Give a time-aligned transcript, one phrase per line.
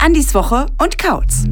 [0.00, 1.44] Andis Woche und Kautz.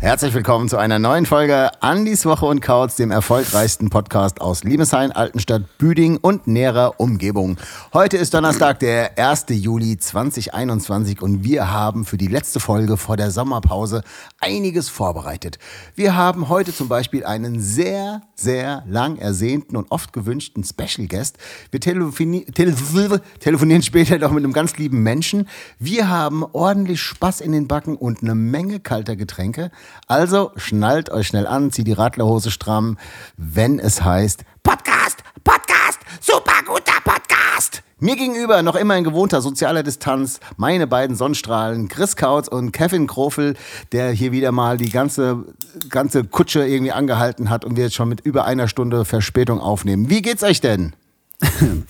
[0.00, 5.12] Herzlich willkommen zu einer neuen Folge Andis Woche und Kautz, dem erfolgreichsten Podcast aus Liebeshain,
[5.12, 7.58] Altenstadt, Büding und näherer Umgebung.
[7.92, 9.44] Heute ist Donnerstag, der 1.
[9.50, 14.02] Juli 2021 und wir haben für die letzte Folge vor der Sommerpause
[14.40, 15.58] einiges vorbereitet.
[15.96, 21.36] Wir haben heute zum Beispiel einen sehr, sehr lang ersehnten und oft gewünschten Special Guest.
[21.72, 22.74] Wir telefoni tele
[23.38, 25.46] telefonieren später noch mit einem ganz lieben Menschen.
[25.78, 29.70] Wir haben ordentlich Spaß in den Backen und eine Menge kalter Getränke.
[30.06, 32.98] Also schnallt euch schnell an, zieht die Radlerhose stramm,
[33.36, 37.82] wenn es heißt Podcast, Podcast, super guter Podcast.
[38.02, 43.06] Mir gegenüber noch immer in gewohnter sozialer Distanz meine beiden Sonnenstrahlen, Chris Kautz und Kevin
[43.06, 43.54] Krofel,
[43.92, 45.44] der hier wieder mal die ganze,
[45.90, 50.08] ganze Kutsche irgendwie angehalten hat und wir jetzt schon mit über einer Stunde Verspätung aufnehmen.
[50.08, 50.94] Wie geht's euch denn?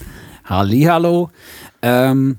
[0.45, 1.31] Hallihallo.
[1.81, 2.39] Ähm,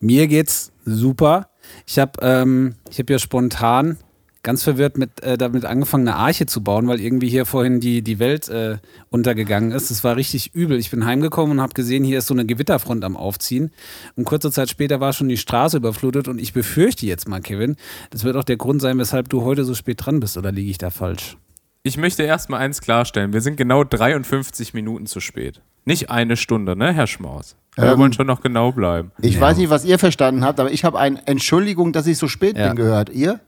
[0.00, 1.48] mir geht's super.
[1.86, 3.96] Ich habe ähm, hab ja spontan
[4.44, 8.02] ganz verwirrt mit, äh, damit angefangen, eine Arche zu bauen, weil irgendwie hier vorhin die,
[8.02, 8.76] die Welt äh,
[9.10, 9.90] untergegangen ist.
[9.90, 10.78] Es war richtig übel.
[10.78, 13.72] Ich bin heimgekommen und habe gesehen, hier ist so eine Gewitterfront am Aufziehen.
[14.14, 17.74] Und kurze Zeit später war schon die Straße überflutet und ich befürchte jetzt mal, Kevin,
[18.10, 20.70] das wird auch der Grund sein, weshalb du heute so spät dran bist, oder liege
[20.70, 21.36] ich da falsch?
[21.82, 23.32] Ich möchte erstmal eins klarstellen.
[23.32, 25.60] Wir sind genau 53 Minuten zu spät.
[25.84, 27.56] Nicht eine Stunde, ne, Herr Schmaus?
[27.76, 29.10] Wir Ähm, wollen schon noch genau bleiben.
[29.20, 29.40] Ich Ja.
[29.42, 32.56] weiß nicht, was ihr verstanden habt, aber ich habe eine Entschuldigung, dass ich so spät
[32.56, 32.68] Ja.
[32.68, 33.10] bin gehört.
[33.10, 33.40] Ihr?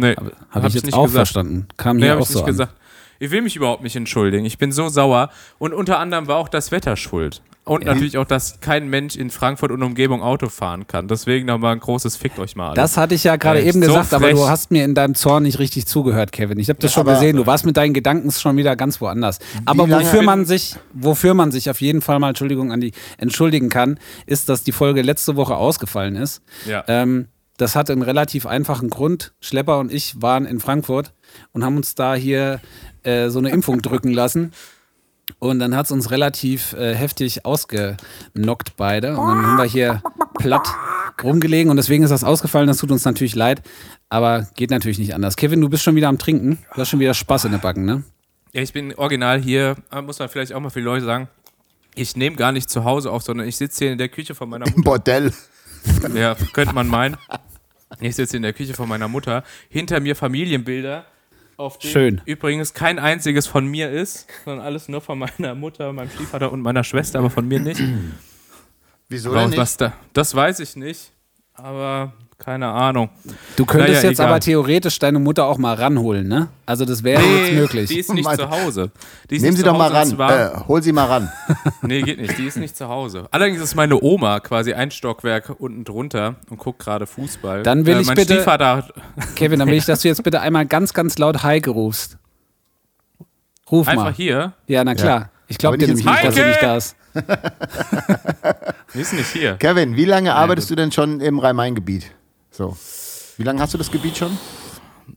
[0.00, 1.66] Nee, Habe hab ich jetzt auch verstanden.
[1.76, 2.52] Kam Nee, hier habe auch ich so nicht an.
[2.52, 2.74] gesagt.
[3.20, 4.44] Ich will mich überhaupt nicht entschuldigen.
[4.44, 5.30] Ich bin so sauer.
[5.58, 7.42] Und unter anderem war auch das Wetter schuld.
[7.64, 11.06] Und natürlich auch, dass kein Mensch in Frankfurt und Umgebung Auto fahren kann.
[11.06, 12.68] Deswegen nochmal ein großes Fickt euch mal.
[12.68, 12.76] alle.
[12.76, 14.36] Das hatte ich ja gerade eben so gesagt, aber frech.
[14.36, 16.58] du hast mir in deinem Zorn nicht richtig zugehört, Kevin.
[16.60, 17.36] Ich habe das schon aber- gesehen.
[17.36, 19.38] Du warst mit deinen Gedanken schon wieder ganz woanders.
[19.66, 23.68] Aber wofür man sich, wofür man sich auf jeden Fall mal Entschuldigung an die entschuldigen
[23.68, 26.40] kann, ist, dass die Folge letzte Woche ausgefallen ist.
[26.66, 26.84] Ja.
[26.88, 27.26] Ähm,
[27.58, 29.34] das hatte einen relativ einfachen Grund.
[29.40, 31.12] Schlepper und ich waren in Frankfurt
[31.52, 32.60] und haben uns da hier
[33.02, 34.52] äh, so eine Impfung drücken lassen.
[35.40, 39.18] Und dann hat es uns relativ äh, heftig ausgenockt beide.
[39.18, 40.02] Und dann haben wir hier
[40.38, 40.68] platt
[41.22, 42.68] rumgelegen und deswegen ist das ausgefallen.
[42.68, 43.60] Das tut uns natürlich leid,
[44.08, 45.36] aber geht natürlich nicht anders.
[45.36, 46.58] Kevin, du bist schon wieder am Trinken.
[46.74, 48.04] Du hast schon wieder Spaß in der Backen, ne?
[48.52, 51.28] Ja, ich bin original hier, äh, muss man vielleicht auch mal viele Leute sagen.
[51.94, 54.48] Ich nehme gar nicht zu Hause auf, sondern ich sitze hier in der Küche von
[54.48, 54.84] meiner Im Mutter.
[54.84, 55.32] Bordell.
[56.14, 57.16] Ja, könnte man meinen.
[58.00, 59.44] Ich sitze in der Küche von meiner Mutter.
[59.68, 61.06] Hinter mir Familienbilder,
[61.56, 62.20] auf denen Schön.
[62.24, 66.62] übrigens kein einziges von mir ist, sondern alles nur von meiner Mutter, meinem Stiefvater und
[66.62, 67.82] meiner Schwester, aber von mir nicht.
[69.08, 69.58] Wieso denn nicht?
[69.58, 71.12] was da, das weiß ich nicht,
[71.54, 73.10] aber keine Ahnung.
[73.56, 74.30] Du könntest Naja, jetzt egal.
[74.30, 76.48] aber theoretisch deine Mutter auch mal ranholen, ne?
[76.66, 77.88] Also das wäre jetzt möglich.
[77.88, 78.90] die ist nicht Meine- zu Hause.
[79.28, 80.18] Die ist Nehmen nicht Sie doch mal ran.
[80.18, 81.32] Äh, hol sie mal ran.
[81.82, 82.38] Nee, geht nicht.
[82.38, 83.26] Die ist nicht zu Hause.
[83.32, 87.62] Allerdings ist meine Oma quasi ein Stockwerk unten drunter und guckt gerade Fußball.
[87.64, 88.86] Dann will äh, ich mein bitte- Stiefvater,
[89.34, 92.18] Kevin, dann will ich, dass du jetzt bitte einmal ganz, ganz laut Heike rufst.
[93.70, 94.12] Ruf einfach mal.
[94.14, 94.52] hier.
[94.66, 95.30] Ja, na klar.
[95.48, 96.96] Ich glaube dir nicht nämlich nicht, dass er nicht da ist.
[98.94, 99.54] Die ist nicht hier.
[99.56, 102.12] Kevin, wie lange arbeitest du denn schon im Rhein-Main-Gebiet?
[102.58, 102.76] So.
[103.36, 104.36] Wie lange hast du das Gebiet schon?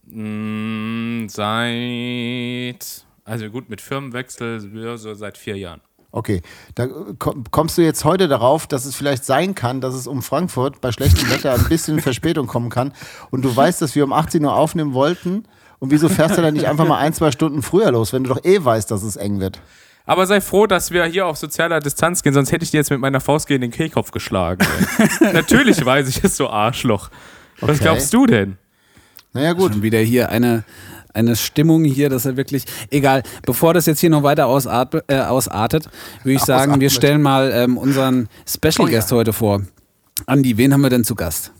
[0.06, 4.59] Mm, seit, also gut, mit Firmenwechsel
[5.00, 5.81] so seit vier Jahren.
[6.12, 6.44] Okay,
[6.75, 6.88] da
[7.18, 10.81] komm- kommst du jetzt heute darauf, dass es vielleicht sein kann, dass es um Frankfurt
[10.81, 12.94] bei schlechtem Wetter ein bisschen Verspätung kommen kann
[13.31, 15.46] und du weißt, dass wir um 18 Uhr aufnehmen wollten
[15.80, 18.30] und wieso fährst du dann nicht einfach mal ein, zwei Stunden früher los, wenn du
[18.35, 19.59] doch eh weißt, dass es eng wird?
[20.06, 22.89] Aber sei froh, dass wir hier auf sozialer Distanz gehen, sonst hätte ich dir jetzt
[22.91, 24.66] mit meiner Faust gegen den Kehlkopf geschlagen.
[25.34, 27.09] Natürlich weiß ich es, so Arschloch.
[27.59, 27.79] Was Okay.
[27.84, 28.57] glaubst du denn?
[29.34, 30.63] Naja gut, Schon wieder hier eine,
[31.13, 32.66] eine Stimmung hier, dass er wirklich.
[32.89, 35.88] Egal, bevor das jetzt hier noch weiter ausart, äh, ausartet,
[36.23, 36.91] würde ich sagen, wir Ausatmet.
[36.91, 38.97] stellen mal ähm, unseren Special Oh ja.
[39.00, 39.62] Guest heute vor.
[40.25, 41.51] Andi, wen haben wir denn zu Gast?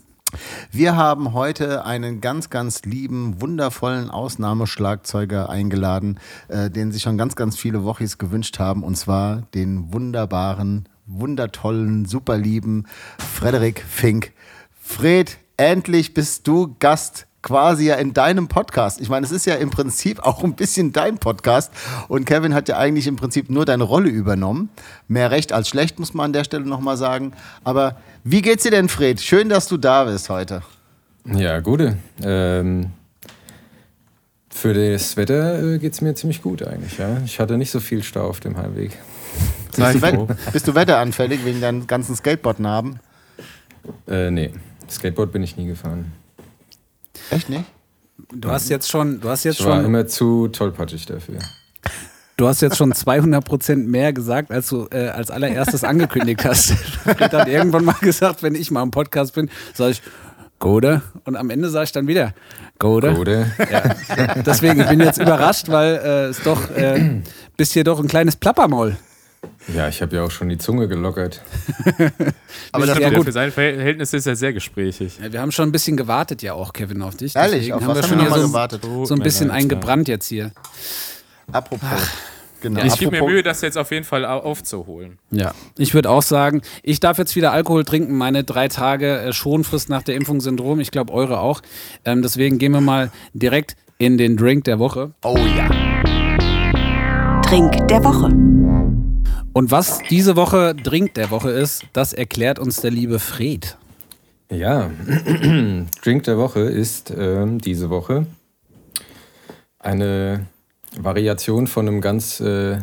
[0.70, 6.18] Wir haben heute einen ganz, ganz lieben, wundervollen Ausnahmeschlagzeuger eingeladen,
[6.48, 12.04] äh, den sich schon ganz, ganz viele Wochis gewünscht haben und zwar den wunderbaren, wundertollen,
[12.04, 12.86] superlieben
[13.18, 14.32] Frederik Fink.
[14.80, 19.00] Fred, endlich bist du Gast quasi ja in deinem Podcast.
[19.00, 21.72] Ich meine, es ist ja im Prinzip auch ein bisschen dein Podcast
[22.08, 24.70] und Kevin hat ja eigentlich im Prinzip nur deine Rolle übernommen.
[25.08, 27.32] Mehr recht als schlecht, muss man an der Stelle nochmal sagen.
[27.64, 29.20] Aber wie geht's dir denn, Fred?
[29.20, 30.62] Schön, dass du da bist heute.
[31.26, 31.98] Ja, gute.
[32.22, 32.90] Ähm,
[34.50, 36.98] für das Wetter äh, geht es mir ziemlich gut eigentlich.
[36.98, 37.18] Ja?
[37.24, 38.98] Ich hatte nicht so viel Stau auf dem Heimweg.
[39.74, 40.28] Bist du, froh.
[40.28, 43.00] wet bist du wetteranfällig wegen deinen ganzen Skateboard-Narben?
[44.06, 44.50] Äh, nee,
[44.90, 46.12] Skateboard bin ich nie gefahren.
[47.30, 47.64] Echt nicht?
[48.32, 51.38] Du hast jetzt schon, du hast jetzt Ich war schon, immer zu tollpatschig dafür.
[52.36, 56.72] du hast jetzt schon 200 Prozent mehr gesagt, als du äh, als allererstes angekündigt hast.
[57.04, 60.02] Fred hat irgendwann mal gesagt, wenn ich mal im Podcast bin, sage ich
[60.58, 62.34] Gode und am Ende sage ich dann wieder
[62.78, 63.16] Gode.
[63.16, 63.46] Oder?
[64.46, 67.20] Deswegen ich bin jetzt überrascht, weil äh, es doch äh,
[67.56, 68.96] bist hier doch ein kleines Plappermaul.
[69.74, 71.40] Ja, ich habe ja auch schon die Zunge gelockert.
[72.72, 73.24] Aber das Ja, Ja, gut.
[73.26, 75.18] Für seine Verhältnisse ist er sehr gesprächig.
[75.22, 77.36] Ja, wir haben schon ein bisschen gewartet ja auch, Kevin, auf dich.
[77.36, 78.82] Ehrlich, Deswegen auf haben was wir haben schon wir hier mal so, gewartet?
[79.04, 80.50] so ein mir bisschen leid, eingebrannt jetzt hier.
[81.52, 81.88] Apropos.
[82.60, 82.82] Genau.
[82.84, 85.18] Ich gebe mir Mühe, das jetzt auf jeden Fall au- aufzuholen.
[85.32, 88.16] Ja, ich würde auch sagen, ich darf jetzt wieder Alkohol trinken.
[88.16, 90.78] Meine drei Tage äh, Schonfrist nach der Impfung sind rum.
[90.78, 91.60] Ich glaube, eure auch.
[92.04, 95.10] Ähm, deswegen gehen wir mal direkt in den Drink der Woche.
[95.24, 95.68] Oh ja.
[97.42, 98.30] Trink der Woche.
[99.52, 103.76] Und was diese Woche Drink der Woche ist, das erklärt uns der liebe Fred.
[104.50, 104.90] Ja,
[106.02, 108.26] Drink der Woche ist ähm, diese Woche
[109.78, 110.46] eine
[110.96, 112.78] Variation von einem ganz äh,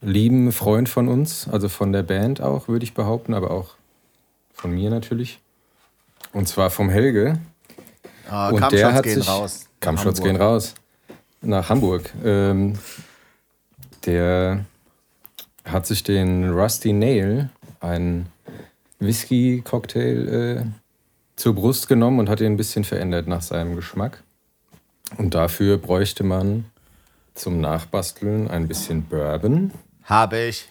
[0.00, 3.74] lieben Freund von uns, also von der Band auch, würde ich behaupten, aber auch
[4.52, 5.40] von mir natürlich.
[6.32, 7.38] Und zwar vom Helge.
[8.28, 9.68] Ah, Und der hat gehen sich, raus.
[9.80, 10.32] Kampfshots Hamburg.
[10.32, 10.74] gehen raus.
[11.40, 12.12] Nach Hamburg.
[12.24, 12.78] Ähm,
[14.04, 14.64] der
[15.70, 17.50] hat sich den Rusty Nail,
[17.80, 18.26] einen
[19.00, 20.64] Whisky-Cocktail, äh,
[21.36, 24.22] zur Brust genommen und hat ihn ein bisschen verändert nach seinem Geschmack.
[25.16, 26.64] Und dafür bräuchte man
[27.34, 29.70] zum Nachbasteln ein bisschen Bourbon.
[30.04, 30.68] Habe ich.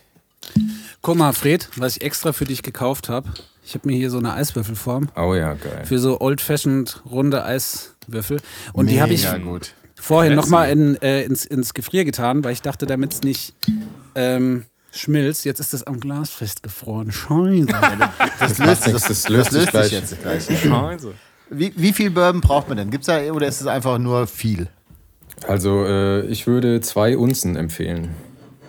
[1.02, 3.30] Guck mal, Fred, was ich extra für dich gekauft habe.
[3.66, 5.84] Ich habe mir hier so eine Eiswürfelform Oh ja, geil.
[5.86, 8.40] für so old-fashioned runde Eiswürfel.
[8.74, 9.74] Und die habe ich Mega gut.
[9.96, 13.56] vorhin nochmal in, äh, ins, ins Gefrier getan, weil ich dachte, damit es nicht
[14.16, 14.66] ähm,
[14.98, 15.46] schmilzt.
[15.46, 17.12] Jetzt ist das am Glas festgefroren.
[17.12, 17.68] Scheiße.
[18.40, 19.92] Das löst, nichts, das, das löst das sich löst sich gleich.
[19.92, 20.74] jetzt gleich.
[20.74, 21.14] Also.
[21.50, 22.90] Wie, wie viel Bourbon braucht man denn?
[22.92, 24.68] Gibt's da oder ist es einfach nur viel?
[25.48, 28.10] Also, äh, ich würde zwei Unzen empfehlen.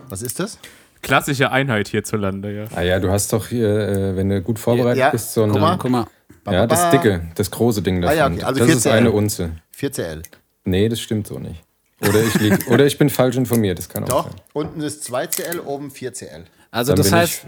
[0.08, 0.58] Was ist das?
[1.02, 2.64] Klassische Einheit hierzulande, ja.
[2.74, 5.50] Ah ja, du hast doch hier, äh, wenn du gut vorbereitet Ja, bist, so ein.
[5.50, 5.76] guck mal.
[5.78, 6.06] Guck mal.
[6.50, 8.16] Ja, das dicke, das große Ding Ah, davon.
[8.16, 8.42] ja, okay.
[8.44, 8.90] Also das ist 4CL.
[8.92, 9.50] eine Unze.
[9.78, 10.22] 4CL.
[10.64, 11.62] Nee, das stimmt so nicht.
[12.00, 14.40] Oder ich, lieg, oder ich bin falsch informiert, das kann auch Doch, sein.
[14.52, 16.44] unten ist 2CL, oben 4CL.
[16.70, 17.46] Also Dann das bin heißt,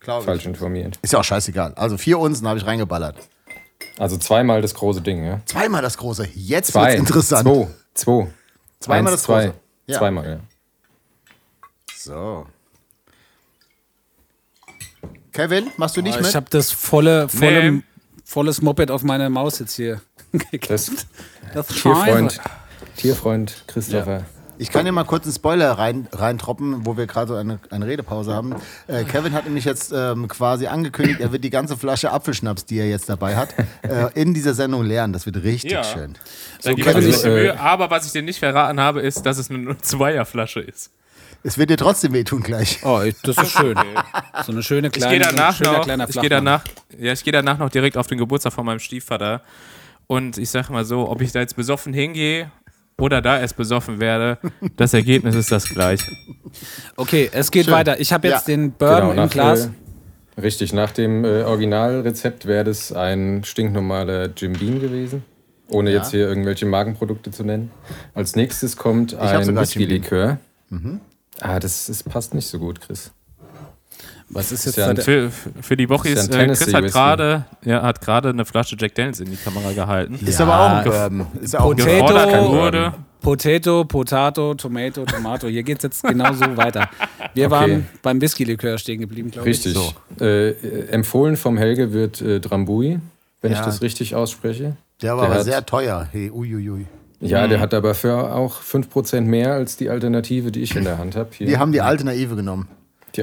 [0.00, 0.46] ich falsch ich.
[0.46, 0.98] informiert.
[1.02, 1.74] Ist ja auch scheißegal.
[1.74, 3.16] Also vier Unzen habe ich reingeballert.
[3.98, 5.40] Also zweimal das große Ding, ja?
[5.46, 6.28] Zweimal das große.
[6.34, 6.88] Jetzt Zwei.
[6.88, 7.46] wird's interessant.
[7.48, 7.68] Zwei.
[7.94, 8.26] Zwei.
[8.80, 9.40] Zweimal Eins, das große.
[9.48, 9.54] zwei.
[9.86, 9.98] Ja.
[9.98, 10.40] Zweimal, ja.
[11.96, 12.46] So.
[15.32, 16.34] Kevin, machst du nicht ich mit?
[16.34, 17.82] habe das volle, volle, Nee.
[18.24, 20.00] volles Moped auf meine Maus jetzt hier.
[20.68, 20.90] Das
[21.54, 22.40] Das ist scheiße.
[23.02, 24.24] Tierfreund Christopher.
[24.58, 27.86] Ich kann dir mal kurz einen Spoiler rein, reintroppen, wo wir gerade so eine, eine
[27.86, 28.54] Redepause haben.
[28.86, 32.78] Äh, Kevin hat nämlich jetzt ähm, quasi angekündigt, er wird die ganze Flasche Apfelschnaps, die
[32.78, 35.12] er jetzt dabei hat, äh, in dieser Sendung lernen.
[35.12, 35.82] Das wird richtig Ja.
[35.82, 36.14] schön.
[36.62, 38.78] Da gebe ich Kevin, mir nicht die äh, Mühe, aber was ich dir nicht verraten
[38.78, 40.90] habe, ist, dass es eine Zweierflasche ist.
[41.42, 42.80] Es wird dir trotzdem wehtun gleich.
[42.84, 43.76] Oh, ich- das ist schön.
[44.46, 46.64] So eine schöne Ich kleine, gehe danach, schöner noch, kleiner ich gehe danach,
[46.98, 49.42] ja, ich gehe danach noch direkt auf den Geburtstag von meinem Stiefvater.
[50.06, 52.50] Und ich sage mal so, ob ich da jetzt besoffen hingehe
[52.98, 54.38] oder da erst besoffen werde,
[54.76, 56.10] das Ergebnis ist das gleiche.
[56.96, 57.74] Okay, es geht Schön.
[57.74, 58.00] weiter.
[58.00, 58.54] Ich habe jetzt Ja.
[58.54, 59.70] den Bourbon im nach, Glas.
[60.36, 65.24] Äh, richtig, nach dem äh, Originalrezept wäre das ein stinknormaler Jim Beam gewesen.
[65.68, 65.98] Ohne Ja.
[65.98, 67.70] jetzt hier irgendwelche Markenprodukte zu nennen.
[68.14, 69.56] Als nächstes kommt ein.
[69.56, 70.38] Whisky-Likör.
[71.40, 73.12] Ah, das, das passt nicht so gut, Chris.
[74.32, 76.74] Was ist ist jetzt ja Für, für die Woche Ist ja ist, ein äh, Chris
[76.74, 80.18] hat gerade ja, hat gerade eine Flasche Jack Daniels in die Kamera gehalten.
[80.24, 81.26] Ist aber auch ein Bourbon.
[81.40, 82.48] Ist ja auch ein Potato.
[82.52, 82.94] Wurde.
[83.20, 85.46] Potato, Potato, Tomato, Tomato.
[85.46, 86.88] Hier geht es jetzt genauso weiter.
[87.34, 87.50] Wir Okay.
[87.54, 89.58] waren beim Whisky-Likör stehen geblieben, glaube ich.
[89.64, 89.74] Richtig.
[89.74, 89.92] So.
[90.20, 92.98] Äh, äh, empfohlen vom Helge wird äh, Drambui,
[93.40, 93.60] wenn Ja.
[93.60, 94.76] ich das richtig ausspreche.
[95.02, 96.08] Der war Der aber hat- sehr teuer.
[96.10, 96.86] Hey, uiuiui.
[97.20, 100.98] Ja, der hat aber für auch 5% mehr als die Alternative, die ich in der
[100.98, 101.30] Hand habe.
[101.38, 102.66] Wir haben die alte Naive genommen.
[103.14, 103.22] die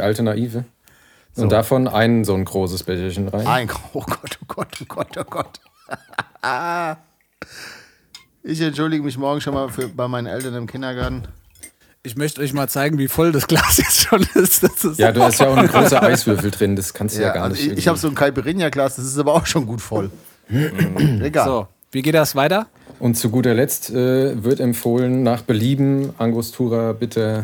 [1.41, 1.43] Alternative.
[1.43, 3.47] Und davon ein so ein großes Becherchen rein.
[3.47, 5.59] Ein, oh Gott, oh Gott, oh Gott, oh Gott.
[8.41, 11.23] Ich entschuldige mich morgen schon mal für, bei meinen Eltern im Kindergarten.
[12.03, 14.63] Ich möchte euch mal zeigen, wie voll das Glas jetzt schon ist.
[14.63, 17.27] Das ist Ja, du hast ja auch ein großer Eiswürfel drin, das kannst du ja,
[17.27, 17.73] Ja, gar also nicht.
[17.73, 20.09] ich, ich habe so ein Caipirinha-Glas, das ist aber auch schon gut voll.
[20.49, 21.45] Egal.
[21.45, 22.67] so, wie geht das weiter?
[22.99, 27.43] Und zu guter Letzt äh, wird empfohlen, nach Belieben Angostura bitter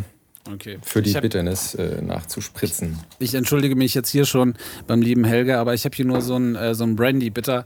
[0.54, 0.78] Okay.
[0.84, 3.00] für die hab, Bitternis äh, nachzuspritzen.
[3.20, 4.54] ich entschuldige mich jetzt hier schon
[4.86, 7.66] beim lieben Helge, aber ich habe hier nur so einen äh, so einen Brandy Bitter.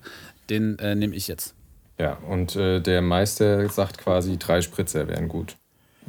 [0.49, 1.53] Den äh, nehme ich jetzt.
[1.99, 5.57] Ja, und äh, der Meister sagt quasi, drei Spritzer wären gut.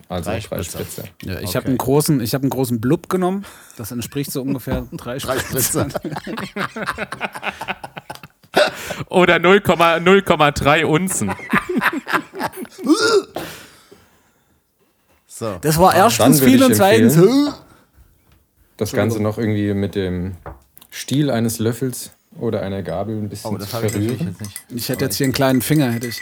[0.09, 0.79] Also Drei drei, Spritzer.
[0.79, 1.05] Spritzer.
[1.25, 1.57] Ja, ich Okay.
[1.59, 3.45] habe einen großen, ich habe einen großen Blub genommen.
[3.77, 5.91] Das entspricht so ungefähr drei, Drei Spritzer.
[5.91, 6.01] Spritzer.
[9.09, 11.33] Oder 0,0,3 Unzen.
[15.41, 15.57] So.
[15.63, 17.55] Das war erstens Dann würde viel ich und zweitens.
[18.77, 20.37] Das Ganze noch irgendwie mit dem
[20.91, 24.19] Stiel eines Löffels oder einer Gabel ein bisschen Oh, das zu ich verrühren.
[24.19, 24.65] jetzt nicht.
[24.69, 26.21] Ich hätte jetzt hier einen kleinen Finger, hätte ich.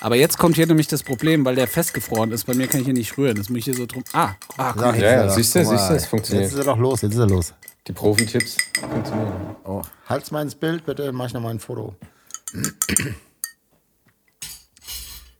[0.00, 2.46] Aber jetzt kommt hier nämlich das Problem, weil der festgefroren ist.
[2.46, 3.36] Bei mir kann ich hier nicht rühren.
[3.36, 4.02] Das muss ich hier so drum.
[4.12, 4.96] Ah, ah guck mal.
[4.96, 6.46] ich Ja, ja, siehst du, siehst du, es funktioniert.
[6.46, 7.54] Jetzt ist er doch los, jetzt ist er los.
[7.86, 9.32] Die Profi-Tipps funktionieren.
[9.62, 11.94] Oh, halt's mal ins Bild, bitte, mach ich noch mal ein Foto.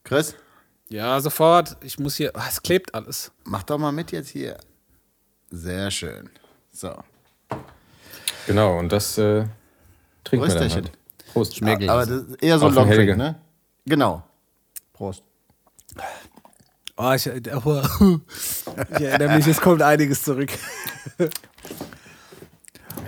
[0.06, 0.36] Chris,
[0.88, 1.76] Ja, sofort.
[1.82, 2.30] Ich muss hier.
[2.36, 3.32] Ah, es klebt alles.
[3.42, 4.56] mach doch mal mit jetzt hier.
[5.50, 6.30] Sehr schön.
[6.72, 6.94] So.
[8.46, 9.46] Genau, und das äh,
[10.22, 10.92] trinken wir dann halt.
[11.32, 11.56] Prost.
[11.56, 11.88] Schmeckt.
[11.88, 13.34] Aber das ist eher so ein Longdrink, ne?
[13.84, 14.22] Genau.
[14.92, 15.24] Prost.
[16.96, 20.50] Oh, ich, ich erinnere mich, es kommt einiges zurück.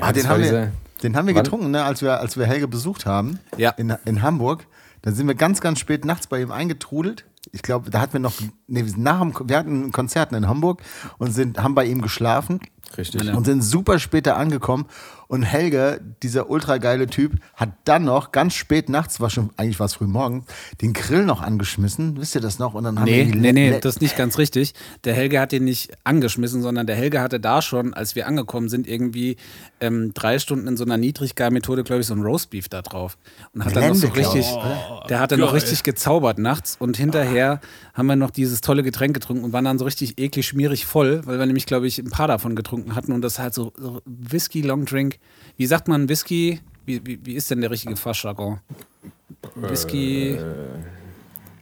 [0.01, 1.45] Ah, den, haben wir, den haben wir Wann?
[1.45, 3.71] getrunken, ne, als, wir, als wir Helge besucht haben Ja.
[3.71, 4.67] in, in Hamburg.
[5.03, 7.25] Da sind wir ganz, ganz spät nachts bei ihm eingetrudelt.
[7.53, 8.35] Ich glaube, da hatten wir noch,
[8.67, 10.83] nee, wir, nach dem, wir hatten Konzerten in Hamburg
[11.19, 12.61] und sind, haben bei ihm geschlafen.
[12.97, 13.35] Richtig.
[13.35, 14.87] Und sind super später angekommen.
[15.29, 19.79] Und Helge, dieser ultra geile Typ, hat dann noch ganz spät nachts, war schon, eigentlich
[19.79, 20.47] war es früh morgen,
[20.81, 22.19] den Grill noch angeschmissen.
[22.19, 22.73] Wisst ihr das noch?
[22.73, 24.73] Und dann haben Nee, nee, nee, das ist nicht ganz richtig.
[25.05, 28.71] Der Helge hat den nicht angeschmissen, sondern der Helge hatte da schon, als wir angekommen
[28.71, 29.37] sind, irgendwie
[29.81, 33.19] ähm, drei Stunden in so einer Niedriggar-Methode, glaube ich, so ein Roastbeef da drauf.
[33.53, 34.47] Und hat dann noch so richtig,
[35.11, 36.77] der hatte noch richtig gezaubert nachts.
[36.79, 37.61] Und hinterher
[37.93, 41.21] haben wir noch dieses tolle Getränk getrunken und waren dann so richtig eklig schmierig voll,
[41.27, 43.13] weil wir nämlich, glaube ich, ein paar davon getrunken hatten.
[43.13, 45.19] Und das halt so, so Whisky Long Drink.
[45.57, 46.61] Wie sagt man Whisky?
[46.87, 48.61] Wie, wie, wie ist denn der richtige Fachjargon?
[49.55, 50.39] Whisky.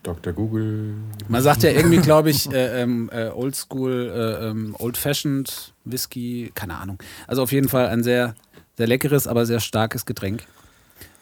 [0.03, 0.31] Dr.
[0.31, 0.93] Google.
[1.27, 6.77] Man sagt ja irgendwie, glaube ich, äh, ähm, äh, Oldschool, äh, ähm, Old-Fashioned Whisky, keine
[6.77, 7.03] Ahnung.
[7.27, 8.33] Also auf jeden Fall ein sehr,
[8.77, 10.43] sehr leckeres, aber sehr starkes Getränk.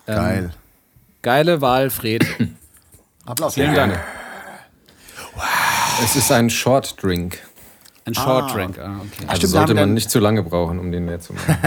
[0.05, 0.53] Ähm, Geil.
[1.23, 2.23] Geile Wahl, Fred.
[3.25, 3.55] Applaus.
[3.55, 3.99] Vielen Dank.
[6.03, 7.39] Es ist ein Short Drink.
[8.05, 8.77] Ein Short Drink.
[8.77, 9.25] Ah, okay.
[9.27, 11.55] Also stimmt, sollte man nicht zu lange brauchen, um den leer zu machen.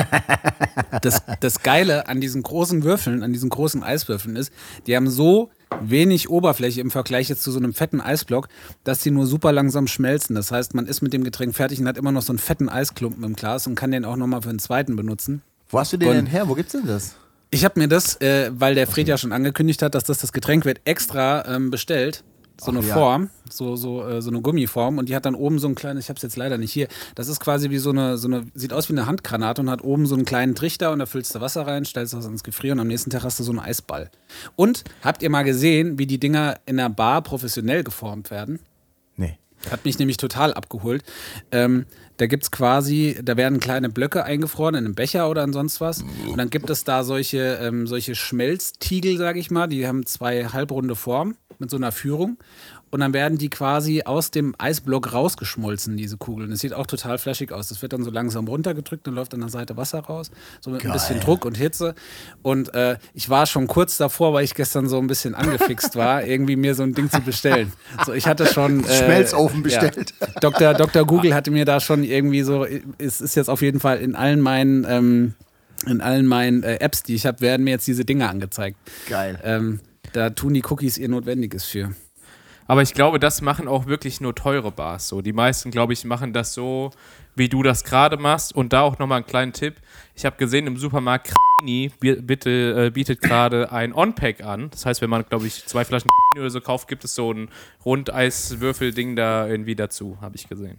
[1.02, 4.52] Das, das Geile an diesen großen Würfeln, an diesen großen Eiswürfeln ist,
[4.86, 8.48] die haben so wenig Oberfläche im Vergleich jetzt zu so einem fetten Eisblock,
[8.84, 10.34] dass die nur super langsam schmelzen.
[10.34, 12.68] Das heißt, man ist mit dem Getränk fertig und hat immer noch so einen fetten
[12.68, 15.42] Eisklumpen im Glas und kann den auch nochmal für einen zweiten benutzen.
[15.68, 16.48] Wo hast du den Und- denn her?
[16.48, 17.14] Wo gibt's denn das?
[17.50, 20.32] Ich habe mir das, äh, weil der Fred ja schon angekündigt hat, dass das das
[20.32, 22.22] Getränk wird, extra ähm, bestellt.
[22.60, 22.94] So eine ja.
[22.94, 26.04] Form, so, so, äh, so eine Gummiform und die hat dann oben so ein kleines,
[26.04, 28.46] ich habe es jetzt leider nicht hier, das ist quasi wie so eine, so eine,
[28.54, 31.34] sieht aus wie eine Handgranate und hat oben so einen kleinen Trichter und da füllst
[31.34, 33.60] du Wasser rein, stellst das ins Gefrier und am nächsten Tag hast du so einen
[33.60, 34.10] Eisball.
[34.56, 38.58] Und habt ihr mal gesehen, wie die Dinger in der Bar professionell geformt werden?
[39.16, 39.38] Nee.
[39.70, 41.04] Hat mich nämlich total abgeholt.
[41.52, 41.86] Ähm,
[42.16, 45.80] da gibt es quasi, da werden kleine Blöcke eingefroren in einem Becher oder in sonst
[45.80, 46.02] was.
[46.28, 50.46] Und dann gibt es da solche, ähm, solche Schmelztiegel, sage ich mal, die haben zwei
[50.46, 52.38] halbrunde Formen mit so einer Führung.
[52.90, 56.50] Und dann werden die quasi aus dem Eisblock rausgeschmolzen, diese Kugeln.
[56.50, 57.68] Das sieht auch total flashig aus.
[57.68, 60.30] Das wird dann so langsam runtergedrückt und läuft an der Seite Wasser raus.
[60.60, 61.94] So mit ein bisschen Druck und Hitze.
[62.42, 66.24] Und äh, ich war schon kurz davor, weil ich gestern so ein bisschen angefixt war,
[66.26, 67.72] irgendwie mir so ein Ding zu bestellen.
[68.06, 68.84] So, ich hatte schon.
[68.84, 70.14] Äh, Schmelzofen bestellt.
[70.20, 70.26] Ja.
[70.40, 70.74] Dr.
[70.74, 71.04] Dr.
[71.04, 72.64] Google hatte mir da schon irgendwie so,
[72.96, 75.34] es ist jetzt auf jeden Fall in allen meinen, ähm,
[75.86, 78.78] in allen meinen äh, Apps, die ich habe, werden mir jetzt diese Dinge angezeigt.
[79.08, 79.38] Geil.
[79.44, 79.80] Ähm,
[80.12, 81.92] da tun die Cookies ihr Notwendiges für.
[82.66, 85.22] Aber ich glaube, das machen auch wirklich nur teure Bars so.
[85.22, 86.90] Die meisten, glaube ich, machen das so,
[87.34, 88.54] wie du das gerade machst.
[88.54, 89.76] Und da auch nochmal einen kleinen Tipp.
[90.14, 94.68] Ich habe gesehen, im Supermarkt Krini bi- bitte, äh, bietet gerade ein On-Pack an.
[94.70, 97.48] Das heißt, wenn man, glaube ich, zwei Flaschen oder so kauft, gibt es so ein
[97.86, 100.76] Rundeiswürfel-Ding da irgendwie dazu, habe ich gesehen.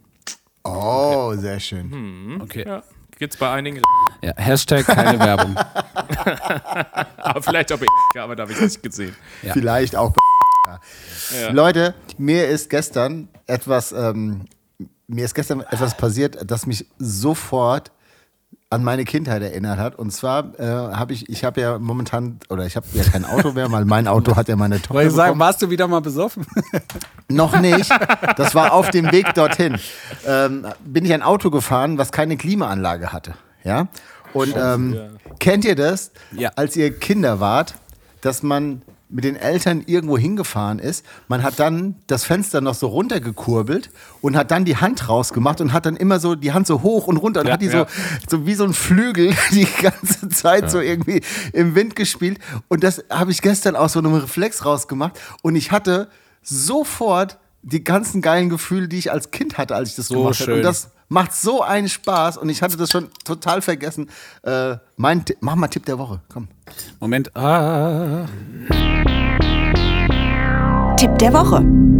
[0.63, 2.39] Oh, sehr schön.
[2.41, 2.65] Okay.
[2.67, 2.83] Ja,
[3.19, 3.81] gibt's bei einigen.
[4.21, 5.55] Ja, Hashtag keine Werbung.
[5.55, 7.85] Aber vielleicht auch bei
[8.21, 9.15] aber da habe ich nicht gesehen.
[9.43, 9.53] Ja.
[9.53, 10.13] Vielleicht auch.
[11.33, 11.49] Ja.
[11.51, 14.43] Leute, mir ist gestern etwas, ähm,
[15.07, 17.93] mir ist gestern etwas passiert, das mich sofort
[18.71, 19.95] an meine Kindheit erinnert hat.
[19.97, 23.51] Und zwar äh, habe ich, ich habe ja momentan, oder ich habe ja kein Auto
[23.53, 24.93] mehr, weil mein Auto hat ja meine Tochter.
[24.93, 26.45] Wollte ich sagen, warst du wieder mal besoffen?
[27.29, 27.89] Noch nicht.
[28.37, 29.77] Das war auf dem Weg dorthin.
[30.25, 33.33] Ähm, bin ich ein Auto gefahren, was keine Klimaanlage hatte.
[33.63, 33.87] Ja.
[34.33, 34.95] Und ähm,
[35.39, 36.51] kennt ihr das, Ja.
[36.55, 37.73] als ihr Kinder wart,
[38.21, 42.87] dass man mit den Eltern irgendwo hingefahren ist, man hat dann das Fenster noch so
[42.87, 43.89] runtergekurbelt
[44.21, 47.07] und hat dann die Hand rausgemacht und hat dann immer so die Hand so hoch
[47.07, 47.87] und runter und Ja, hat die ja.
[48.29, 51.21] so, so wie so ein Flügel die ganze Zeit so irgendwie
[51.53, 52.39] im Wind gespielt.
[52.67, 56.07] Und das habe ich gestern aus so einem Reflex rausgemacht und ich hatte
[56.43, 60.39] sofort die ganzen geilen Gefühle, die ich als Kind hatte, als ich das So gemacht
[60.41, 60.55] habe.
[60.55, 64.09] Und das macht so einen Spaß und ich hatte das schon total vergessen.
[64.43, 66.47] Äh, mein, mach mal Tipp der Woche, komm.
[66.99, 67.35] Moment.
[67.35, 68.25] Ah.
[70.97, 71.98] Tipp der Woche.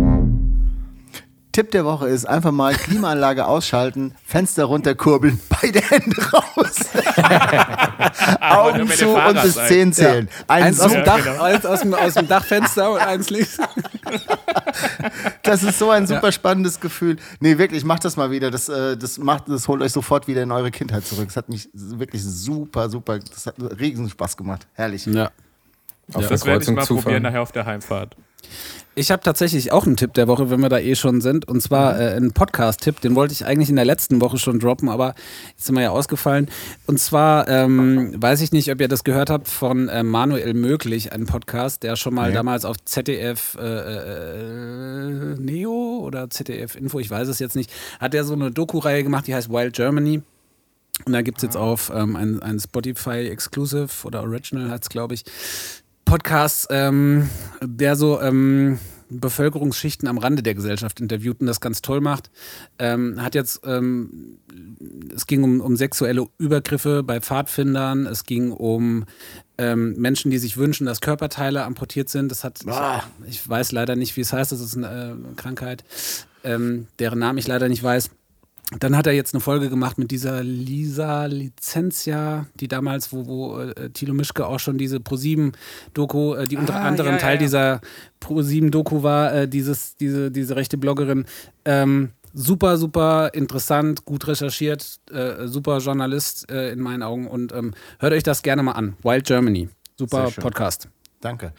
[1.51, 6.75] Tipp der Woche ist einfach mal Klimaanlage ausschalten, Fenster runterkurbeln, beide Hände raus.
[8.39, 10.29] Augen zu und bis zehn zählen.
[10.47, 11.41] Ein Eins aus dem, super- Dach, genau.
[11.43, 13.57] eins aus, dem, aus dem Dachfenster und eins links.
[15.43, 17.17] Das ist so ein super spannendes Gefühl.
[17.39, 18.51] Nee, wirklich, macht das mal wieder.
[18.51, 21.25] Das, äh, das, macht, das holt euch sofort wieder in eure Kindheit zurück.
[21.27, 24.67] Das hat mich wirklich super, super, das hat riesen Spaß gemacht.
[24.73, 25.05] Herrlich.
[25.07, 25.31] Ja.
[26.13, 27.23] Auf der Das werde ich Kreuzung mal probieren zufahren.
[27.23, 28.15] nachher auf der Heimfahrt.
[28.99, 31.47] Ich habe tatsächlich auch einen Tipp der Woche, wenn wir da eh schon sind.
[31.47, 32.99] Und zwar äh, einen Podcast-Tipp.
[32.99, 35.15] Den wollte ich eigentlich in der letzten Woche schon droppen, aber
[35.51, 36.49] jetzt sind wir ja ausgefallen.
[36.85, 41.13] Und zwar ähm, weiß ich nicht, ob ihr das gehört habt von äh, Manuel Möglich,
[41.13, 42.35] ein Podcast, der schon mal Nee.
[42.35, 48.13] damals auf ZDF äh, äh, Neo oder ZDF Info, ich weiß es jetzt nicht, hat
[48.13, 50.23] er so eine Doku-Reihe gemacht, die heißt Wild Germany.
[51.05, 54.89] Und da gibt es jetzt auf ähm, ein, ein Spotify Exclusive oder Original hat es,
[54.89, 55.23] glaube ich,
[56.09, 57.29] Podcast, ähm,
[57.61, 58.79] der so ähm,
[59.11, 62.31] Bevölkerungsschichten am Rande der Gesellschaft interviewt und das ganz toll macht.
[62.79, 64.39] Ähm, hat jetzt, ähm,
[65.15, 69.05] es ging um, um sexuelle Übergriffe bei Pfadfindern, es ging um
[69.59, 72.31] ähm, Menschen, die sich wünschen, dass Körperteile amputiert sind.
[72.31, 75.83] Das hat, ich, ich weiß leider nicht, wie es heißt, das ist eine äh, Krankheit,
[76.43, 78.09] ähm, deren Namen ich leider nicht weiß.
[78.77, 83.59] Dann hat er jetzt eine Folge gemacht mit dieser Lisa Licentia, die damals, wo, wo
[83.59, 87.39] äh, Thilo Mischke auch schon diese ProSieben-Doku, äh, die unter Ah, anderem ja, Teil ja.
[87.39, 87.81] dieser
[88.19, 91.25] ProSieben-Doku war, äh, dieses, diese, diese rechte Bloggerin.
[91.65, 97.73] Ähm, super, super interessant, gut recherchiert, äh, super Journalist äh, in meinen Augen und ähm,
[97.97, 98.95] hört euch das gerne mal an.
[99.01, 99.69] Wild Germany.
[99.97, 100.29] Super.
[100.39, 100.89] Podcast.
[101.21, 101.53] Danke.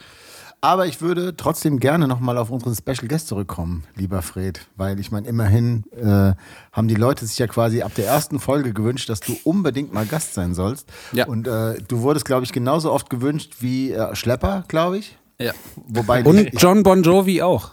[0.63, 5.09] Aber ich würde trotzdem gerne nochmal auf unseren Special Guest zurückkommen, lieber Fred, weil ich
[5.11, 6.33] meine, immerhin äh,
[6.71, 10.05] haben die Leute sich ja quasi ab der ersten Folge gewünscht, dass du unbedingt mal
[10.05, 10.87] Gast sein sollst.
[11.13, 11.25] Ja.
[11.25, 15.17] Und äh, du wurdest, glaube ich, genauso oft gewünscht wie äh, Schlepper, glaube ich.
[15.39, 15.53] Ja.
[15.87, 17.71] Wobei Und ich, John Bon Jovi auch.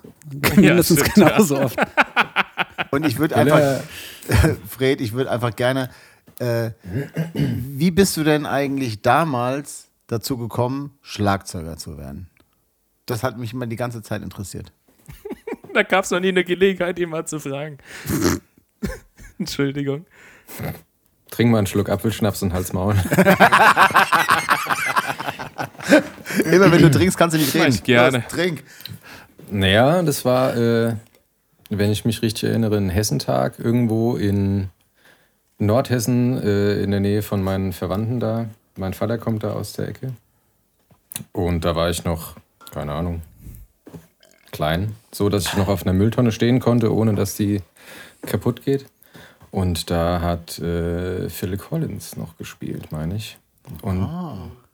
[0.56, 1.78] Mindestens stimmt, genauso oft.
[2.90, 3.80] und ich würde einfach,
[4.66, 5.90] Fred, ich würde einfach gerne,
[6.38, 6.70] äh,
[7.34, 12.27] wie bist du denn eigentlich damals dazu gekommen, Schlagzeuger zu werden?
[13.08, 14.72] Das hat mich immer die ganze Zeit interessiert.
[15.74, 17.76] Da gab es noch nie eine Gelegenheit, ihn mal zu fragen.
[19.38, 20.06] Entschuldigung.
[21.30, 22.94] Trink mal einen Schluck Apfelschnaps und Hals Maul.
[26.44, 27.68] Immer wenn du trinkst, kannst du nicht reden.
[27.68, 28.18] ich gerne.
[28.18, 28.64] Los, trink.
[29.50, 30.94] Naja, das war, äh,
[31.68, 34.70] wenn ich mich richtig erinnere, ein Hessentag irgendwo in
[35.58, 38.46] Nordhessen, äh, in der Nähe von meinen Verwandten da.
[38.76, 40.14] Mein Vater kommt da aus der Ecke.
[41.32, 42.36] Und da war ich noch,
[42.70, 43.22] keine Ahnung,
[44.50, 47.62] klein, so dass ich noch auf einer Mülltonne stehen konnte, ohne dass die
[48.22, 48.86] kaputt geht.
[49.50, 53.38] Und da hat äh, Phil Collins noch gespielt, meine ich.
[53.82, 54.06] Und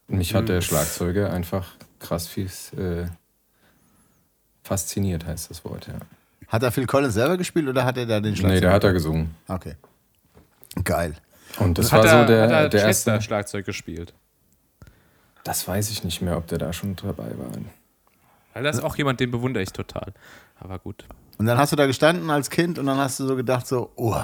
[0.09, 3.07] mich hat der Schlagzeuger einfach krass fies äh,
[4.62, 5.94] fasziniert, heißt das Wort, ja.
[6.48, 8.61] Hat er Phil Collins selber gespielt oder hat er da den Schlagzeug?
[8.61, 9.35] Nee, da hat er gesungen.
[9.48, 9.74] Okay.
[10.83, 11.14] Geil.
[11.59, 13.20] Und das hat war er, so der, hat er der erste.
[13.22, 14.12] Schlagzeug gespielt.
[15.44, 17.50] Das weiß ich nicht mehr, ob der da schon dabei war.
[18.55, 20.14] Weil das ist auch jemand, den bewundere ich total.
[20.59, 21.05] Aber gut.
[21.38, 23.90] Und dann hast du da gestanden als Kind und dann hast du so gedacht, so,
[23.97, 24.17] oh,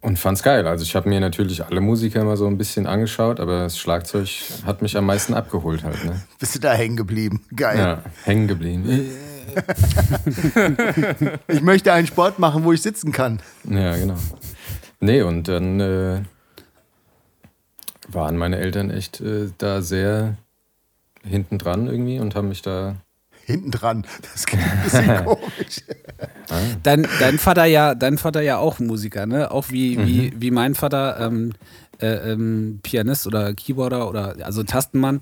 [0.00, 0.66] Und fand's geil.
[0.66, 4.28] Also ich habe mir natürlich alle Musiker immer so ein bisschen angeschaut, aber das Schlagzeug
[4.64, 6.02] hat mich am meisten abgeholt halt.
[6.04, 6.20] Ne?
[6.38, 7.42] bist du da hängen geblieben.
[7.54, 7.78] Geil.
[7.78, 9.10] Ja, hängen geblieben.
[11.46, 13.40] Ich möchte einen Sport machen, wo ich sitzen kann.
[13.68, 14.16] Ja, genau.
[14.98, 16.22] Nee, und dann äh,
[18.08, 20.36] waren meine Eltern echt äh, da sehr
[21.22, 22.96] hinten dran irgendwie und haben mich da.
[23.44, 24.06] Hinten dran.
[24.32, 25.82] Das klingt ein bisschen komisch.
[26.82, 29.50] Dein, dein Vater ja, dein Vater ja auch Musiker, ne?
[29.50, 31.52] Auch wie, wie, wie mein Vater ähm,
[32.00, 35.20] äh, ähm, Pianist oder Keyboarder oder also Tastenmann.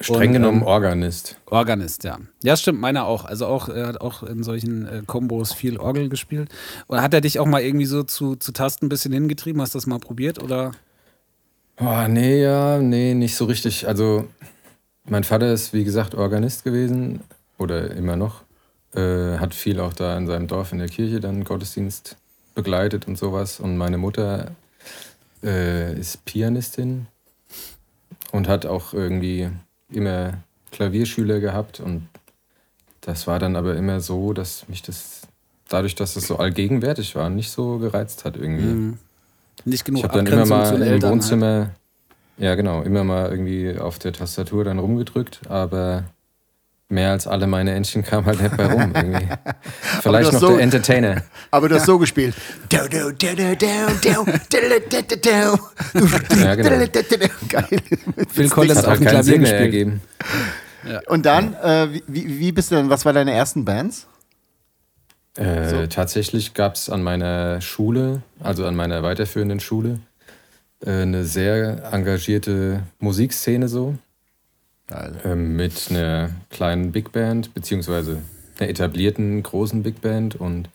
[0.00, 1.36] Streng Und, genommen ähm, Organist.
[1.46, 2.18] Organist, ja.
[2.42, 3.24] Ja, stimmt, meiner auch.
[3.24, 6.50] Also auch, er hat auch in solchen äh, Kombos viel Orgel gespielt.
[6.86, 9.60] Und hat er dich auch mal irgendwie so zu, zu Tasten ein bisschen hingetrieben?
[9.60, 10.42] Hast du das mal probiert?
[10.42, 10.72] Oder?
[11.78, 13.88] Oh, nee, ja, nee, nicht so richtig.
[13.88, 14.26] Also,
[15.04, 17.20] mein Vater ist, wie gesagt, Organist gewesen
[17.62, 18.42] oder immer noch.
[18.94, 22.16] Äh, hat viel auch da in seinem Dorf in der Kirche dann Gottesdienst
[22.54, 23.58] begleitet und sowas.
[23.58, 24.50] Und meine Mutter
[25.42, 27.06] äh, ist Pianistin
[28.32, 29.48] und hat auch irgendwie
[29.90, 30.34] immer
[30.72, 31.80] Klavierschüler gehabt.
[31.80, 32.08] Und
[33.00, 35.22] das war dann aber immer so, dass mich das,
[35.68, 38.96] dadurch, dass es so allgegenwärtig war, nicht so gereizt hat irgendwie.
[39.64, 41.02] Nicht genug Ich habe dann immer mal im Eltern.
[41.02, 41.12] Halt.
[41.12, 41.70] Wohnzimmer,
[42.38, 46.04] ja genau, immer mal irgendwie auf der Tastatur dann rumgedrückt, aber
[46.92, 48.92] mehr als alle meine Entchen kam halt nicht bei rum.
[48.94, 49.28] Irgendwie.
[50.02, 51.22] Vielleicht noch so, der Entertainer.
[51.50, 52.34] Aber du hast so gespielt.
[56.40, 56.68] ja, genau.
[57.48, 57.80] Geil.
[58.28, 59.60] Phil Collins hat halt auf dem Klavier gespielt.
[59.60, 60.00] Ergeben.
[60.88, 61.00] Ja.
[61.08, 64.06] Und dann, äh, wie, wie bist du denn, was war deine ersten Bands?
[65.36, 65.86] Äh, so.
[65.86, 70.00] Tatsächlich gab es an meiner Schule, also an meiner weiterführenden Schule,
[70.84, 73.96] äh, eine sehr engagierte Musikszene so.
[75.24, 78.22] Ähm, mit einer kleinen Big Band, beziehungsweise
[78.58, 80.34] einer etablierten großen Big Band.
[80.34, 80.68] Und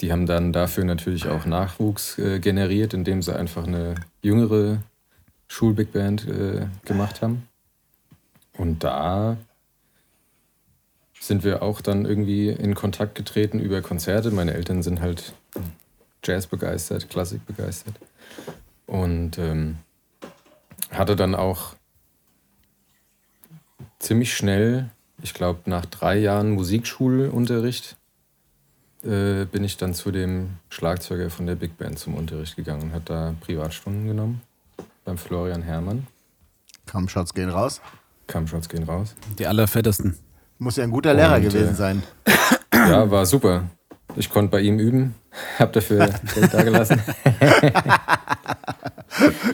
[0.00, 4.78] die haben dann dafür natürlich auch Nachwuchs äh, generiert, indem sie einfach eine jüngere
[5.48, 7.46] Schul-Big Band äh, gemacht haben.
[8.56, 9.36] Und da
[11.20, 14.30] sind wir auch dann irgendwie in Kontakt getreten über Konzerte.
[14.30, 15.34] Meine Eltern sind halt
[16.24, 17.94] Jazz begeistert, Klassik begeistert.
[18.86, 19.76] Und ähm,
[20.90, 21.74] hatte dann auch
[24.02, 24.90] ziemlich schnell,
[25.22, 27.96] ich glaube nach drei Jahren Musikschulunterricht,
[29.04, 32.92] äh, bin ich dann zu dem Schlagzeuger von der Big Band zum Unterricht gegangen und
[32.92, 34.42] hat da Privatstunden genommen
[35.04, 36.06] beim Florian Herrmann.
[36.86, 37.80] Kampfshots gehen raus.
[38.26, 39.14] Kampfshots gehen raus.
[39.38, 40.18] Die allerfettesten.
[40.58, 42.02] Muss ja ein guter Lehrer Und, gewesen äh, sein.
[42.74, 43.64] Ja, war super.
[44.16, 45.14] Ich konnte bei ihm üben,
[45.58, 47.00] hab dafür Geld dagelassen.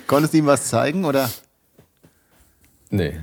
[0.06, 1.28] Konntest du ihm was zeigen oder?
[2.88, 3.20] Nee,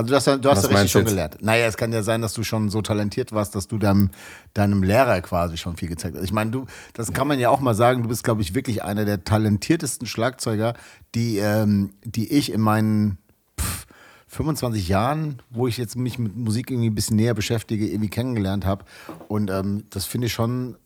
[0.00, 1.36] Also du hast, ja- du hast ja richtig schon gelernt.
[1.40, 4.10] Naja, es kann ja sein, dass du schon so talentiert warst, dass du deinem,
[4.54, 6.24] deinem Lehrer quasi schon viel gezeigt hast.
[6.24, 8.82] Ich meine, du, das kann man ja auch mal sagen, du bist, glaube ich, wirklich
[8.82, 10.74] einer der talentiertesten Schlagzeuger,
[11.14, 13.18] die, ähm, die ich in meinen
[13.60, 13.86] pff,
[14.28, 18.64] 25 Jahren, wo ich jetzt mich mit Musik irgendwie ein bisschen näher beschäftige, irgendwie kennengelernt
[18.64, 18.84] habe.
[19.28, 20.76] Und ähm, das finde ich schon,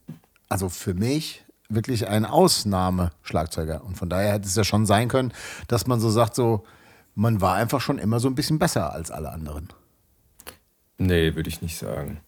[0.48, 3.84] also für mich wirklich ein Ausnahmeschlagzeuger.
[3.84, 5.32] Und von daher hätte es ja schon sein können,
[5.68, 6.64] dass man so sagt, so,
[7.14, 9.68] man war einfach schon immer so ein bisschen besser als alle anderen.
[10.98, 12.20] Nee, würde ich nicht sagen.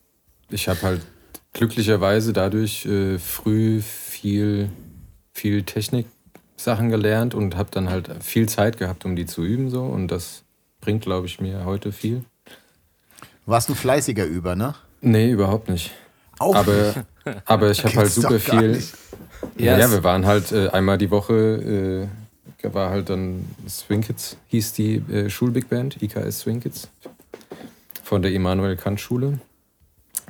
[0.50, 1.02] Ich habe halt
[1.52, 4.70] glücklicherweise dadurch äh, früh viel,
[5.32, 9.84] viel Technik-Sachen gelernt und habe dann halt viel Zeit gehabt, um die zu üben so
[9.84, 10.42] und das
[10.80, 12.24] bringt, glaube ich, mir heute viel.
[13.46, 14.74] Warst ein fleißiger Über, ne?
[15.00, 15.92] Nee, überhaupt nicht.
[16.38, 17.06] Auch Aber,
[17.44, 18.72] aber ich habe halt super viel.
[18.72, 18.94] nicht.
[19.56, 22.08] Ja, wir waren halt äh, einmal die Woche, äh,
[22.62, 26.88] war halt dann Swing Kids, hieß die äh, Schulbig Band, IKS Swing Kids,
[28.02, 29.38] von der Immanuel Kant Schule.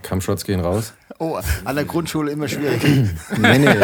[0.03, 0.93] Kampfshots gehen raus.
[1.19, 2.83] Oh, an der Grundschule immer schwierig.
[3.39, 3.67] Nee, nee.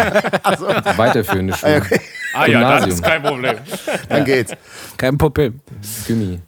[0.99, 1.79] Weiterführende Schule.
[1.79, 1.99] okay.
[2.35, 2.91] Ah ja, das Gymnasium.
[2.91, 3.57] ist kein Problem.
[4.11, 4.53] Dann geht's.
[4.99, 5.61] Kein Problem.
[6.07, 6.41] Gymi.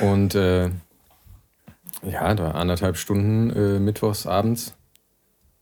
[0.00, 0.70] Und äh,
[2.04, 4.74] ja, da anderthalb Stunden äh, mittwochs abends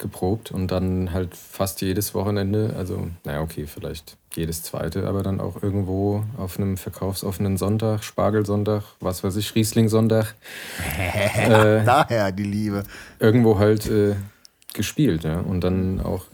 [0.01, 5.41] geprobt und dann halt fast jedes Wochenende, also naja, okay, vielleicht jedes zweite, aber dann
[5.41, 10.35] auch irgendwo auf einem verkaufsoffenen Sonntag, Spargelsonntag, was weiß ich, Riesling-Sonntag,
[11.37, 12.85] äh, Daher die Liebe.
[13.19, 14.17] irgendwo halt äh,
[14.75, 15.25] gespielt.
[15.25, 15.41] Ja?
[15.41, 16.25] Und dann auch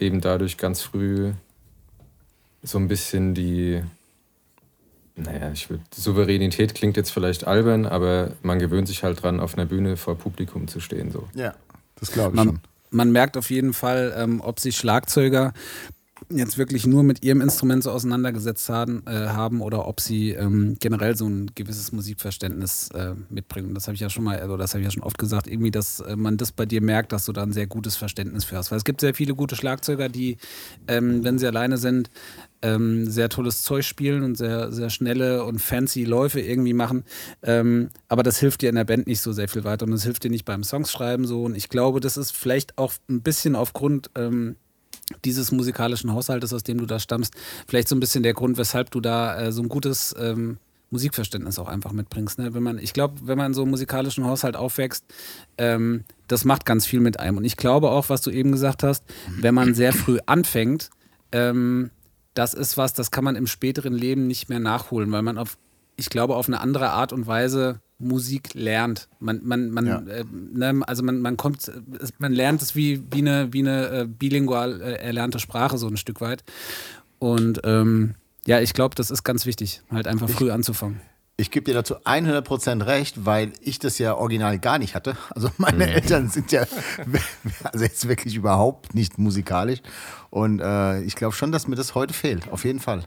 [0.00, 1.32] eben dadurch ganz früh
[2.62, 3.82] so ein bisschen die,
[5.16, 9.54] naja, ich würde, Souveränität klingt jetzt vielleicht albern, aber man gewöhnt sich halt dran, auf
[9.54, 11.12] einer Bühne vor Publikum zu stehen.
[11.12, 11.28] So.
[11.34, 11.54] Ja,
[12.00, 12.60] das glaube ich Man, schon.
[12.94, 15.52] Man merkt auf jeden Fall, ähm, ob sich Schlagzeuger
[16.30, 20.76] jetzt wirklich nur mit ihrem Instrument so auseinandergesetzt haben, äh, haben oder ob sie ähm,
[20.80, 23.74] generell so ein gewisses Musikverständnis äh, mitbringen.
[23.74, 25.70] Das habe ich ja schon mal, also das habe ich ja schon oft gesagt, irgendwie,
[25.70, 28.56] dass äh, man das bei dir merkt, dass du da ein sehr gutes Verständnis für
[28.56, 28.70] hast.
[28.70, 30.36] Weil es gibt sehr viele gute Schlagzeuger, die,
[30.88, 32.10] ähm, wenn sie alleine sind,
[32.64, 37.04] ähm, sehr tolles Zeug spielen und sehr, sehr schnelle und fancy Läufe irgendwie machen.
[37.42, 40.04] Ähm, aber das hilft dir in der Band nicht so sehr viel weiter und das
[40.04, 41.44] hilft dir nicht beim Songschreiben so.
[41.44, 44.56] Und ich glaube, das ist vielleicht auch ein bisschen aufgrund ähm,
[45.24, 47.34] dieses musikalischen Haushaltes, aus dem du da stammst,
[47.66, 50.58] vielleicht so ein bisschen der Grund, weshalb du da äh, so ein gutes ähm,
[50.90, 52.38] Musikverständnis auch einfach mitbringst.
[52.38, 52.54] Ne?
[52.54, 55.04] Wenn man, ich glaube, wenn man so einem musikalischen Haushalt aufwächst,
[55.58, 57.36] ähm, das macht ganz viel mit einem.
[57.38, 59.04] Und ich glaube auch, was du eben gesagt hast,
[59.40, 60.90] wenn man sehr früh anfängt,
[61.32, 61.90] ähm,
[62.34, 65.58] das ist was, das kann man im späteren Leben nicht mehr nachholen, weil man auf,
[65.96, 69.08] ich glaube, auf eine andere Art und Weise Musik lernt.
[69.20, 69.98] Man, man, man, Ja.
[70.00, 71.70] äh, ne, also man, man kommt,
[72.18, 75.96] man lernt es wie, wie eine, wie eine äh, bilingual äh, erlernte Sprache so ein
[75.96, 76.42] Stück weit.
[77.18, 78.14] Und ähm,
[78.46, 81.00] ja, ich glaube, das ist ganz wichtig, halt einfach früh anzufangen.
[81.36, 85.16] Ich gebe dir dazu 100% recht, weil ich das ja original gar nicht hatte.
[85.30, 86.64] Also meine Eltern sind ja
[87.64, 89.80] also jetzt wirklich überhaupt nicht musikalisch.
[90.30, 92.48] Und äh, ich glaube schon, dass mir das heute fehlt.
[92.52, 93.04] Auf jeden Fall.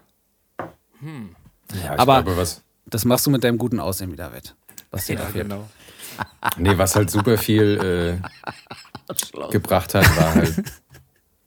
[1.02, 4.56] Ja, ich Aber- glaube, was, Das machst du mit deinem guten Aussehen wieder wett.
[4.98, 5.44] Was da Ja, fehlt.
[5.50, 5.68] genau.
[6.58, 10.56] nee, was halt super viel äh, gebracht hat, war halt,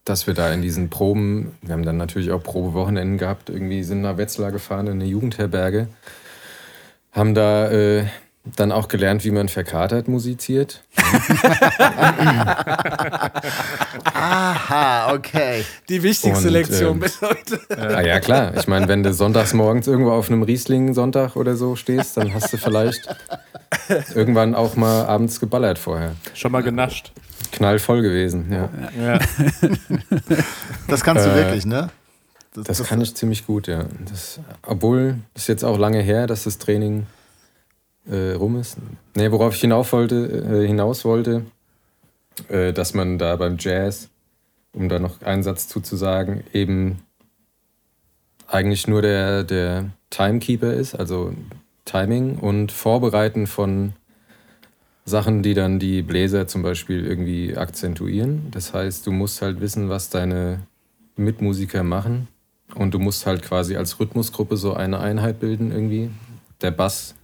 [0.04, 4.00] dass wir da in diesen Proben, wir haben dann natürlich auch Probewochenenden gehabt, irgendwie sind
[4.02, 5.88] nach Wetzlar gefahren in eine Jugendherberge,
[7.12, 8.06] haben da äh,
[8.44, 10.82] dann auch gelernt, wie man verkatert musiziert.
[14.04, 15.64] Aha, okay.
[15.88, 17.60] Die wichtigste Und, Lektion ähm, bis heute.
[17.76, 18.56] Ah ja, klar.
[18.56, 22.52] Ich meine, wenn du sonntags morgens irgendwo auf einem Riesling-Sonntag oder so stehst, dann hast
[22.52, 23.08] du vielleicht
[24.14, 26.12] irgendwann auch mal abends geballert vorher.
[26.34, 27.12] Schon mal genascht.
[27.52, 28.68] knallvoll gewesen, ja.
[29.00, 29.18] Ja.
[30.88, 31.90] Das kannst du Äh, wirklich, ne?
[32.54, 33.84] Das kann ich ziemlich gut, ja.
[34.10, 37.06] Das, obwohl das ist jetzt auch lange her, dass das Training
[38.06, 38.76] äh, rum ist.
[39.14, 41.44] Nee, worauf ich hinauf wollte, äh, hinaus wollte,
[42.48, 44.08] äh, dass man da beim Jazz,
[44.72, 47.02] um da noch einen Satz zuzusagen, eben
[48.46, 51.32] eigentlich nur der, der Timekeeper ist, also
[51.84, 53.94] Timing und Vorbereiten von
[55.04, 58.48] Sachen, die dann die Bläser zum Beispiel irgendwie akzentuieren.
[58.50, 60.60] Das heißt, du musst halt wissen, was deine
[61.16, 62.28] Mitmusiker machen
[62.74, 66.10] und du musst halt quasi als Rhythmusgruppe so eine Einheit bilden irgendwie.
[66.60, 67.14] Der Bass,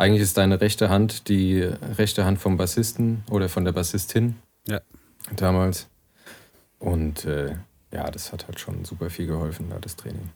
[0.00, 1.60] eigentlich ist deine rechte Hand die
[1.96, 4.36] rechte Hand vom Bassisten oder von der Bassistin
[4.66, 4.80] Ja.
[5.36, 5.86] damals.
[6.78, 7.56] Und äh,
[7.92, 10.30] ja, das hat halt schon super viel geholfen, da das Training.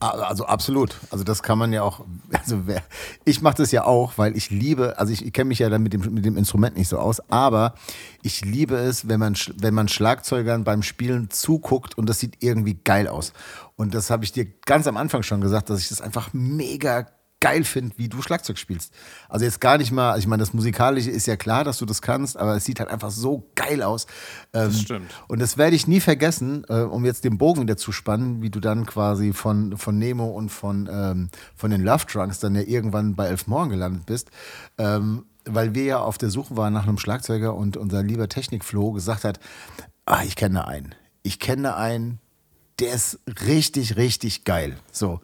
[0.00, 0.96] Also absolut.
[1.10, 2.04] Also das kann man ja auch.
[2.32, 2.82] Also wer,
[3.24, 4.98] ich mache das ja auch, weil ich liebe.
[4.98, 7.20] Also ich, ich kenne mich ja dann mit dem, mit dem Instrument nicht so aus,
[7.30, 7.74] aber
[8.22, 12.42] ich liebe es, wenn man sch- wenn man Schlagzeugern beim Spielen zuguckt und das sieht
[12.42, 13.32] irgendwie geil aus.
[13.76, 17.06] Und das habe ich dir ganz am Anfang schon gesagt, dass ich das einfach mega
[17.46, 18.92] geil finde, wie du Schlagzeug spielst.
[19.28, 22.02] Also jetzt gar nicht mal, ich meine, das Musikalische ist ja klar, dass du das
[22.02, 24.06] kannst, aber es sieht halt einfach so geil aus.
[24.52, 25.14] Ähm, Das stimmt.
[25.28, 28.50] Und das werde ich nie vergessen, äh, um jetzt den Bogen wieder zu spannen, wie
[28.50, 32.62] du dann quasi von, von Nemo und von, ähm, von den Love Drunks dann ja
[32.62, 34.28] irgendwann bei Elf Morgen gelandet bist.
[34.76, 38.90] Ähm, weil wir ja auf der Suche waren nach einem Schlagzeuger und unser lieber Technikflo
[38.90, 39.38] gesagt hat,
[40.04, 40.96] ah, ich kenne einen.
[41.22, 42.18] Ich kenne einen,
[42.80, 44.78] der ist richtig, richtig geil.
[44.90, 45.20] So.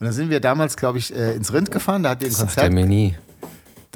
[0.00, 2.32] Und dann sind wir damals, glaube ich, äh, ins Rind gefahren, da hat ihr ein
[2.32, 3.16] Sagt der Konzert mir nie.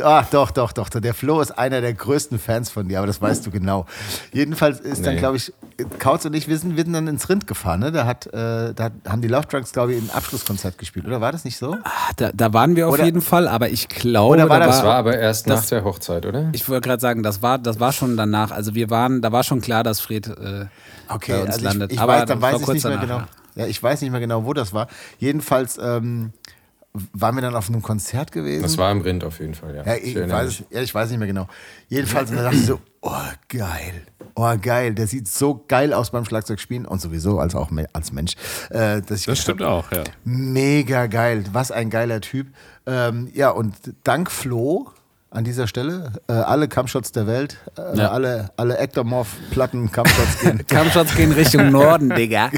[0.03, 0.89] Ach, doch, doch, doch.
[0.89, 3.85] Der Flo ist einer der größten Fans von dir, aber das weißt du genau.
[4.33, 5.21] Jedenfalls ist dann, Nee.
[5.21, 5.53] glaube ich,
[5.99, 7.81] Kautz und ich, wir sind, wir sind dann ins Rind gefahren.
[7.81, 7.93] Ne?
[7.93, 11.31] Da, hat, äh, da haben die Love Drunks, glaube ich, ein Abschlusskonzert gespielt, oder war
[11.31, 11.77] das nicht so?
[11.85, 14.67] Ah, Da, da waren wir auf Oder- jeden Fall, aber ich glaube, Oder war da
[14.67, 16.49] das- Das war aber erst das- nach der Hochzeit, oder?
[16.53, 18.51] ich wollte gerade sagen, das war, das war schon danach.
[18.51, 20.65] Also wir waren, da war schon klar, dass Fred äh,
[21.09, 21.93] Okay, bei uns also landet.
[21.93, 23.42] ich, ich aber weiß, dann das weiß ich nicht mehr danach, genau.
[23.55, 24.89] Ja, ich weiß nicht mehr genau, wo das war.
[25.19, 26.33] Jedenfalls ähm,
[27.13, 28.63] waren wir dann auf einem Konzert gewesen.
[28.63, 29.85] Das war im Rind auf jeden Fall, ja.
[29.85, 31.49] Ja, ich, weiß, ja, ich weiß nicht mehr genau.
[31.89, 33.11] Jedenfalls und dann dachte ich so, oh
[33.49, 34.03] geil,
[34.35, 38.35] oh geil, der sieht so geil aus beim Schlagzeugspielen und sowieso als auch als Mensch.
[38.71, 40.05] Äh, dass ich Das stimmt hab, auch, ja.
[40.25, 42.49] Mega geil, was ein geiler Typ.
[42.87, 44.91] Ähm, ja, und dank Flo
[45.33, 48.11] an dieser Stelle, äh, alle Kampfshots der Welt, äh, Ja.
[48.11, 52.51] alle, alle Ectomorph-Platten Kampfshots gehen, Kampfshots gehen Richtung Norden, Digga.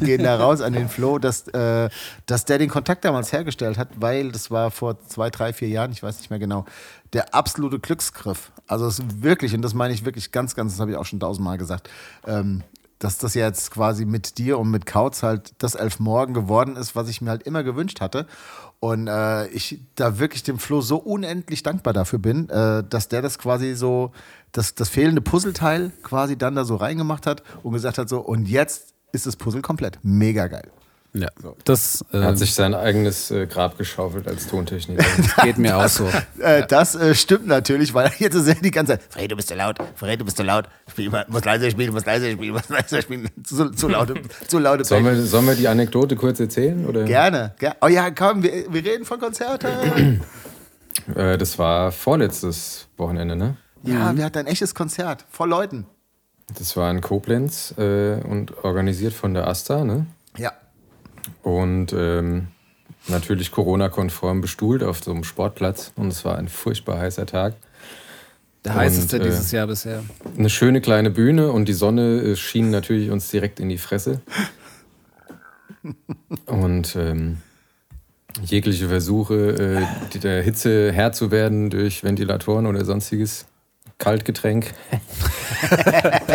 [0.00, 1.88] gehen da raus an den Flo, dass, äh,
[2.26, 5.92] dass der den Kontakt damals hergestellt hat, weil das war vor zwei, drei, vier Jahren,
[5.92, 6.64] ich weiß nicht mehr genau,
[7.12, 8.50] der absolute Glücksgriff.
[8.66, 11.06] Also es ist wirklich, und das meine ich wirklich ganz, ganz, das habe ich auch
[11.06, 11.88] schon tausendmal gesagt,
[12.26, 12.62] ähm,
[12.98, 16.96] dass das jetzt quasi mit dir und mit Kautz halt das Elf Morgen geworden ist,
[16.96, 18.26] was ich mir halt immer gewünscht hatte.
[18.80, 23.22] Und äh, ich da wirklich dem Flo so unendlich dankbar dafür bin, äh, dass der
[23.22, 24.12] das quasi so,
[24.52, 28.46] das, das fehlende Puzzleteil quasi dann da so reingemacht hat und gesagt hat so, und
[28.46, 29.98] jetzt ist das Puzzle komplett.
[30.02, 30.70] Mega geil.
[31.14, 31.28] Ja,
[31.64, 35.04] das äh, hat sich sein eigenes äh, Grab geschaufelt als Tontechniker.
[35.42, 36.06] geht mir auch so.
[36.38, 39.48] Äh, das äh, stimmt natürlich, weil jetzt ist er die ganze Zeit, Fred, du bist
[39.48, 42.52] zu laut, Fred, du bist zu laut, Spiel mal, muss leiser spielen, muss leiser spielen,
[42.52, 44.14] muss leiser spielen, zu, zu laute,
[44.46, 46.84] zu laute sollen, wir, sollen wir die Anekdote kurz erzählen?
[46.86, 47.04] Oder?
[47.04, 47.76] Gerne, gerne.
[47.80, 50.22] Oh ja, komm, wir, wir reden von Konzerten.
[51.14, 53.56] Äh, das war vorletztes Wochenende, ne?
[53.82, 55.86] ja, wir hatten ein echtes Konzert, voll Leuten.
[56.58, 60.06] Das war in Koblenz äh, und organisiert von der Asta, ne?
[60.36, 60.52] Ja.
[61.48, 62.48] Und ähm,
[63.08, 65.92] natürlich Corona-konform bestuhlt auf so einem Sportplatz.
[65.96, 67.54] Und es war ein furchtbar heißer Tag.
[68.66, 70.02] Der heißeste Und, äh, dieses Jahr bisher.
[70.36, 74.20] Eine schöne kleine Bühne und die Sonne äh, schien natürlich uns direkt in die Fresse.
[76.44, 77.38] Und ähm,
[78.44, 83.46] jegliche Versuche, äh, der Hitze Herr zu werden durch Ventilatoren oder sonstiges
[83.98, 84.74] Kaltgetränk,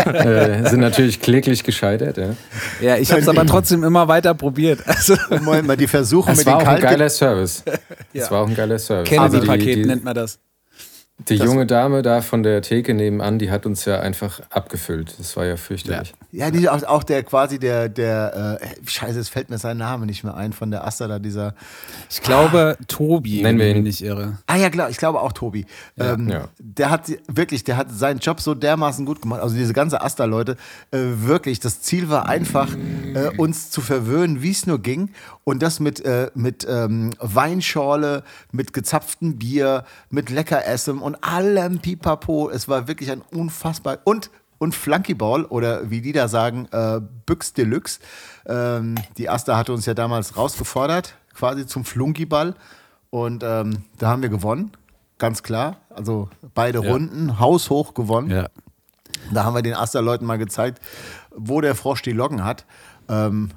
[0.06, 2.18] äh, sind natürlich kläglich gescheitert.
[2.18, 2.36] Ja.
[2.82, 4.82] Ja, ich habe es aber trotzdem immer weiter probiert.
[4.86, 7.64] Also Moment mal, die Versuche Es mit war den auch ein geiler Service.
[8.12, 8.26] Ja.
[8.26, 9.10] Es war auch ein geiler Service.
[9.18, 10.40] Also Kennedy-Paket die, nennt man das.
[11.30, 15.16] Die junge Dame da von der Theke nebenan, die hat uns ja einfach abgefüllt.
[15.20, 16.14] Das war ja fürchterlich.
[16.32, 20.06] Ja, die, auch, auch der quasi der, der, äh, scheiße, es fällt mir sein Name
[20.06, 21.54] nicht mehr ein, von der Asta da, dieser...
[22.10, 23.84] Ich glaube, Tobi, Nennen wir wenn ich ihn.
[23.84, 24.40] mich nicht irre.
[24.48, 25.66] Ah ja, klar, ich glaube auch Tobi.
[25.98, 26.50] ähm, ja.
[26.60, 29.42] Der hat wirklich, der hat seinen Job so dermaßen gut gemacht.
[29.42, 30.58] Also diese ganze Asta-Leute,
[30.92, 32.76] äh, wirklich, das Ziel war einfach,
[33.14, 35.12] äh, uns zu verwöhnen, wie es nur ging.
[35.44, 42.50] Und das mit, äh, mit ähm, Weinschorle, mit gezapftem Bier, mit Leckeressen und allem Pipapo.
[42.50, 44.00] Es war wirklich ein unfassbar...
[44.04, 44.30] Und
[44.64, 48.00] und Flunkyball oder wie die da sagen, äh, Büchs Deluxe.
[48.46, 52.56] Ähm, die Asta hatte uns ja damals rausgefordert, quasi zum Flunkyball.
[53.10, 54.72] Und ähm, da haben wir gewonnen,
[55.18, 55.78] ganz klar.
[55.90, 58.32] Also beide Runden, haushoch gewonnen.
[58.32, 58.48] Ja.
[59.34, 60.80] Da haben wir den Aster-Leuten mal gezeigt,
[61.36, 62.66] wo der Frosch die Locken hat.
[63.10, 63.52] Ähm,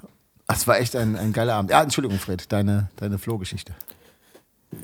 [0.47, 1.71] das war echt ein, ein geiler Abend.
[1.71, 3.75] Ja, Entschuldigung, Fred, deine, deine Flohgeschichte.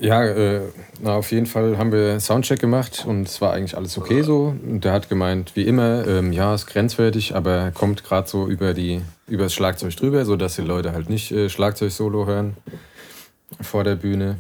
[0.01, 0.63] Ja, äh,
[1.01, 4.57] na, auf jeden Fall haben wir Soundcheck gemacht und es war eigentlich alles okay so.
[4.65, 8.75] Und der hat gemeint, wie immer, ähm, ja, ist grenzwertig, aber kommt gerade so über,
[8.75, 12.57] die, über das Schlagzeug drüber, sodass die Leute halt nicht äh, Schlagzeug-Solo hören
[13.61, 14.39] vor der Bühne.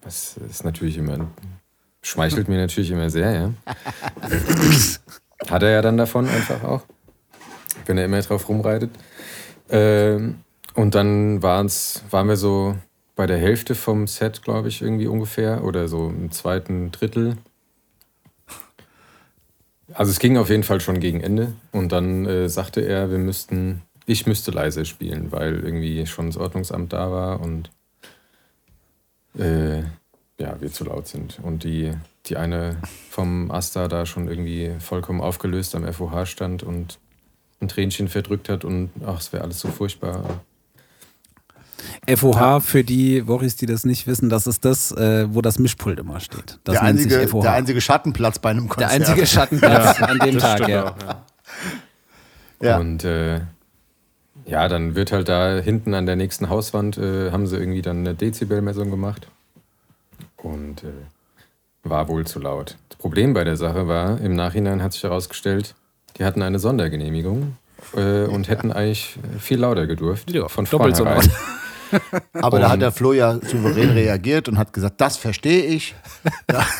[0.00, 1.28] Das ist natürlich immer,
[2.02, 3.50] schmeichelt mir natürlich immer sehr, ja.
[5.50, 6.82] Hat er ja dann davon einfach auch,
[7.86, 8.90] wenn er immer drauf rumreitet.
[9.68, 10.36] Ähm,
[10.74, 12.76] und dann waren's, waren wir so
[13.16, 15.64] bei der Hälfte vom Set, glaube ich, irgendwie ungefähr.
[15.64, 17.36] Oder so im zweiten Drittel.
[19.92, 21.52] Also es ging auf jeden Fall schon gegen Ende.
[21.70, 26.36] Und dann äh, sagte er, wir müssten, ich müsste leise spielen, weil irgendwie schon das
[26.36, 27.70] Ordnungsamt da war und
[29.38, 29.82] äh,
[30.38, 31.38] ja, wir zu laut sind.
[31.42, 31.92] Und die,
[32.26, 32.76] die eine
[33.10, 36.98] vom Asta da schon irgendwie vollkommen aufgelöst am FOH stand und
[37.60, 40.40] ein Tränchen verdrückt hat und ach, es wäre alles so furchtbar.
[42.08, 45.98] FOH für die Woris, die das nicht wissen, das ist das, äh, wo das Mischpult
[45.98, 46.58] immer steht.
[46.64, 47.42] Das Der nennt sich einzige, FOH.
[47.42, 48.92] der einzige Schattenplatz bei einem Der Konzert.
[48.92, 50.84] einzige Schattenplatz an dem Tag, ja.
[50.90, 51.24] auch, ja.
[52.62, 52.78] Ja.
[52.78, 53.40] Und äh,
[54.46, 57.98] ja, dann wird halt da hinten an der nächsten Hauswand, äh, haben sie irgendwie dann
[57.98, 59.28] eine Dezibelmessung gemacht.
[60.36, 60.88] Und äh,
[61.82, 62.76] war wohl zu laut.
[62.88, 65.74] Das Problem bei der Sache war, im Nachhinein hat sich herausgestellt,
[66.18, 67.56] die hatten eine Sondergenehmigung
[67.96, 70.30] äh, und hätten eigentlich viel lauter gedurft.
[70.30, 71.30] Ja, von doppelt so vornherein.
[72.32, 75.94] Aber da hat der Flo ja souverän reagiert und hat gesagt, das verstehe ich.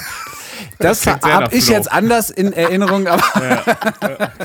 [0.78, 1.74] Das sehr habe ich Flo.
[1.74, 3.22] jetzt anders in Erinnerung, aber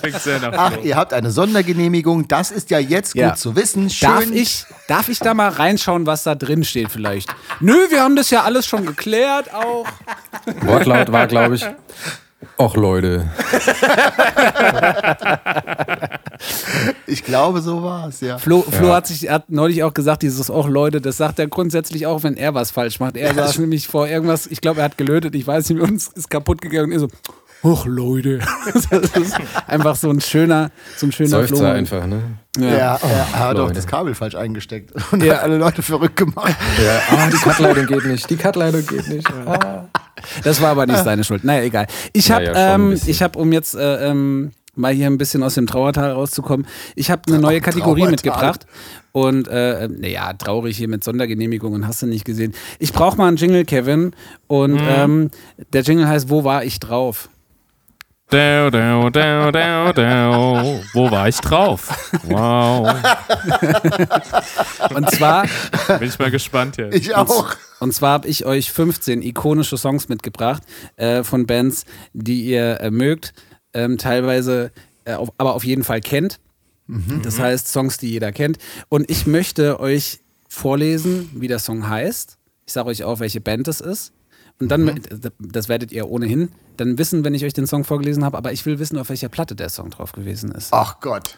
[0.02, 3.30] Klingt sehr nach Ach, ihr habt eine Sondergenehmigung, das ist ja jetzt Ja.
[3.30, 3.90] gut zu wissen.
[3.90, 4.10] Schön.
[4.10, 7.34] darf ich, darf ich da mal reinschauen, was da drin steht vielleicht?
[7.60, 9.86] Nö, wir haben das ja alles schon geklärt auch.
[10.62, 11.66] Wortlaut war, glaube ich,
[12.58, 13.30] Och Leute,
[17.08, 18.38] Ich glaube, so war es, ja.
[18.38, 22.06] Flo, Flo hat sich hat neulich auch gesagt, dieses Och Leute, das sagt er grundsätzlich
[22.08, 23.18] auch, wenn er was falsch macht.
[23.18, 26.30] Er saß nämlich vor irgendwas, ich glaube, er hat gelötet, ich weiß nicht, uns ist
[26.30, 27.08] kaputt gegangen und er so,
[27.62, 28.40] Och Leute.
[28.74, 29.36] Das ist
[29.68, 31.58] einfach so ein schöner, so ein schöner Flo.
[31.58, 32.22] Seufzer einfach, ne?
[32.58, 33.74] Ja, er, er hat auch Leute.
[33.74, 35.36] das Kabel falsch eingesteckt und Ja.
[35.36, 36.56] hat alle Leute verrückt gemacht.
[36.82, 39.28] Ja, ah, die Cutleitung geht nicht, die Cutleitung geht nicht.
[39.46, 39.86] Ah.
[40.44, 41.44] Das war aber nicht seine Schuld.
[41.44, 41.88] Naja, egal.
[42.14, 45.56] Ich habe, Naja, ähm, ich habe, um jetzt äh, ähm, mal hier ein bisschen aus
[45.56, 48.12] dem Trauertal rauszukommen, ich habe eine neue Kategorie Trauertal.
[48.12, 48.66] mitgebracht.
[49.12, 52.54] Und, äh, naja, traurig hier mit Sondergenehmigungen, hast du nicht gesehen.
[52.78, 54.12] Ich brauche mal einen Jingle, Kevin.
[54.48, 55.32] Und ähm,
[55.74, 57.30] der Jingle heißt Wo war ich drauf?
[58.30, 60.80] Dau, dau, dau, dau, dau.
[60.94, 62.12] Wo war ich drauf?
[62.26, 62.94] Wow.
[64.94, 65.48] Und zwar,
[65.98, 66.96] Bin ich mal gespannt jetzt.
[66.96, 67.56] Ich auch.
[67.80, 70.62] und zwar habe ich euch 15 ikonische Songs mitgebracht
[70.98, 73.34] äh, von Bands, die ihr äh, mögt,
[73.74, 74.72] ähm, teilweise,
[75.06, 76.40] äh, auf, aber auf jeden Fall kennt.
[77.24, 78.58] Das heißt, Songs, die jeder kennt.
[78.90, 82.38] Und ich möchte euch vorlesen, wie der Song heißt.
[82.66, 84.12] Ich sage euch auch, welche Band es ist.
[84.60, 85.00] Und dann,
[85.40, 88.66] das werdet ihr ohnehin dann wissen, wenn ich euch den Song vorgelesen habe, aber ich
[88.66, 90.70] will wissen, auf welcher Platte der Song drauf gewesen ist.
[90.72, 91.38] Ach Gott.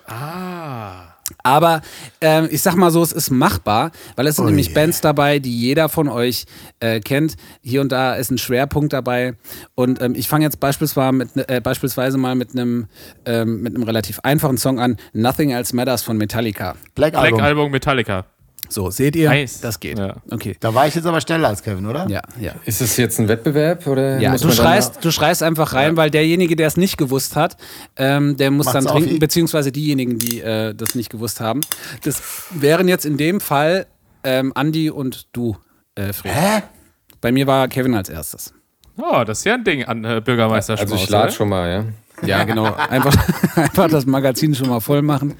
[1.44, 1.82] Aber
[2.20, 4.74] ähm, ich sag mal so, es ist machbar, weil es sind Oh nämlich je.
[4.74, 6.46] Bands dabei, die jeder von euch
[6.80, 7.36] äh, kennt.
[7.62, 9.36] Hier und da ist ein Schwerpunkt dabei.
[9.76, 12.88] Und ähm, ich fange jetzt beispielsweise, mit, ne- äh, beispielsweise mal mit einem
[13.26, 14.98] ähm, mit einem relativ einfachen Song an.
[15.14, 16.76] Nothing Else Matters von Metallica.
[16.96, 17.40] Black, Black Album.
[17.40, 18.26] Album Metallica.
[18.69, 19.30] So, seht ihr?
[19.30, 19.60] Nice.
[19.60, 20.00] Das geht.
[20.00, 20.15] Ja.
[20.30, 20.56] Okay.
[20.60, 22.08] Da war ich jetzt aber schneller als Kevin, oder?
[22.08, 22.54] Ja, ja.
[22.65, 26.10] Ist es jetzt ein Wettbewerb oder Ja, muss du schreist, du schreist einfach rein, weil
[26.10, 27.58] derjenige, der es nicht gewusst hat,
[27.97, 31.62] ähm, der muss Macht's dann trinken, beziehungsweise diejenigen, die äh, das nicht gewusst haben.
[32.04, 32.21] Das
[32.52, 33.88] wären jetzt in dem Fall
[34.24, 35.58] ähm, Andi und du,
[35.95, 36.34] äh, Fred.
[36.34, 36.63] Hä?
[37.19, 38.54] Bei mir war Kevin als erstes.
[38.97, 41.86] Oh, das ist ja ein Ding an äh, Bürgermeister Also ich lade schon mal, ja.
[42.28, 42.74] Ja, genau.
[42.74, 43.15] Einfach,
[43.55, 45.36] einfach das Magazin schon mal voll machen.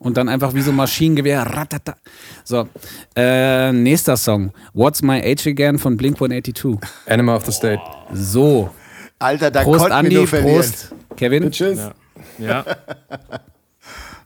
[0.00, 1.42] Und dann einfach wie so Maschinengewehr.
[1.42, 1.94] Ratata.
[2.42, 2.66] So,
[3.14, 4.50] äh, nächster Song.
[4.72, 6.78] What's My Age Again von Blink 182.
[7.06, 7.82] Animal of the State.
[8.10, 8.70] So,
[9.18, 10.56] Alter, da Prost Andi, nur verlieren.
[10.56, 11.50] Prost Kevin.
[11.52, 11.90] Tschüss.
[12.38, 12.64] Ja.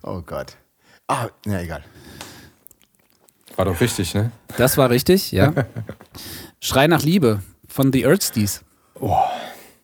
[0.07, 0.55] Oh Gott.
[1.09, 1.83] Ah, ja, egal.
[3.57, 4.33] War doch richtig, ne?
[4.59, 5.51] Das war richtig, ja.
[6.61, 8.63] Schrei nach Liebe von The Earthsties.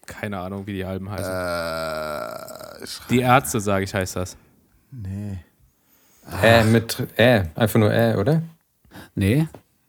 [0.07, 2.85] Keine Ahnung, wie die Alben heißen.
[2.85, 4.37] Äh, die Ärzte, sage ich, heißt das.
[4.91, 5.39] nee.
[6.43, 8.43] Äh, mit äh, einfach nur äh, oder?
[9.15, 9.49] Nee,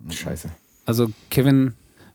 [0.09, 0.49] Scheiße.
[0.85, 1.73] also Kevin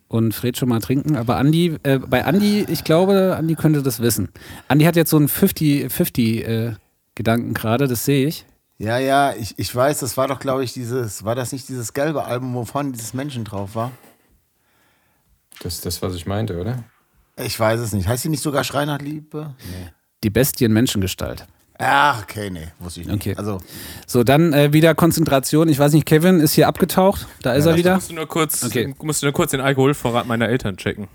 [0.08, 4.00] und Fred schon mal trinken, aber Andi, äh, bei Andi, ich glaube, Andi könnte das
[4.00, 4.28] wissen.
[4.68, 6.74] Andi hat jetzt so einen 50-50 äh,
[7.14, 8.44] Gedanken gerade, das sehe ich.
[8.78, 11.92] Ja, ja, ich, ich weiß, das war doch, glaube ich, dieses, war das nicht dieses
[11.94, 13.90] gelbe Album, wo vorne dieses Menschen drauf war?
[15.62, 16.84] Das ist das, was ich meinte, oder?
[17.42, 18.06] Ich weiß es nicht.
[18.06, 19.54] Heißt sie nicht sogar Schrei nach Liebe?
[19.58, 19.90] Nee.
[20.22, 21.46] Die Bestie in Menschengestalt.
[21.78, 23.16] Ach, okay, nee, wusste ich nicht.
[23.16, 23.34] Okay.
[23.36, 23.58] Also,
[24.06, 25.68] So, dann äh, wieder Konzentration.
[25.68, 27.26] Ich weiß nicht, Kevin ist hier abgetaucht.
[27.42, 27.96] Da ist er wieder.
[27.96, 28.94] Musst du nur kurz, Okay.
[29.02, 31.06] musst du nur kurz den Alkoholvorrat meiner Eltern checken.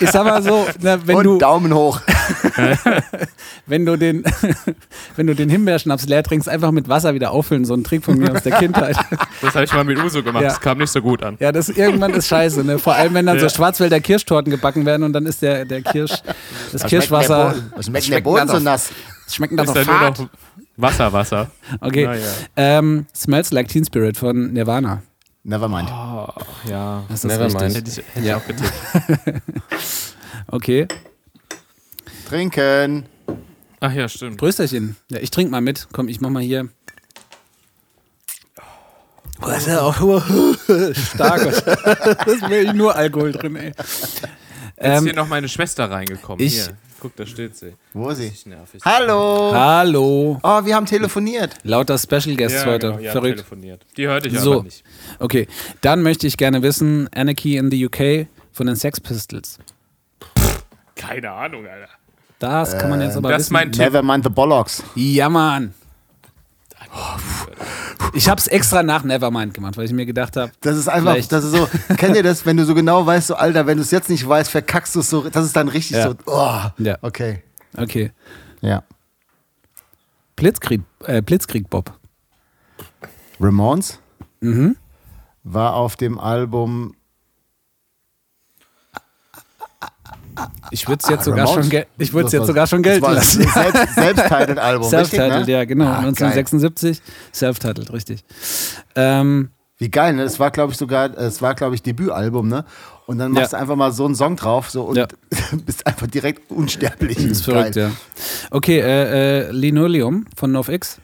[0.00, 2.00] Ich sag mal so, na, wenn, und du, Daumen hoch.
[3.66, 4.24] wenn, du den,
[5.16, 7.64] wenn du den Himbeerschnaps leer trinkst, einfach mit Wasser wieder auffüllen.
[7.64, 8.96] So ein Trick von mir aus der Kindheit.
[9.42, 10.42] Das habe ich mal mit Uso gemacht.
[10.42, 10.48] Ja.
[10.48, 11.36] Das kam nicht so gut an.
[11.40, 12.64] Ja, das irgendwann ist scheiße.
[12.64, 12.78] Ne?
[12.78, 13.50] Vor allem, wenn dann so Ja.
[13.50, 16.14] Schwarzwälder Kirschtorten gebacken werden und dann ist der, der Kirsch,
[16.72, 17.54] das Kirschwasser.
[17.76, 18.90] Was schmeckt der Boden so nass?
[19.26, 20.18] Das schmeckt dann Ist doch dann nur fad.
[20.20, 20.28] noch
[20.78, 21.50] Wasser, Wasser.
[21.80, 22.06] Okay.
[22.06, 22.20] Naja.
[22.56, 25.02] Ähm, Smells Like Teen Spirit von Nirvana.
[25.44, 25.88] Nevermind.
[25.90, 26.28] Oh,
[26.68, 27.04] ja.
[27.08, 27.76] Das ist Nevermind.
[27.76, 28.36] Hätte ich, hätte ich Ja.
[28.38, 28.72] auch getippt.
[30.48, 30.86] Okay.
[32.26, 33.06] Trinken.
[33.80, 34.38] Ach ja, stimmt.
[34.38, 34.96] Prösterchen.
[35.10, 35.88] Ja, ich trinke mal mit.
[35.92, 36.68] Komm, ich mach mal hier.
[39.42, 39.94] Oh, ist ja auch
[40.94, 41.42] stark.
[41.44, 43.66] das ist wirklich nur Alkohol drin, ey.
[43.76, 43.78] Jetzt
[44.14, 44.22] ist
[44.78, 46.44] Ähm, hier noch meine Schwester reingekommen.
[46.44, 47.74] ich- hier, guck, da steht sie.
[47.92, 48.28] Wo ist sie?
[48.28, 48.80] Ist nervig.
[48.84, 49.52] Hallo.
[49.54, 50.40] hallo.
[50.42, 51.54] Oh, wir haben telefoniert.
[51.64, 52.88] Lauter Special Guests heute.
[52.92, 53.36] genau, ja, Verrückt.
[53.36, 53.84] telefoniert.
[53.96, 54.54] Die hörte ich So.
[54.54, 54.82] aber nicht.
[55.18, 55.46] Okay,
[55.82, 59.58] dann möchte ich gerne wissen: Anarchy in the UK von den Sex Pistols.
[60.94, 61.90] Keine Ahnung, Alter.
[62.38, 63.52] Das kann man jetzt aber Das ist wissen.
[63.54, 63.80] mein Tipp.
[63.86, 64.82] Nevermind the Bollocks.
[64.94, 65.72] Ja, Mann.
[68.14, 71.32] Ich hab's extra nach Nevermind gemacht, weil ich mir gedacht habe, Das ist einfach, Vielleicht.
[71.32, 73.82] das ist so, kennt ihr das, wenn du so genau weißt, so Alter, wenn du
[73.82, 76.10] es jetzt nicht weißt, verkackst du es so, das ist dann richtig Ja.
[76.10, 76.96] so, oh, Ja.
[77.02, 77.42] okay.
[77.76, 78.12] okay,
[78.60, 78.82] Ja.
[80.36, 81.92] Blitzkrieg, äh, Blitzkrieg Bob.
[83.40, 83.98] Ramones
[84.40, 84.76] Mhm.
[85.44, 86.94] war auf dem Album,
[90.70, 91.70] Ich würde es jetzt sogar Ramones?
[91.70, 93.42] schon, ich würde Das jetzt sogar schon das gelten lassen.
[93.42, 95.52] das Selbst, Selbsttitled Album, Self-titled, ne?
[95.52, 95.84] ja, genau.
[95.86, 97.00] Ah, 1976,
[97.32, 98.24] self-titled, richtig.
[98.94, 100.24] Ähm, Wie geil, ne?
[100.24, 102.64] Das war, glaube ich, sogar, es war, glaube ich, Debütalbum, ne?
[103.06, 103.58] Und dann machst Ja.
[103.58, 105.06] du einfach mal so einen Song drauf so, und Ja.
[105.64, 107.18] bist einfach direkt unsterblich.
[107.18, 107.90] ist verrückt, ja.
[108.50, 110.98] Okay, äh, äh, Linoleum von NoFX.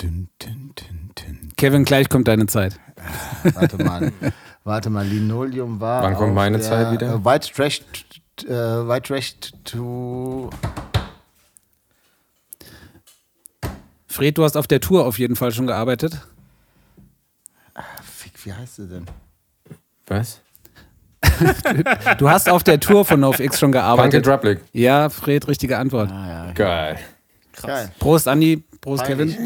[0.00, 1.52] Dün, dün, dün, dün.
[1.56, 2.78] Kevin, gleich kommt deine Zeit.
[3.54, 4.12] Warte mal.
[4.64, 6.02] Warte mal, Linoleum war.
[6.02, 7.14] Wann kommt meine der, Zeit wieder?
[7.14, 7.82] Äh, White Trash,
[8.44, 9.34] äh, White Trash
[9.64, 10.48] to.
[14.06, 16.18] Fred, du hast auf der Tour auf jeden Fall schon gearbeitet.
[18.02, 19.04] Fick, wie heißt sie denn?
[20.06, 20.40] Was?
[22.18, 24.14] Du hast auf der Tour von NoFX schon Punk gearbeitet.
[24.14, 24.60] and Drublick.
[24.72, 26.10] Ja, Fred, richtige Antwort.
[26.54, 26.98] Geil.
[27.60, 27.90] Geil.
[27.98, 28.62] Prost, Andi.
[28.80, 29.04] Prost.
[29.04, 29.36] Kevin.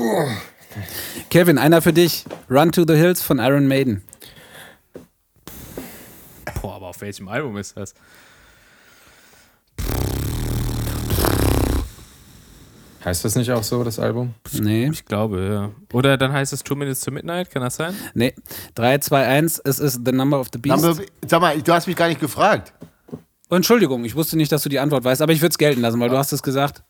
[1.30, 2.24] Kevin, einer für dich.
[2.50, 4.02] Run to the Hills von Iron Maiden.
[6.60, 7.94] Boah, aber auf welchem Album ist das?
[13.04, 14.34] Heißt das nicht auch so, das Album?
[14.52, 14.90] Nee.
[14.92, 15.70] Ich glaube, ja.
[15.96, 17.94] Oder dann heißt es Two Minutes to Midnight, kann das sein?
[18.14, 18.34] Nee.
[18.74, 20.84] 3, 2, 1, es ist The Number of the Beast.
[20.84, 22.72] Number, sag mal, du hast mich gar nicht gefragt.
[23.50, 26.00] Entschuldigung, ich wusste nicht, dass du die Antwort weißt, aber ich würde es gelten lassen,
[26.00, 26.82] weil du hast es gesagt.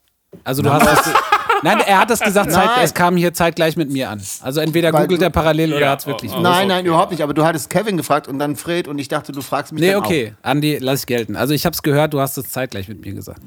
[0.43, 1.13] Also du hast es.
[1.63, 4.21] Nein, er hat es gesagt, zeit, es kam hier zeitgleich mit mir an.
[4.41, 6.31] Also entweder Weil googelt du- er parallel oder Ja, hat es wirklich.
[6.31, 6.41] oh, oh.
[6.41, 6.67] nein, okay.
[6.67, 7.21] nein, überhaupt nicht.
[7.21, 9.91] Aber du hattest Kevin gefragt und dann Fred und ich dachte, du fragst mich Nee,
[9.91, 10.33] dann okay.
[10.41, 11.35] Andi, lass ich gelten.
[11.35, 13.41] Also ich habe es gehört, du hast es zeitgleich mit mir gesagt.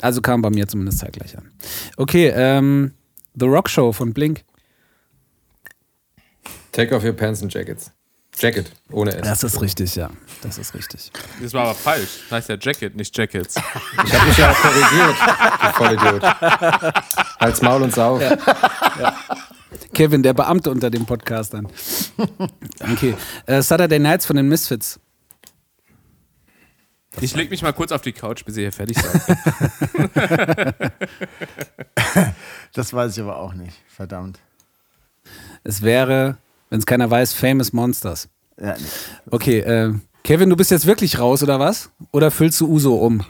[0.00, 1.50] Also kam bei mir zumindest zeitgleich an.
[1.96, 2.92] Okay, ähm,
[3.38, 4.42] The Rock Show von Blink.
[6.72, 7.90] Take off your pants and jackets.
[8.38, 9.22] Jacket, ohne S.
[9.22, 10.10] Das ist richtig, ja.
[10.42, 11.12] Das ist richtig.
[11.40, 12.20] Das war aber falsch.
[12.28, 13.56] Das heißt ja Jacket, nicht Jackets.
[14.04, 15.16] Ich habe mich ja auch korrigiert,
[15.62, 16.22] du Vollidiot.
[17.40, 18.22] Halt's Maul und Sauf.
[19.92, 21.68] Kevin, der Beamte unter den Podcastern.
[22.80, 23.14] Okay.
[23.46, 24.98] Äh, Saturday Nights von den Misfits.
[27.20, 29.38] Ich leg mich mal kurz auf die Couch, bis ihr hier fertig seid.
[32.72, 33.76] Das weiß ich aber auch nicht.
[33.86, 34.40] Verdammt.
[35.62, 36.38] Es wäre,
[36.74, 38.28] wenn es keiner weiß, Famous Monsters.
[38.60, 38.84] Ja, nee.
[39.30, 39.92] Okay, äh,
[40.24, 41.88] Kevin, du bist jetzt wirklich raus, oder was?
[42.10, 43.24] Oder füllst du Uso um?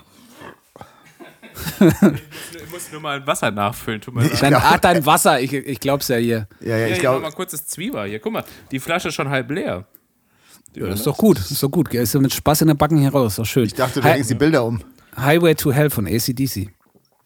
[1.78, 4.00] Ich muss nur mal Wasser nachfüllen.
[4.00, 4.40] Tut mir leid.
[4.40, 6.48] Dein, ah, dein Wasser, ich, ich glaub's ja hier.
[6.60, 8.18] ja, ja, Ja, ich ich glaube mal kurz das Zwieber hier.
[8.18, 9.84] Guck mal, die Flasche ist schon halb leer.
[10.74, 11.90] Ja, das ist doch gut, das ist doch gut.
[11.90, 13.66] Geh, Ist ja mit Spaß in der Backen hier raus, ist doch schön.
[13.66, 14.80] Ich dachte, du hängst die Bilder um.
[15.18, 16.70] Highway to Hell von ACDC.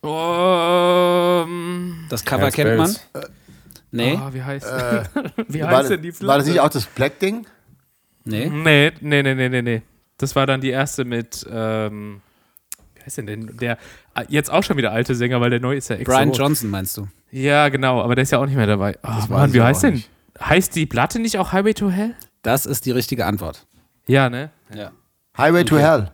[0.01, 2.97] Um, Das Cover kennt man.
[3.91, 4.66] Nee, oh, wie heißt,
[5.49, 6.28] wie War, heißt denn die Flasche?
[6.28, 7.47] war das nicht auch das Black-Ding?
[8.24, 8.51] nee.
[8.51, 9.82] Nee, nee, nee, nee, nee, nee.
[10.18, 12.20] Das war dann die erste mit, ähm,
[12.97, 13.57] wie heißt denn denn?
[13.57, 13.78] Der
[14.14, 16.16] äh, jetzt auch schon wieder alte Sänger, weil der neue ist ja extra.
[16.16, 16.32] Brian.
[16.32, 17.09] Johnson meinst du?
[17.30, 18.99] Ja, genau, aber der ist ja auch nicht mehr dabei.
[19.03, 19.95] Oh, Mann, wie heißt denn?
[19.95, 20.11] nicht.
[20.41, 22.14] Heißt die Platte nicht auch Highway to Hell?
[22.43, 23.66] Das ist die richtige Antwort.
[24.07, 24.51] Ja, ne?
[24.74, 24.93] Ja.
[25.36, 26.11] Highway to Hell.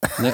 [0.18, 0.32] Du hast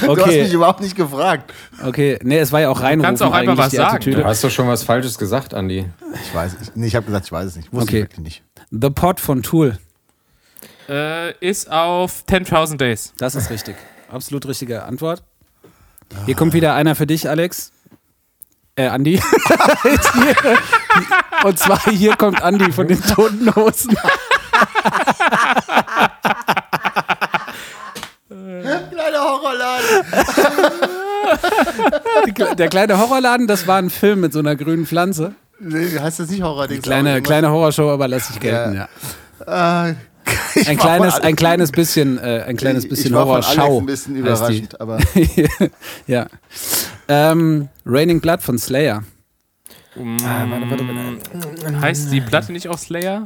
[0.00, 1.52] mich Okay, überhaupt nicht gefragt.
[1.84, 2.18] okay.
[2.22, 4.12] Nee, es war ja auch rein kannst auch einfach was sagen.
[4.12, 5.88] Du hast doch schon was Falsches gesagt, Andi.
[6.22, 6.72] Ich weiß es.
[6.74, 7.72] Nee, ich habe gesagt, ich weiß es nicht.
[7.72, 7.96] Wusste Okay.
[7.98, 8.42] ich wirklich nicht.
[8.70, 9.78] The Pot von Tool.
[10.88, 13.12] Äh, ist auf 10.000 Days.
[13.18, 13.76] Das ist richtig.
[14.10, 15.22] Absolut richtige Antwort.
[16.26, 17.72] Hier kommt wieder einer für dich, Alex.
[18.76, 19.18] Äh, Andi.
[21.42, 23.96] Und zwar hier kommt Andi von den Toten Hosen.
[28.28, 29.22] Kleiner
[29.56, 30.06] Horrorladen.
[32.58, 35.34] Der kleine Horrorladen, das war ein Film mit so einer grünen Pflanze.
[35.58, 36.68] Nee, heißt das nicht Horror?
[36.68, 38.88] Kleine, kleine Horrorshow, aber lass ich gelten, ja.
[39.88, 39.94] Äh,
[40.54, 43.56] ich Ein kleines, ein kleines bisschen, äh, ein kleines ich, bisschen ich war von Alex
[43.56, 43.78] Horrorschau.
[43.80, 44.20] ein bisschen die.
[44.20, 44.98] überrascht, aber
[46.06, 46.26] ja.
[47.08, 49.04] Ähm, Raining Blood von Slayer.
[51.80, 53.22] Heißt die Platte nicht auch Slayer?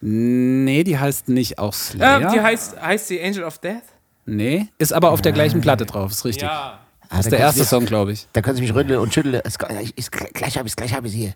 [0.00, 2.20] Nee, die heißt nicht auch Slayer.
[2.20, 3.82] Ähm, die heißt, heißt die Angel of Death?
[4.26, 6.42] Nee, ist aber auf der gleichen Platte drauf, ist richtig.
[6.44, 6.80] Ja.
[7.08, 8.26] Ah, Das ist der erste Song, glaube ich.
[8.32, 9.40] Da können Sie mich rütteln und schütteln.
[9.44, 11.34] Es- ich- ich- Gleich habe ich es, gleich habe ich es hier.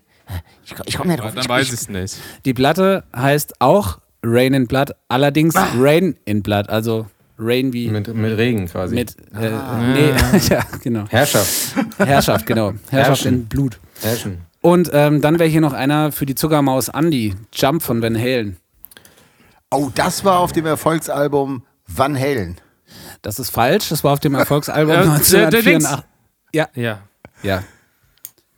[0.65, 1.33] Ich, ich komme nicht drauf.
[1.33, 2.17] Dann weiß ich es nicht.
[2.45, 5.69] Die Platte heißt auch Rain in Blood, allerdings Ah.
[5.77, 7.07] Rain in Blood, also
[7.39, 8.99] Rain wie mit, Mit, mit Regen quasi.
[8.99, 9.77] äh, Ah.
[9.93, 10.11] nee,
[10.49, 11.05] ja, genau.
[11.09, 11.75] Herrschaft.
[11.97, 12.73] Herrschaft, genau.
[12.89, 12.91] Herrschaft
[13.23, 13.33] Herrschen.
[13.33, 13.79] in Blut.
[14.01, 14.39] Herrschen.
[14.59, 18.57] Und ähm, dann wäre hier noch einer für die Zuckermaus Andy, Jump von Van Halen.
[19.71, 22.57] Oh, das war auf dem Erfolgsalbum Van Halen.
[23.21, 26.05] Das ist falsch, das war auf dem Erfolgsalbum Äh, der- der 1984.
[26.53, 26.99] Ja, Ja.
[27.43, 27.63] ja.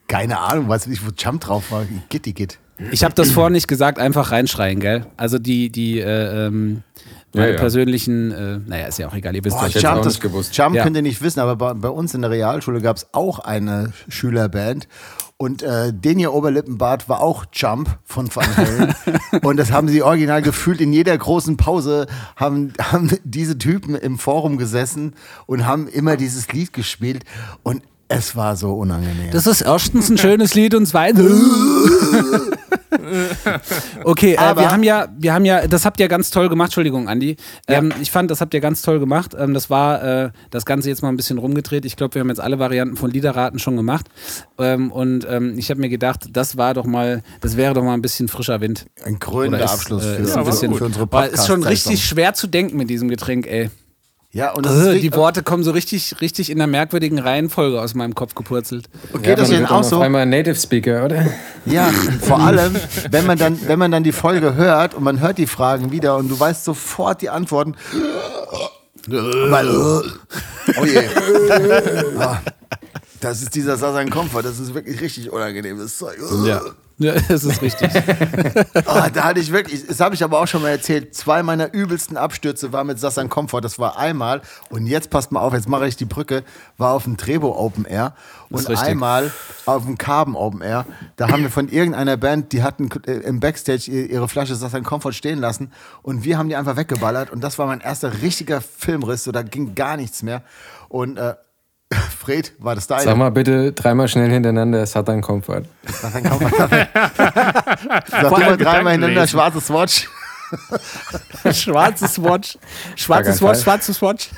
[0.07, 1.85] Keine Ahnung, weiß nicht, wo Jump drauf war.
[2.09, 2.59] Gitti Git.
[2.91, 5.05] Ich habe das vorher nicht gesagt, einfach reinschreien, gell?
[5.17, 6.83] Also die, die, äh, ähm,
[7.33, 7.59] meine Ja, ja.
[7.59, 9.75] persönlichen, äh, naja, ist ja auch egal, ihr wisst Boah, was.
[9.75, 10.55] hätte Jump, das, nicht gewusst.
[10.57, 10.83] Jump Ja.
[10.83, 13.93] könnt ihr nicht wissen, aber bei, bei uns in der Realschule gab es auch eine
[14.07, 14.87] Schülerband.
[15.37, 18.93] Und äh, den hier Oberlippenbart war auch Jump von Van Halen.
[19.41, 20.79] und das haben sie original gefühlt.
[20.79, 22.07] In jeder großen Pause
[22.37, 25.15] haben, haben diese Typen im Forum gesessen
[25.45, 27.25] und haben immer dieses Lied gespielt.
[27.63, 29.31] Und es war so unangenehm.
[29.31, 31.31] Das ist erstens ein schönes Lied und zweitens.
[34.03, 36.67] okay, äh, Aber- wir haben ja, wir haben ja, das habt ihr ganz toll gemacht,
[36.67, 37.37] Entschuldigung, Andi.
[37.67, 39.35] Ähm, Ich fand, das habt ihr ganz toll gemacht.
[39.37, 41.85] Ähm, das war äh, das Ganze jetzt mal ein bisschen rumgedreht.
[41.85, 44.07] Ich glaube, wir haben jetzt alle Varianten von Liederraten schon gemacht.
[44.57, 47.93] Ähm, und ähm, ich habe mir gedacht, das war doch mal, das wäre doch mal
[47.93, 48.85] ein bisschen frischer Wind.
[49.05, 52.03] ein krönender ist, Abschluss äh, für, ist ein bisschen- für unsere podcast ist schon richtig
[52.05, 53.69] schwer zu denken mit diesem Getränk, ey.
[54.35, 57.79] Ja, und das Also, ist die Worte kommen so richtig, richtig in einer merkwürdigen Reihenfolge
[57.79, 58.89] aus meinem Kopf gepurzelt.
[59.21, 60.01] Geht das man Ihnen wird auch so?
[60.01, 61.27] Einmal Native Speaker, oder?
[61.67, 62.75] Ja, vor allem,
[63.11, 66.17] wenn man, dann, wenn man dann die Folge hört und man hört die Fragen wieder
[66.17, 67.75] und du weißt sofort die Antworten.
[69.07, 71.03] Weil, oh je.
[72.19, 72.39] Ah,
[73.19, 75.77] Das ist dieser Sasan Komfort, das ist wirklich richtig unangenehm.
[75.77, 76.17] Das Zeug.
[76.45, 76.61] Ja.
[76.99, 77.89] Ja, das ist richtig.
[78.85, 81.73] Ah, da hatte ich wirklich, das habe ich aber auch schon mal erzählt, zwei meiner
[81.73, 83.61] übelsten Abstürze war mit Sasan Komfort.
[83.61, 86.43] Das war einmal und jetzt passt mal auf, jetzt mache ich die Brücke,
[86.77, 88.13] war auf dem Trebo Open Air
[88.49, 89.31] und einmal
[89.65, 90.85] auf dem Carbon Open Air.
[91.15, 94.83] Da haben wir von irgendeiner Band, die hatten äh, im Backstage ihr- ihre Flasche Sasan
[94.83, 95.71] Komfort stehen lassen
[96.03, 99.41] und wir haben die einfach weggeballert und das war mein erster richtiger Filmriss, so da
[99.41, 100.43] ging gar nichts mehr.
[100.89, 101.33] Und äh,
[102.19, 103.03] Fred, war das deine?
[103.03, 105.63] Sag mal bitte dreimal schnell hintereinander, es hat einen Komfort.
[105.85, 106.51] Sasan Komfort.
[108.09, 110.07] Sag mal dreimal hintereinander schwarzes Watch.
[111.51, 112.57] Schwarzes Watch.
[112.95, 114.29] Schwarzes Watch, schwarzes Watch.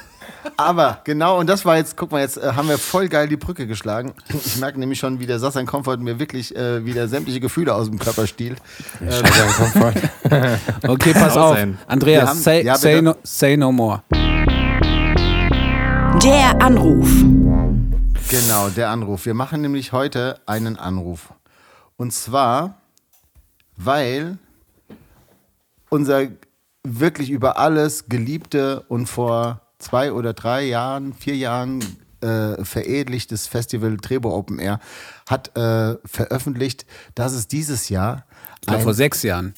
[0.58, 3.36] Aber genau, und das war jetzt, guck mal, jetzt äh, haben wir voll geil die
[3.36, 4.14] Brücke geschlagen.
[4.46, 7.90] Ich merke nämlich schon, wie der Sassan Comfort mir wirklich äh, wieder sämtliche Gefühle aus
[7.90, 8.60] dem Körper stiehlt.
[9.58, 9.94] Komfort.
[10.88, 11.58] Okay, pass auf.
[11.88, 14.04] Andreas, haben- say, ja, say, no, say no more.
[16.24, 17.08] Der Anruf.
[18.30, 19.26] Genau, der Anruf.
[19.26, 21.34] Wir machen nämlich heute einen Anruf.
[21.98, 22.82] Und zwar,
[23.78, 24.38] weil
[25.90, 26.28] unser
[26.84, 31.82] wirklich über alles geliebte und vor zwei oder drei Jahren, vier Jahren
[32.22, 34.80] äh, veredlichtes Festival Trebo Open Air
[35.30, 36.86] hat äh, veröffentlicht,
[37.16, 38.26] dass es dieses Jahr
[38.68, 39.54] ein- vor sechs Jahren.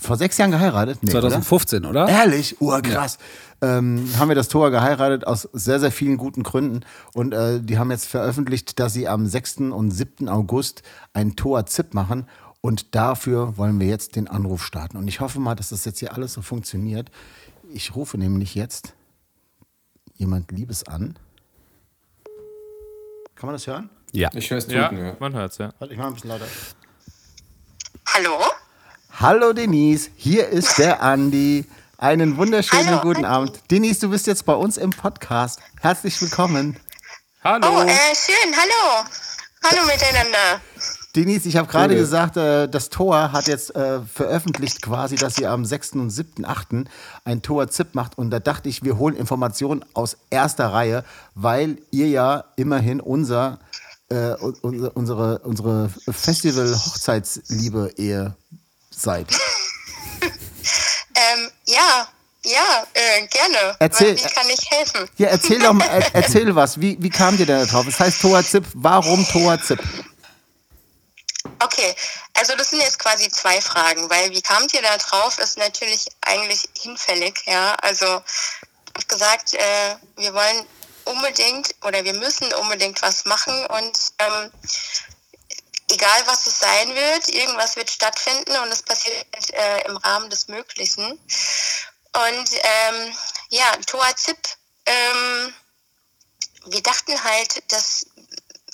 [0.00, 0.98] Vor sechs Jahren geheiratet?
[1.02, 1.20] Nee, oder?
[1.22, 2.08] 2015, oder?
[2.08, 2.60] Ehrlich?
[2.60, 3.18] Urkrass.
[3.62, 6.80] Ähm, haben wir das Tor geheiratet aus sehr, sehr vielen guten Gründen.
[7.12, 9.58] Und äh, die haben jetzt veröffentlicht, dass sie am 6.
[9.58, 10.28] und 7.
[10.28, 10.82] August
[11.12, 12.26] ein Tor ZIP machen.
[12.62, 14.96] Und dafür wollen wir jetzt den Anruf starten.
[14.96, 17.10] Und ich hoffe mal, dass das jetzt hier alles so funktioniert.
[17.72, 18.94] Ich rufe nämlich jetzt
[20.14, 21.18] jemand Liebes an.
[23.34, 23.88] Kann man das hören?
[24.12, 24.28] Ja.
[24.34, 25.16] Ich höre es Ja, tuten, ja.
[25.18, 25.72] man hört's, ja.
[25.78, 26.44] Warte, ich mach ein bisschen lauter.
[28.06, 28.38] Hallo?
[29.20, 31.66] Hallo Denise, hier ist der Andi.
[31.98, 33.50] Einen wunderschönen Hallo, guten Andi.
[33.50, 33.60] Abend.
[33.70, 35.60] Denise, du bist jetzt bei uns im Podcast.
[35.78, 36.78] Herzlich willkommen.
[37.44, 37.66] Hallo.
[37.68, 39.04] Oh, äh, schön, hallo.
[39.62, 40.62] Hallo miteinander.
[41.14, 45.46] Denise, ich habe gerade gesagt, äh, das Tor hat jetzt äh, veröffentlicht quasi, dass sie
[45.46, 45.96] am 6.
[45.96, 46.46] und 7.
[46.46, 46.68] 8.
[47.26, 48.16] ein Tor-ZIP macht.
[48.16, 51.04] Und da dachte ich, wir holen Informationen aus erster Reihe,
[51.34, 53.58] weil ihr ja immerhin unser,
[54.08, 58.34] äh, unser, unsere, unsere Festival-Hochzeitsliebe-Ehe
[59.00, 59.26] seid.
[61.70, 62.08] Ja,
[62.42, 63.76] ja, äh, gerne.
[63.78, 64.16] Erzähl.
[64.16, 65.08] Wie kann ich helfen?
[65.18, 66.80] Ja, erzähl doch mal, er, erzähl was.
[66.80, 67.86] Wie, wie kam dir denn da drauf?
[67.86, 68.64] Es heißt Toa Zip.
[68.74, 69.80] Warum Toa Zip?
[71.62, 71.94] Okay,
[72.34, 76.06] also das sind jetzt quasi zwei Fragen, weil wie kamt ihr da drauf, ist natürlich
[76.22, 77.74] eigentlich hinfällig, ja.
[77.82, 78.22] Also
[78.98, 80.66] ich gesagt, äh, wir wollen
[81.04, 84.50] unbedingt oder wir müssen unbedingt was machen und ähm,
[85.90, 90.48] egal was es sein wird, irgendwas wird stattfinden und es passiert äh, im Rahmen des
[90.48, 91.06] Möglichen.
[91.08, 93.16] Und ähm,
[93.50, 94.38] ja, Toa Zip,
[94.86, 95.54] ähm,
[96.66, 98.06] wir dachten halt, dass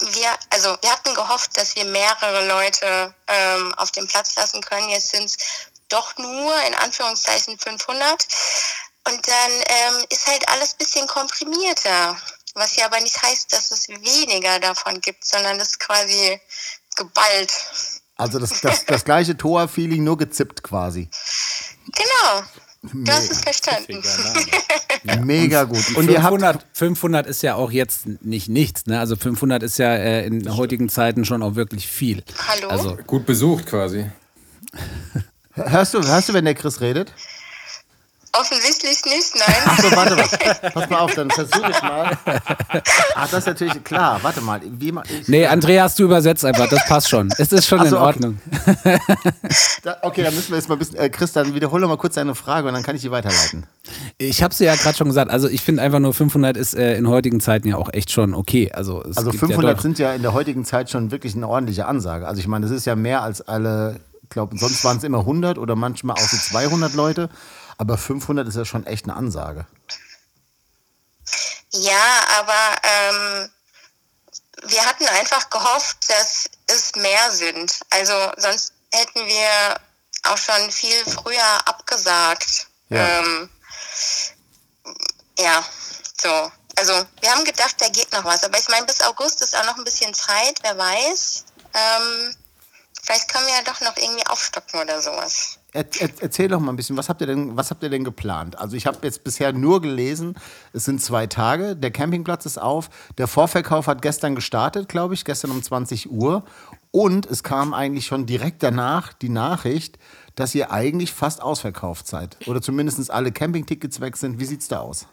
[0.01, 4.91] wir, also wir hatten gehofft, dass wir mehrere Leute ähm, auf den Platz lassen können.
[4.91, 5.37] Jetzt sind es
[5.89, 8.27] doch nur in Anführungszeichen 500.
[9.05, 12.21] Und dann ähm, ist halt alles bisschen komprimierter.
[12.55, 16.41] Was ja aber nicht heißt, dass es weniger davon gibt, sondern das quasi
[16.97, 17.53] geballt.
[18.16, 21.09] Also das, das, das gleiche Toa-Feeling, nur gezippt quasi.
[21.92, 22.47] Genau.
[22.92, 24.03] Du hast es verstanden.
[25.24, 25.88] Mega gut.
[25.90, 28.86] Und Und ihr habt 500, 500 ist ja auch jetzt nicht nichts.
[28.86, 28.99] Ne?
[28.99, 32.22] Also 500 ist ja äh, in heutigen Zeiten schon auch wirklich viel.
[32.49, 32.68] Hallo?
[32.68, 34.11] Also Gut besucht quasi.
[35.53, 37.12] Hörst du, hörst du, wenn der Chris redet?
[38.41, 39.57] Offensichtlich nicht, nein.
[39.66, 40.70] Achso, warte mal.
[40.74, 42.18] Pass mal auf, dann versuche ich mal.
[43.14, 44.18] Ah, das ist natürlich klar.
[44.22, 44.61] Warte mal.
[44.64, 47.28] Wie, ma- ich, Nee, Andreas, du übersetzt einfach, das passt schon.
[47.39, 48.07] Es ist schon Ach so, in okay.
[48.07, 48.39] Ordnung.
[49.82, 50.97] da, okay, dann müssen wir jetzt mal ein bisschen.
[50.97, 53.66] Äh, Chris, dann wiederhole doch mal kurz deine Frage und dann kann ich die weiterleiten.
[54.18, 56.97] Ich habe es ja gerade schon gesagt, also ich finde einfach nur 500 ist äh,
[56.97, 58.70] in heutigen Zeiten ja auch echt schon okay.
[58.72, 61.49] Also, es Also gibt 500 ja sind ja in der heutigen Zeit schon wirklich eine
[61.49, 62.26] ordentliche Ansage.
[62.26, 65.20] Also ich meine, das ist ja mehr als alle, ich glaube, sonst waren es immer
[65.20, 67.28] 100 oder manchmal auch so 200 Leute.
[67.79, 69.66] Aber 500 ist ja schon echt eine Ansage.
[71.72, 73.51] Ja, aber ähm,
[74.62, 77.81] wir hatten einfach gehofft, dass es mehr sind.
[77.91, 79.81] Also sonst hätten wir
[80.24, 82.68] auch schon viel früher abgesagt.
[82.89, 83.20] Ja.
[83.20, 83.51] Ähm,
[85.39, 85.64] ja,
[86.20, 86.51] so.
[86.79, 88.45] Also wir haben gedacht, da geht noch was.
[88.45, 91.45] Aber ich meine, bis August ist auch noch ein bisschen Zeit, wer weiß.
[91.74, 92.37] Ähm,
[93.03, 95.59] vielleicht können wir ja doch noch irgendwie aufstocken oder sowas.
[95.73, 98.05] Er, er, erzähl doch mal ein bisschen, was habt ihr denn, was habt ihr denn
[98.05, 98.59] geplant?
[98.59, 100.39] Also ich habe jetzt bisher nur gelesen,
[100.73, 102.89] es sind zwei Tage, der Campingplatz ist auf,
[103.19, 106.45] der Vorverkauf hat gestern gestartet, glaube ich, gestern um 20 Uhr.
[106.93, 109.99] Und es kam eigentlich schon direkt danach die Nachricht,
[110.35, 112.37] dass ihr eigentlich fast ausverkauft seid.
[112.47, 114.39] Oder zumindest alle Campingtickets weg sind.
[114.39, 115.07] Wie sieht's da aus?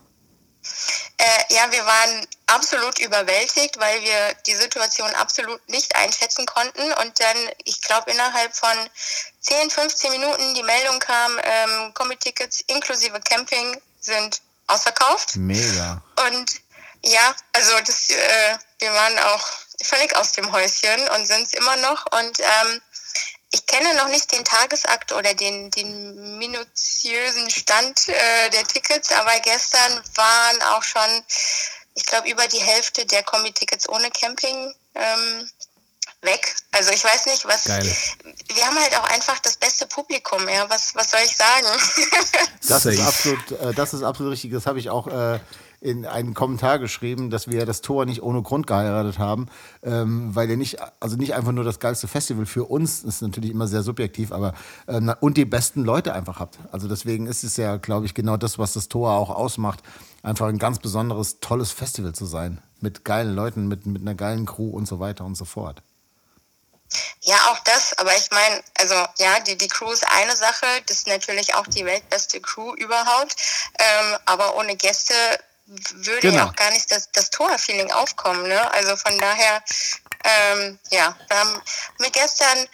[1.17, 6.81] Äh, ja, wir waren absolut überwältigt, weil wir die Situation absolut nicht einschätzen konnten.
[6.81, 8.77] Und dann, ich glaube, innerhalb von
[9.43, 15.35] 10, 15 Minuten die Meldung kam, ähm, Kombi-Tickets inklusive Camping sind ausverkauft.
[15.35, 16.01] Mega.
[16.27, 16.51] Und
[17.03, 19.45] ja, also das, äh, wir waren auch
[19.83, 22.05] völlig aus dem Häuschen und sind es immer noch.
[22.13, 22.81] Und ähm,
[23.51, 29.39] ich kenne noch nicht den Tagesakt oder den, den minutiösen Stand äh, der Tickets, aber
[29.41, 31.23] gestern waren auch schon,
[31.95, 35.49] ich glaube, über die Hälfte der Kombi-Tickets ohne Camping ähm,
[36.23, 36.55] weg.
[36.71, 37.65] Also ich weiß nicht, was.
[37.65, 37.85] Geil.
[38.53, 40.69] Wir haben halt auch einfach das beste Publikum, ja.
[40.69, 41.67] Was, was soll ich sagen?
[42.65, 44.51] Das ist absolut, äh, das ist absolut richtig.
[44.53, 45.39] Das habe ich auch äh,
[45.83, 49.47] in einen Kommentar geschrieben, dass wir das Tor nicht ohne Grund geheiratet haben,
[49.83, 53.21] ähm, weil wir nicht, also nicht einfach nur das geilste Festival für uns, das ist
[53.21, 54.53] natürlich immer sehr subjektiv, aber
[54.87, 56.57] äh, und die besten Leute einfach habt.
[56.71, 59.83] Also deswegen ist es ja, glaube ich, genau das, was das Tor auch ausmacht,
[60.21, 62.61] einfach ein ganz besonderes, tolles Festival zu sein.
[62.79, 65.83] Mit geilen Leuten, mit, mit einer geilen Crew und so weiter und so fort.
[67.21, 70.97] Ja, auch das, aber ich meine, also ja, die, die Crew ist eine Sache, das
[70.97, 73.35] ist natürlich auch die weltbeste Crew überhaupt,
[73.79, 75.13] ähm, aber ohne Gäste
[75.65, 76.35] würde Genau.
[76.35, 78.73] ja auch gar nicht das, das Tor-Feeling aufkommen, ne?
[78.73, 79.63] Also von daher,
[80.25, 81.61] ähm, ja, wir haben
[81.99, 82.67] mir gestern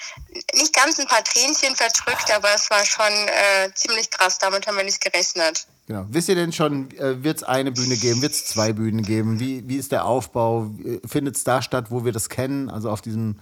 [0.55, 4.77] nicht ganz ein paar Tränchen verdrückt, aber es war schon äh, ziemlich krass, damit haben
[4.77, 5.67] wir nicht gerechnet.
[5.87, 6.05] Genau.
[6.09, 9.39] Wisst ihr denn schon, äh, wird es eine Bühne geben, wird es zwei Bühnen geben?
[9.39, 10.69] Wie, wie ist der Aufbau?
[11.07, 12.69] Findet es da statt, wo wir das kennen?
[12.69, 13.39] Also auf diesem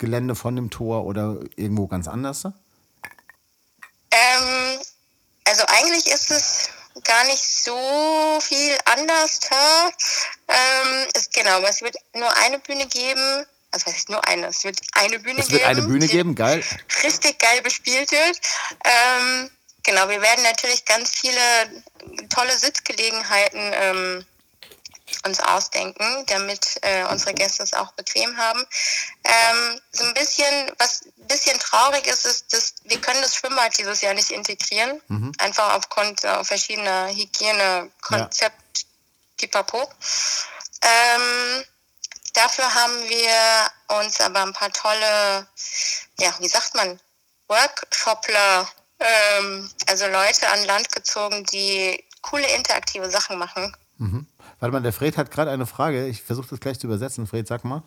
[0.00, 2.44] Gelände von dem Tor oder irgendwo ganz anders?
[4.10, 4.80] Ähm,
[5.44, 6.70] also eigentlich ist es
[7.04, 9.40] gar nicht so viel anders.
[10.48, 13.46] Ähm, es, genau, es wird nur eine Bühne geben.
[13.70, 14.46] Also heißt nur eine?
[14.48, 15.60] Es wird eine Bühne Es geben.
[15.60, 16.64] wird eine Bühne geben, geil.
[17.04, 18.40] Richtig geil bespielt wird.
[18.84, 19.50] Ähm,
[19.84, 21.40] genau, wir werden natürlich ganz viele
[22.34, 24.26] tolle Sitzgelegenheiten ähm,
[25.24, 28.64] uns ausdenken, damit äh, unsere Gäste es auch bequem haben.
[29.24, 33.76] Ähm, so ein bisschen, was ein bisschen traurig ist, ist, dass wir können das Schwimmbad
[33.78, 35.00] dieses Jahr nicht integrieren,
[35.38, 38.86] einfach aufgrund äh, verschiedener Hygienekonzept,
[39.36, 39.90] pipapo.
[40.82, 41.64] Ähm,
[42.34, 45.46] dafür haben wir uns aber ein paar tolle,
[46.18, 46.98] ja, wie sagt man,
[47.48, 48.68] Workshopler
[49.00, 53.76] ähm, also Leute an Land gezogen, die coole interaktive Sachen machen.
[54.60, 56.06] Warte mal, der Fred hat gerade eine Frage.
[56.06, 57.26] Ich versuche das gleich zu übersetzen.
[57.26, 57.82] Fred, sag mal.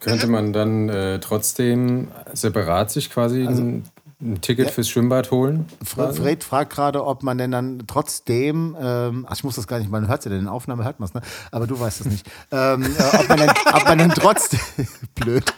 [0.00, 3.84] Könnte man dann äh, trotzdem separat sich quasi ein,
[4.22, 5.66] ein Ticket fürs Schwimmbad holen?
[5.84, 9.80] Fre- Fred fragt gerade, ob man denn dann trotzdem, ähm, ach, ich muss das gar
[9.80, 11.20] nicht, man hört ja denn in der Aufnahme, hört man es, ne?
[11.50, 12.26] Aber du weißt es nicht.
[12.50, 14.60] Ähm, äh, ob, man denn, ob man denn trotzdem,
[15.14, 15.52] blöd.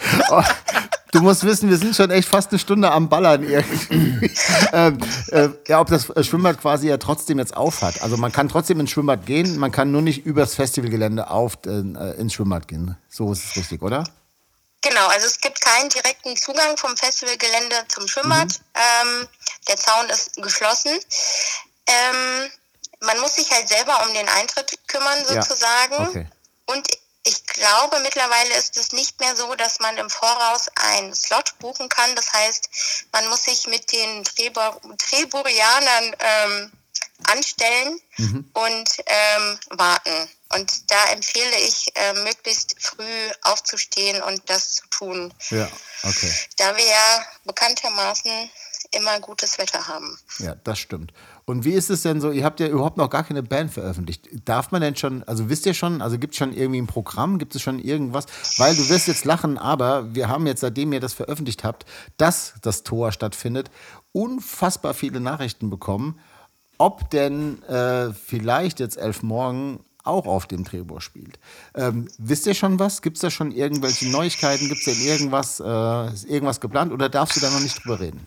[1.15, 4.35] Du musst wissen, wir sind schon echt fast eine Stunde am Ballern irgendwie.
[4.73, 4.99] ähm,
[5.31, 8.03] äh, ja, ob das Schwimmbad quasi ja trotzdem jetzt auf hat.
[8.03, 11.71] Also man kann trotzdem ins Schwimmbad gehen, man kann nur nicht übers Festivalgelände auf äh,
[12.19, 12.97] ins Schwimmbad gehen.
[13.09, 14.03] So ist es richtig, oder?
[14.83, 18.49] Genau, also es gibt keinen direkten Zugang vom Festivalgelände zum Schwimmbad.
[18.75, 19.29] Ähm,
[19.69, 20.99] der Zaun ist geschlossen.
[21.87, 22.51] Ähm,
[23.07, 26.09] man muss sich halt selber um den Eintritt kümmern, Ja, sozusagen.
[26.09, 26.27] okay.
[26.67, 26.89] Und
[27.27, 31.89] ich glaube, mittlerweile ist es nicht mehr so, dass man im Voraus einen Slot buchen
[31.89, 32.15] kann.
[32.17, 32.69] Das heißt,
[33.13, 36.73] man muss sich mit den Trebor Treburianern ähm,
[37.27, 38.01] anstellen
[38.53, 40.29] und ähm, warten.
[40.53, 45.69] Und da empfehle ich, äh, möglichst früh aufzustehen und das zu tun, Ja,
[46.03, 46.33] okay.
[46.57, 48.51] da wir ja bekanntermaßen
[48.93, 50.19] immer gutes Wetter haben.
[50.39, 51.13] Ja, das stimmt.
[51.47, 52.31] Und wie ist es denn so?
[52.31, 54.29] Ihr habt ja überhaupt noch gar keine Band veröffentlicht.
[54.47, 57.39] Darf man denn schon, also wisst ihr schon, also gibt es schon irgendwie ein Programm,
[57.39, 58.25] gibt es schon irgendwas?
[58.57, 61.85] Weil du wirst jetzt lachen, aber wir haben jetzt, seitdem ihr das veröffentlicht habt,
[62.17, 63.71] dass das Tor stattfindet,
[64.13, 66.19] unfassbar viele Nachrichten bekommen,
[66.79, 71.39] ob denn äh, vielleicht jetzt elf morgen auch auf dem Trebor spielt.
[71.75, 73.03] Ähm, wisst ihr schon was?
[73.03, 74.69] Gibt es da schon irgendwelche Neuigkeiten?
[74.69, 78.01] Gibt es denn irgendwas, äh, ist irgendwas geplant oder darfst du da noch nicht drüber
[78.01, 78.27] reden?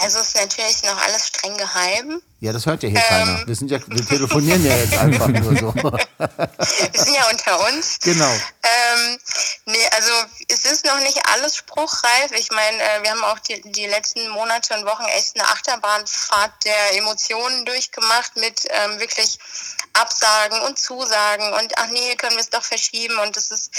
[0.00, 2.22] Also ist natürlich noch alles streng geheim.
[2.40, 3.44] Ja, das hört ja hier keiner.
[3.48, 5.74] Wir, sind ja, wir telefonieren ja jetzt einfach nur so.
[5.78, 7.98] Wir sind ja unter uns.
[8.00, 8.30] genau.
[8.62, 9.18] Ähm,
[9.66, 10.12] nee, also
[10.48, 12.30] es ist noch nicht alles spruchreif.
[12.32, 16.64] Ich meine, äh, wir haben auch die, die letzten Monate und Wochen echt eine Achterbahnfahrt
[16.64, 19.38] der Emotionen durchgemacht mit ähm, wirklich
[19.94, 23.70] Absagen und Zusagen und ach nee, können wir es doch verschieben und das ist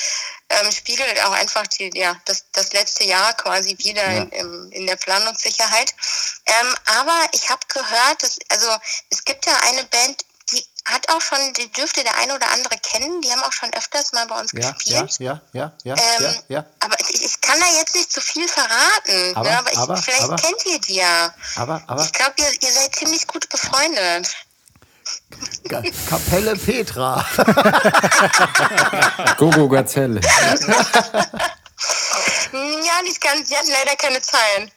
[0.49, 4.23] ähm, spiegelt auch einfach die, ja, das, das letzte Jahr quasi wieder Ja.
[4.23, 5.93] in, in der Planungssicherheit.
[6.45, 8.67] Ähm, aber ich habe gehört, dass, also
[9.09, 12.75] es gibt ja eine Band, die hat auch schon, die dürfte der eine oder andere
[12.79, 14.71] kennen, die haben auch schon öfters mal bei uns Ja, ja,
[15.03, 15.19] gespielt.
[15.19, 16.65] ja, ja, ja, Ähm, ja, ja.
[16.79, 19.35] Aber ich, ich kann da jetzt nicht zu viel verraten.
[19.35, 19.57] Aber- ne?
[19.59, 21.33] aber, ich, aber- vielleicht aber- kennt ihr die ja.
[21.57, 24.27] Aber, aber, Ich glaube, ihr, ihr seid ziemlich gut befreundet.
[25.69, 27.25] Ka- Kapelle Petra.
[29.37, 30.21] Gogo Gazelle.
[32.51, 33.47] Hm, Ja, nicht ganz.
[33.47, 34.69] Sie hatten leider keine Zahlen.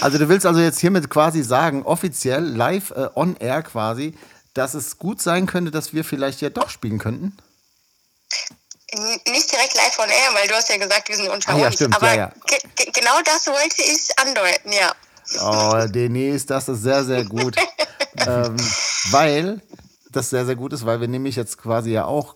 [0.00, 4.14] Also du willst also jetzt hiermit quasi sagen, offiziell, live, äh, on air quasi,
[4.54, 7.36] dass es gut sein könnte, dass wir vielleicht ja doch spielen könnten?
[8.92, 11.66] Nicht direkt live on air, weil du hast ja gesagt, wir sind unter Ah, ja,
[11.66, 11.76] uns.
[11.76, 12.32] stimmt, Aber ja, ja.
[12.46, 14.92] ge ge genau das wollte ich andeuten, ja.
[15.40, 17.54] Oh, Denise, das ist sehr, sehr gut.
[18.26, 18.56] ähm,
[19.10, 19.62] weil
[20.10, 22.34] das sehr, sehr gut ist, weil wir nämlich jetzt quasi ja auch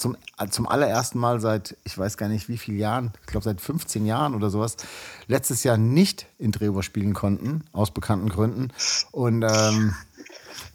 [0.00, 0.16] zum,
[0.50, 4.06] zum allerersten Mal seit, ich weiß gar nicht wie vielen Jahren, ich glaube seit 15
[4.06, 4.76] Jahren oder sowas,
[5.26, 8.68] letztes Jahr nicht in Drehbuch spielen konnten, aus bekannten Gründen.
[9.12, 9.94] Und, ähm,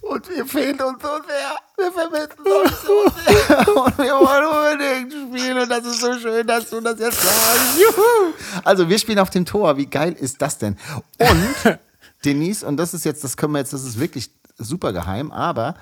[0.01, 1.57] und wir fehlen uns so sehr.
[1.77, 3.67] Wir vermissen uns so sehr.
[3.75, 5.57] Und wir wollen unbedingt spielen.
[5.57, 7.79] Und das ist so schön, dass du das jetzt sagst.
[7.79, 8.33] Juhu.
[8.63, 9.77] Also wir spielen auf dem Tor.
[9.77, 10.77] Wie geil ist das denn?
[11.17, 11.79] Und
[12.25, 15.75] Denise, und das ist jetzt, das können wir jetzt, das ist wirklich super geheim, aber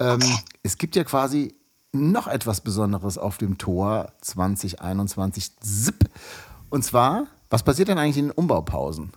[0.00, 0.20] ähm,
[0.62, 1.54] es gibt ja quasi
[1.94, 5.52] noch etwas Besonderes auf dem Tor 2021.
[5.60, 6.10] Zip.
[6.70, 9.12] Und zwar, was passiert denn eigentlich in den Umbaupausen?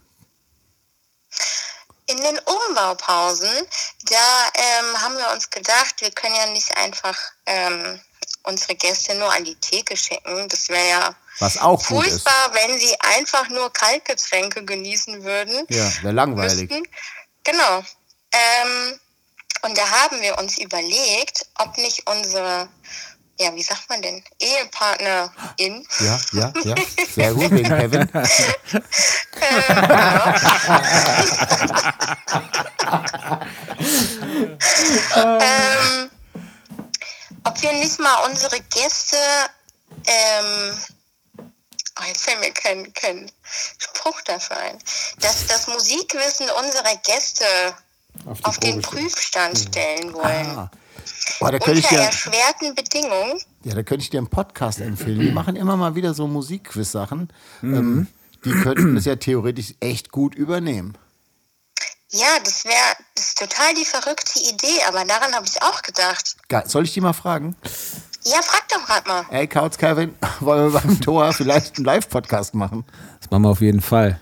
[2.05, 3.49] In den Umbaupausen,
[4.05, 7.99] da ähm, haben wir uns gedacht, wir können ja nicht einfach ähm,
[8.43, 10.47] unsere Gäste nur an die Theke schicken.
[10.47, 15.65] Das wäre ja Was auch furchtbar, wenn sie einfach nur Kaltgetränke genießen würden.
[15.69, 16.69] Ja, wäre langweilig.
[16.69, 16.87] müssten.
[17.43, 17.83] Genau.
[18.31, 18.99] Ähm,
[19.63, 22.69] und da haben wir uns überlegt, ob nicht unsere,
[23.39, 26.75] ja, wie sagt man denn, Ehepartnerin Ja, ja, ja.
[27.15, 28.09] Sehr gut, wegen Kevin.
[35.15, 36.11] ähm,
[37.43, 39.17] ob wir nicht mal unsere Gäste,
[40.05, 40.77] ähm,
[41.99, 43.31] oh, jetzt fällt mir kein, kein
[43.77, 44.79] Spruch dafür ein,
[45.19, 47.45] dass das Musikwissen unserer Gäste
[48.25, 48.81] Auf, die auf den.
[48.81, 50.47] Prüfstand stellen wollen.
[50.57, 50.71] Ah.
[51.39, 53.39] Boah, da könnte ich Unter dir, erschwerten Bedingungen.
[53.63, 55.19] ja, da könnte ich dir einen Podcast empfehlen.
[55.19, 57.29] Die machen immer mal wieder so Musikquiz-Sachen.
[57.63, 58.07] Ähm,
[58.43, 60.97] die könnten das ja theoretisch echt gut übernehmen.
[62.09, 66.37] Ja, das wäre das total die verrückte Idee, aber daran habe ich auch gedacht.
[66.47, 66.63] Geil.
[66.65, 67.55] Soll ich die mal fragen?
[68.23, 69.25] Ja, frag doch grad mal.
[69.29, 72.85] Ey, Kautz Kevin, wollen wir beim Tor vielleicht einen Live-Podcast machen?
[73.21, 74.19] Das machen wir auf jeden Fall.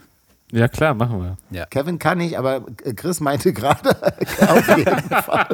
[0.51, 1.37] Ja, klar, machen wir.
[1.65, 2.65] Kevin kann nicht, aber
[2.95, 3.89] Chris meinte gerade
[4.47, 5.47] auf jeden Fall.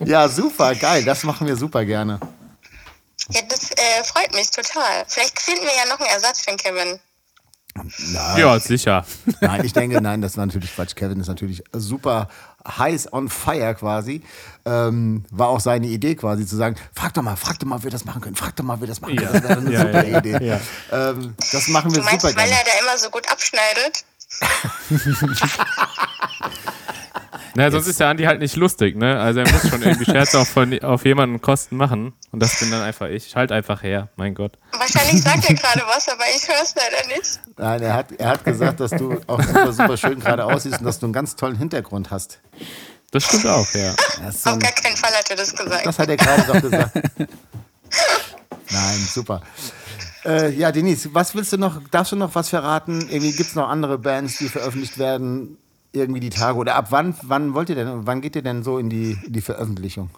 [0.04, 1.04] ja, super, geil.
[1.04, 2.20] Das machen wir super gerne.
[3.30, 5.04] Ja, das äh, freut mich total.
[5.08, 7.00] Vielleicht finden wir ja noch einen Ersatz für den Kevin.
[7.74, 9.04] Nein, Ja, sicher.
[9.40, 10.94] nein, ich denke, nein, das war natürlich Quatsch.
[10.94, 12.28] Kevin ist natürlich super
[12.66, 14.22] heiß on fire quasi.
[14.64, 17.84] Ähm, war auch seine Idee quasi zu sagen, frag doch mal, frag doch mal, ob
[17.84, 18.36] wir das machen können.
[18.36, 19.32] Frag doch mal, ob wir das machen können.
[19.32, 20.44] Das wäre eine Ja, super ja, Idee.
[20.46, 20.60] ja.
[21.10, 22.60] Ähm, das machen wir Du meinst, super weil gerne.
[22.60, 24.04] er da immer so gut abschneidet?
[27.54, 29.20] Na, sonst ist der Andi halt nicht lustig, ne?
[29.20, 32.14] Also er muss schon irgendwie Scherze auf, von, auf jemanden Kosten machen.
[32.30, 33.26] Und das bin dann einfach ich.
[33.26, 34.58] Ich halt einfach her, mein Gott.
[34.72, 37.40] Wahrscheinlich sagt er gerade was, aber ich höre es leider nicht.
[37.58, 40.86] Nein, er hat, er hat gesagt, dass du auch super, super schön gerade aussiehst und
[40.86, 42.40] dass du einen ganz tollen Hintergrund hast.
[43.10, 43.92] Das stimmt auch, ja.
[44.26, 45.84] Auf gar keinen Fall hat er das gesagt.
[45.84, 46.94] das hat er gerade doch gesagt.
[48.70, 49.42] Nein, super.
[50.24, 51.80] Äh, ja, Denise, was willst du noch?
[51.90, 53.08] Darfst du noch was verraten?
[53.10, 55.58] Irgendwie gibt es noch andere Bands, die veröffentlicht werden,
[55.92, 56.58] irgendwie die Tage?
[56.58, 59.32] Oder ab wann, wann wollt ihr denn, wann geht ihr denn so in die, in
[59.32, 60.10] die Veröffentlichung?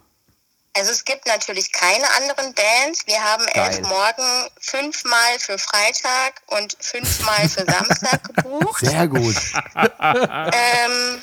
[0.77, 3.07] Also es gibt natürlich keine anderen Bands.
[3.07, 3.83] Wir haben elf Geil.
[3.83, 8.81] Morgen fünfmal für Freitag und fünfmal für Samstag gebucht.
[8.85, 9.37] Sehr gut.
[9.77, 11.23] Ähm,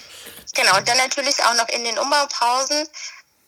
[0.56, 2.88] genau, und dann natürlich auch noch in den Umbaupausen.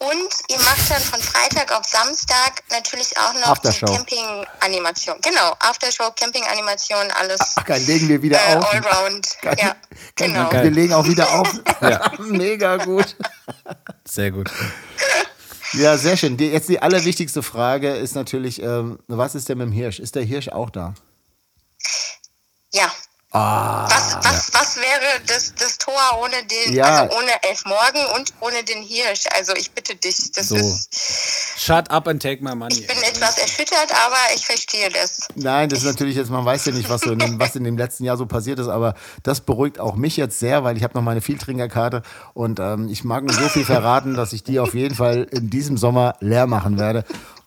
[0.04, 3.86] Und ihr macht dann von Freitag auf Samstag natürlich auch noch Aftershow.
[3.86, 5.16] die Camping-Animation.
[5.22, 8.74] Genau, Aftershow, Camping-Animation, alles Ach, geil, legen wir wieder äh, auf.
[8.74, 9.30] allround.
[9.42, 9.56] Geil.
[9.58, 9.78] Ja, Geil.
[10.16, 10.52] genau.
[10.52, 11.48] Wir legen auch wieder auf.
[11.82, 12.12] Ja.
[12.20, 13.16] Mega gut.
[14.06, 14.50] Sehr gut.
[15.74, 16.38] Ja, sehr schön.
[16.38, 20.00] Die, jetzt die allerwichtigste Frage ist natürlich, ähm, was ist denn mit dem Hirsch?
[20.00, 20.94] Ist der Hirsch auch da?
[22.72, 22.90] Ja.
[23.36, 26.86] Ah, Was, was, was wäre das, das Tor ohne den, Ja.
[26.86, 29.24] also ohne Elf Morgen und ohne den Hirsch?
[29.36, 30.56] Also ich bitte dich, das So.
[30.56, 30.88] ist,
[31.58, 32.76] Shut up and take my money.
[32.76, 35.28] ich bin etwas erschüttert, aber ich verstehe das.
[35.34, 37.64] Nein, das ist natürlich jetzt, man weiß ja nicht, was, so in dem, was in
[37.64, 40.84] dem letzten Jahr so passiert ist, aber das beruhigt auch mich jetzt sehr, weil ich
[40.84, 42.04] habe noch meine Vieltrinkerkarte
[42.36, 45.50] und ähm, ich mag nur so viel verraten, dass ich die auf jeden Fall in
[45.50, 47.04] diesem Sommer leer machen werde.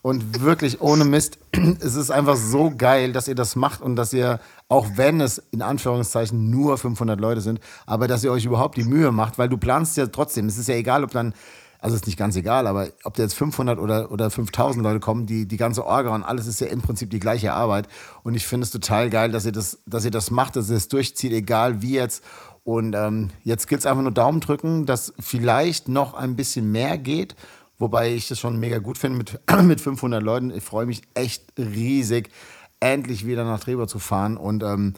[0.07, 1.37] Und wirklich ohne Mist,
[1.81, 4.39] es ist einfach so geil, dass ihr das macht und dass ihr,
[4.69, 8.85] auch wenn es in Anführungszeichen nur 500 Leute sind, aber dass ihr euch überhaupt die
[8.85, 11.35] Mühe macht, weil du planst ja trotzdem, es ist ja egal, ob dann
[11.81, 15.27] also ist nicht ganz egal, aber ob da jetzt 500 oder, oder 5000 Leute kommen,
[15.27, 17.89] die, die ganze Orga und alles ist ja im Prinzip die gleiche Arbeit.
[18.23, 20.77] Und ich finde es total geil, dass ihr das, dass ihr das macht, dass ihr
[20.77, 22.23] es durchzieht, egal wie jetzt.
[22.63, 26.97] Und ähm, jetzt gilt es einfach nur Daumen drücken, dass vielleicht noch ein bisschen mehr
[26.97, 27.35] geht.
[27.79, 30.51] Wobei ich das schon mega gut finde mit, mit 500 Leuten.
[30.51, 32.31] Ich freue mich echt riesig,
[32.81, 34.37] endlich wieder nach Treber zu fahren.
[34.37, 34.95] Und ähm,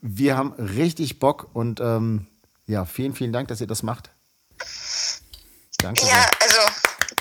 [0.00, 1.48] wir haben richtig Bock.
[1.52, 2.26] Und ähm,
[2.66, 4.10] ja, vielen, vielen Dank, dass ihr das macht.
[5.78, 6.06] Danke.
[6.06, 6.60] Ja, also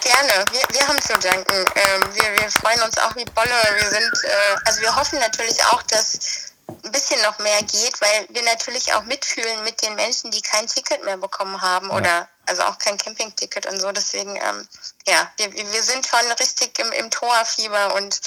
[0.01, 0.45] gerne.
[0.51, 1.65] Wir, wir haben zu danken.
[1.75, 3.49] Ähm, wir, wir freuen uns auch wie Bolle.
[3.49, 6.50] Wir sind, äh, also wir hoffen natürlich auch, dass
[6.83, 10.67] ein bisschen noch mehr geht, weil wir natürlich auch mitfühlen mit den Menschen, die kein
[10.67, 13.91] Ticket mehr bekommen haben oder also auch kein Campingticket und so.
[13.91, 14.67] Deswegen, ähm,
[15.07, 18.19] ja, wir, wir sind schon richtig im, im Torfieber und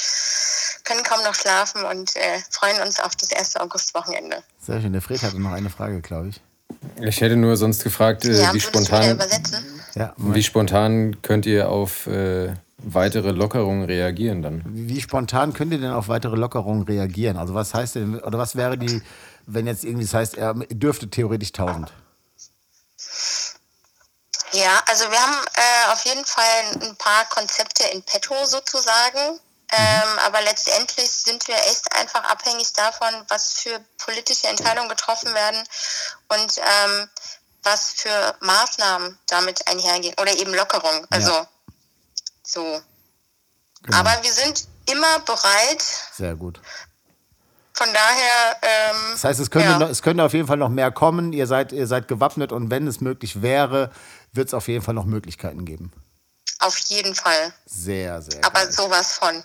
[0.84, 4.42] können kaum noch schlafen und äh, freuen uns auf das erste Augustwochenende.
[4.61, 4.92] Sehr schön.
[4.92, 6.40] Der Fred hatte noch eine Frage, glaube ich.
[7.01, 9.18] Ich hätte nur sonst gefragt, äh, ja, wie, spontan?
[9.95, 12.55] Ja, wie spontan könnt ihr auf äh,
[12.85, 14.62] weitere Lockerungen reagieren dann?
[14.66, 17.37] Wie spontan könnt ihr denn auf weitere Lockerungen reagieren?
[17.37, 19.03] Also was heißt denn, oder was wäre die,
[19.47, 21.93] wenn jetzt irgendwie das heißt, er dürfte theoretisch 1000?
[24.53, 29.41] Ja, also wir haben äh, auf jeden Fall ein paar Konzepte in petto sozusagen.
[29.72, 35.61] Ähm, aber letztendlich sind wir echt einfach abhängig davon, was für politische Entscheidungen getroffen werden
[36.28, 37.09] und ähm,
[37.64, 41.07] was für Maßnahmen damit einhergehen oder eben Lockerung.
[41.11, 41.47] Also
[42.47, 42.80] so.
[43.82, 43.99] Genau.
[43.99, 45.82] Aber wir sind immer bereit.
[46.16, 46.61] Sehr gut.
[47.74, 48.57] Von daher.
[48.62, 49.78] Ähm, Das heißt, es könnte, ja.
[49.78, 51.32] noch, es könnte auf jeden Fall noch mehr kommen.
[51.32, 53.90] Ihr seid, ihr seid gewappnet und wenn es möglich wäre,
[54.32, 55.92] wird es auf jeden Fall noch Möglichkeiten geben.
[56.61, 57.53] auf jeden Fall.
[57.66, 58.45] Sehr, sehr.
[58.45, 58.72] Aber geil.
[58.72, 59.42] sowas von.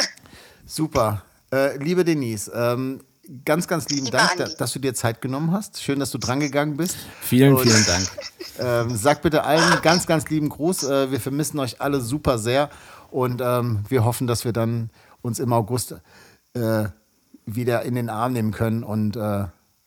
[0.66, 1.22] Super.
[1.52, 3.04] Äh, liebe Denise, ähm,
[3.44, 4.56] ganz, ganz lieben Lieber Dank, da, Andi.
[4.58, 5.82] dass du dir Zeit genommen hast.
[5.82, 6.96] Schön, dass du drangegangen bist.
[7.20, 8.08] Vielen, Und- vielen Dank.
[8.58, 10.84] Ähm, sagt bitte allen ganz, ganz lieben Gruß.
[10.84, 12.70] Äh, wir vermissen euch alle super sehr
[13.10, 14.90] und ähm, wir hoffen, dass wir dann
[15.22, 15.94] uns im August
[16.54, 16.84] äh,
[17.44, 19.44] wieder in den Arm nehmen können und äh,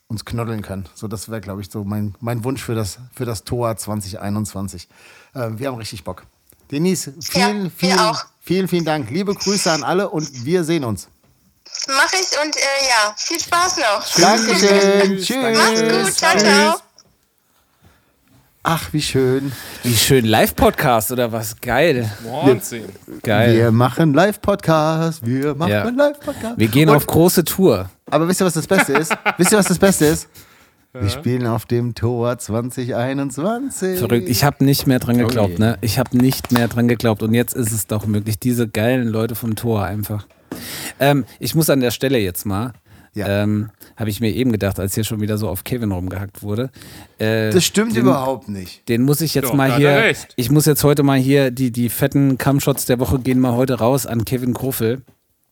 [0.08, 0.86] uns knuddeln können.
[0.96, 4.88] So, das wäre, glaube ich, so mein, mein Wunsch für das, für das Tor 2021.
[5.34, 6.26] Äh, wir haben richtig Bock.
[6.72, 8.24] Denise, vielen, wir vielen, auch.
[8.40, 9.10] vielen, vielen Dank.
[9.10, 11.08] Liebe Grüße an alle und wir sehen uns.
[11.88, 14.06] Mach ich und äh, ja, viel Spaß noch.
[14.22, 15.18] Dankeschön.
[15.18, 15.58] Tschüss.
[15.58, 16.14] Mach's gut.
[16.14, 16.76] Ciao, ciao.
[18.62, 19.52] Ach, wie schön.
[19.84, 20.26] Wie schön.
[20.26, 21.60] Live-Podcast oder was?
[21.62, 22.12] Geil.
[22.24, 22.86] Wahnsinn.
[23.24, 23.56] Geil.
[23.56, 25.26] Wir machen Live-Podcast.
[25.26, 25.90] Wir machen Ja.
[25.90, 26.58] Live-Podcast.
[26.60, 27.90] Wir gehen Und- auf große Tour.
[28.12, 29.16] Aber wisst ihr, was das Beste ist?
[29.38, 30.28] wisst ihr, was das Beste ist?
[30.92, 34.00] Wir spielen auf dem Tor 2021.
[34.00, 34.28] Verrückt.
[34.28, 35.60] Ich habe nicht mehr dran geglaubt, je.
[35.60, 35.78] ne?
[35.82, 37.22] Ich habe nicht mehr dran geglaubt.
[37.24, 38.40] Und jetzt ist es doch möglich.
[38.40, 40.26] Diese geilen Leute vom Tor einfach.
[41.00, 42.74] Ähm, ich muss an der Stelle jetzt mal,
[43.14, 43.43] Ja.
[43.43, 46.70] ähm, habe ich mir eben gedacht, als hier schon wieder so auf Kevin rumgehackt wurde.
[47.18, 48.88] Äh, Das stimmt den, überhaupt nicht.
[48.88, 49.89] Den muss ich jetzt Doch, mal hier.
[49.89, 50.16] er.
[50.36, 53.76] Ich muss jetzt heute mal hier die, die fetten Cumshots der Woche gehen mal heute
[53.80, 55.02] raus an Kevin Kruffel.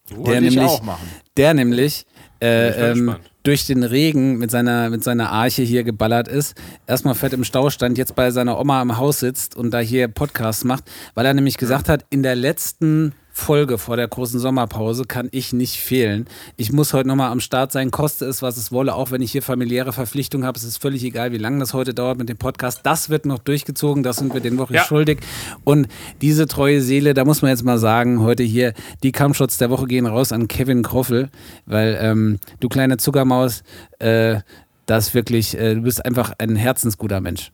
[0.10, 1.06] Der Wollte ich nämlich, auch machen.
[1.36, 2.06] der nämlich
[2.42, 7.34] äh, ähm, durch den Regen mit seiner, mit seiner Arche hier geballert ist, erstmal fett
[7.34, 10.86] im Stau stand, jetzt bei seiner Oma im Haus sitzt und da hier Podcasts macht,
[11.16, 15.54] weil er nämlich gesagt hat, in der letzten Folge vor der großen Sommerpause kann ich
[15.54, 16.26] nicht fehlen.
[16.58, 19.32] Ich muss heute nochmal am Start sein, koste es, was es wolle, auch wenn ich
[19.32, 20.58] hier familiäre Verpflichtungen habe.
[20.58, 22.82] Es ist völlig egal, wie lange das heute dauert mit dem Podcast.
[22.84, 24.84] Das wird noch durchgezogen, das sind wir den Woche Ja.
[24.84, 25.20] schuldig.
[25.64, 25.88] Und
[26.20, 28.74] diese treue Seele, da muss man jetzt mal sagen, heute hier,
[29.04, 31.30] die Kampfshots der Woche gehen raus an Kevin Kroffel,
[31.68, 33.62] weil ähm, du kleine Zuckermaus,
[34.00, 34.40] äh,
[34.88, 37.52] das wirklich, äh, du bist einfach ein herzensguter Mensch.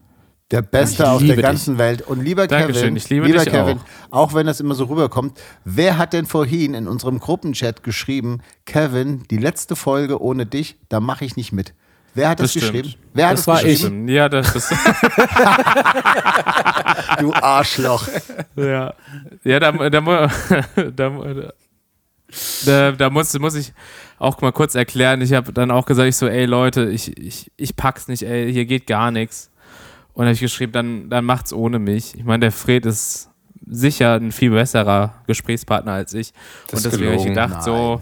[0.53, 2.03] Der Beste Ich auf der ganzen Welt.
[2.03, 3.79] Und lieber Dankeschön, Kevin, ich liebe lieber dich Kevin,
[4.11, 4.35] auch.
[4.35, 9.37] wenn das immer so rüberkommt, wer hat denn vorhin in unserem Gruppenchat geschrieben, Kevin, die
[9.37, 11.73] letzte Folge ohne dich, da mache ich nicht mit.
[12.13, 12.93] Wer hat das, Das geschrieben?
[13.15, 13.79] Wer hat Das das, war ich.
[13.81, 14.07] geschrieben?
[14.07, 14.71] Ja, das ist.
[17.19, 18.07] Du Arschloch.
[18.55, 18.93] Ja,
[19.43, 19.89] ja da, da,
[20.95, 21.53] da,
[22.65, 23.73] da, da muss, muss ich
[24.19, 25.21] auch mal kurz erklären.
[25.21, 28.53] Ich habe dann auch gesagt, ich so, ey Leute, ich, ich, ich pack's nicht, ey,
[28.53, 29.49] hier geht gar nichts.
[30.13, 32.15] Und habe ich geschrieben, dann, dann macht's ohne mich.
[32.15, 33.29] Ich meine, der Fred ist
[33.65, 36.33] sicher ein viel besserer Gesprächspartner als ich.
[36.69, 38.01] Das und deswegen habe ich gedacht, so,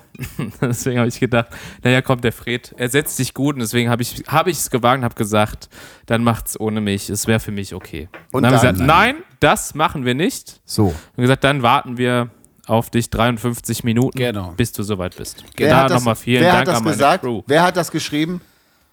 [0.60, 1.48] deswegen habe ich gedacht,
[1.84, 4.72] naja, kommt der Fred, er setzt sich gut und deswegen habe ich habe ich es
[4.72, 5.70] gewagt und habe gesagt,
[6.08, 7.10] dann macht's ohne mich.
[7.10, 8.10] Es wäre für mich okay.
[8.32, 10.62] Und dann haben wir dann- gesagt, nein, das machen wir nicht.
[10.66, 10.88] So.
[11.16, 12.30] Und gesagt, dann warten wir
[12.66, 14.54] auf dich 53 Minuten, Genau.
[14.58, 15.44] bis du soweit bist.
[15.58, 17.24] Wer da nochmal vielen wer Dank hat das an meine gesagt?
[17.24, 17.42] Crew.
[17.48, 18.42] Wer hat das geschrieben?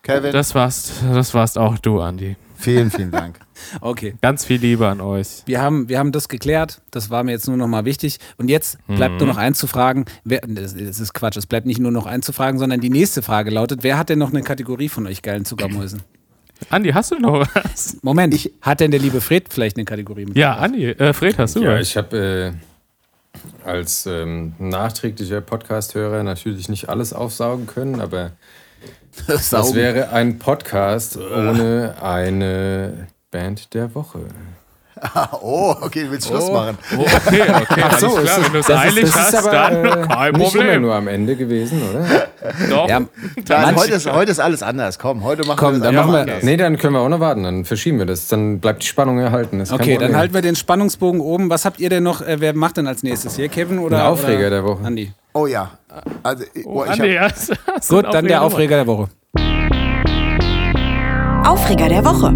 [0.03, 2.37] Kevin, Das warst, das warst auch du, Andi.
[2.59, 3.39] Vielen, vielen Dank.
[3.81, 4.15] Okay.
[4.23, 5.43] Ganz viel Liebe an euch.
[5.47, 6.81] Wir haben, wir haben das geklärt.
[6.93, 8.19] Das war mir jetzt nur noch mal wichtig.
[8.37, 9.19] Und jetzt bleibt Mhm.
[9.19, 10.05] nur noch eins zu fragen.
[10.23, 11.37] Wer, das, ist Quatsch.
[11.37, 14.11] Es bleibt nicht nur noch eins zu fragen, sondern die nächste Frage lautet: Wer hat
[14.11, 16.03] denn noch eine Kategorie von euch geilen Zuckermäusen?
[16.71, 17.97] Andi, hast du noch was?
[18.03, 20.37] Moment, hat denn der liebe Fred vielleicht eine Kategorie mit?
[20.37, 21.89] Ja, Andi, äh, Fred, hast du Ja, was?
[21.89, 22.55] ich habe
[23.65, 28.33] äh, als ähm, nachträglicher Podcast-Hörer natürlich nicht alles aufsaugen können, aber
[29.27, 34.21] das wäre ein Podcast ohne eine Band der Woche.
[35.43, 36.77] Oh, okay, du willst Schluss machen.
[36.97, 38.25] Oh, okay, okay, alles so, klar.
[38.25, 40.83] ist Wenn du es das eilig ist, hast, aber dann äh, kein nicht immer Problem.
[40.83, 42.27] nur am Ende gewesen, oder?
[42.69, 42.89] Doch.
[42.89, 44.99] Ja, Manche- heute, ist, heute ist alles anders.
[44.99, 46.43] Komm, heute machen Komm, wir das dann machen wir- anders.
[46.43, 48.27] Nee, dann können wir auch noch warten, dann verschieben wir das.
[48.27, 49.61] Dann bleibt die Spannung erhalten.
[49.61, 50.17] Das Okay, dann Problem.
[50.17, 51.49] halten wir den Spannungsbogen oben.
[51.49, 52.21] Was habt ihr denn noch?
[52.21, 53.49] Äh, wer macht denn als nächstes hier?
[53.49, 53.99] Kevin oder?
[54.01, 54.85] Ein Aufreger oder der Woche.
[54.85, 55.13] Andi.
[55.35, 55.79] Oh ja.
[56.23, 58.77] Also, oh, ich Andi, hab, hast, hast Gut, dann der Aufreger?
[58.77, 59.09] Der Woche.
[61.47, 62.35] Aufreger der Woche.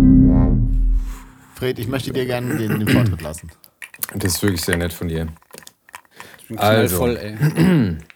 [1.55, 3.51] Fred, ich möchte dir gerne den, den Vortritt lassen.
[4.15, 5.27] Das ist wirklich sehr nett von dir.
[6.39, 6.99] Ich bin Also.
[6.99, 7.97] knallvoll, ey.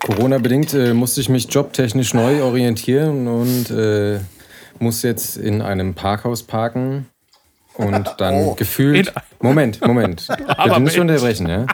[0.00, 4.20] Corona-bedingt äh, musste ich mich jobtechnisch neu orientieren und äh,
[4.78, 7.06] muss jetzt in einem Parkhaus parken
[7.74, 8.54] und dann Oh.
[8.54, 9.12] gefühlt.
[9.40, 10.26] Moment, Moment.
[10.64, 11.66] Bitte nicht unterbrechen, ja?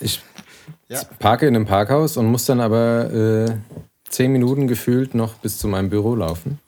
[0.00, 0.22] Ich
[0.88, 1.02] Ja.
[1.18, 3.56] parke in einem Parkhaus und muss dann aber äh,
[4.08, 6.58] zehn Minuten gefühlt noch bis zu meinem Büro laufen.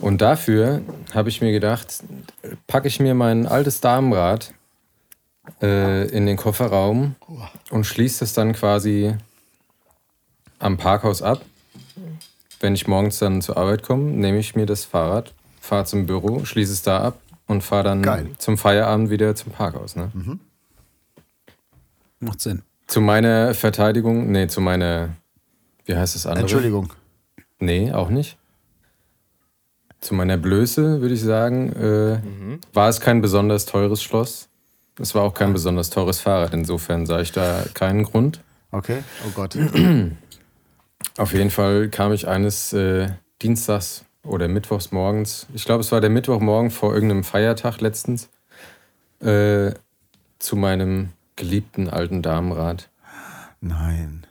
[0.00, 0.82] Und dafür
[1.14, 2.02] habe ich mir gedacht,
[2.66, 4.52] packe ich mir mein altes Damenrad
[5.62, 7.14] äh, in den Kofferraum
[7.70, 9.14] und schließe das dann quasi
[10.58, 11.42] am Parkhaus ab.
[12.60, 16.44] Wenn ich morgens dann zur Arbeit komme, nehme ich mir das Fahrrad, fahre zum Büro,
[16.44, 18.26] schließe es da ab und fahre dann Geil.
[18.38, 19.96] zum Feierabend wieder zum Parkhaus.
[19.96, 20.10] Ne?
[22.22, 22.62] Macht Sinn.
[22.86, 25.10] Zu meiner Verteidigung, nee, zu meiner,
[25.84, 26.42] wie heißt das andere?
[26.42, 26.92] Entschuldigung.
[27.58, 28.38] Nee, auch nicht.
[30.00, 32.20] Zu meiner Blöße würde ich sagen, äh,
[32.72, 34.48] war es kein besonders teures Schloss.
[34.98, 36.54] Es war auch kein besonders teures Fahrrad.
[36.54, 38.40] Insofern sah ich da keinen Grund.
[38.70, 39.02] Okay.
[39.26, 39.56] Oh Gott.
[41.18, 43.08] Auf jeden Fall kam ich eines äh,
[43.42, 48.28] Dienstags oder Mittwochs morgens, ich glaube, es war der Mittwochmorgen vor irgendeinem Feiertag letztens,
[49.20, 49.72] äh,
[50.38, 52.88] zu meinem geliebten alten Damenrad.
[53.60, 54.24] Nein.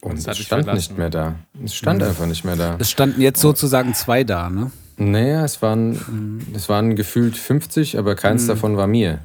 [0.00, 0.76] Und Das es stand verlassen.
[0.92, 1.34] nicht mehr da.
[1.64, 2.76] Es stand einfach nicht mehr da.
[2.78, 4.70] Es standen jetzt sozusagen zwei da, ne?
[4.96, 9.20] Naja, es waren, es waren gefühlt 50, aber keins davon war mir.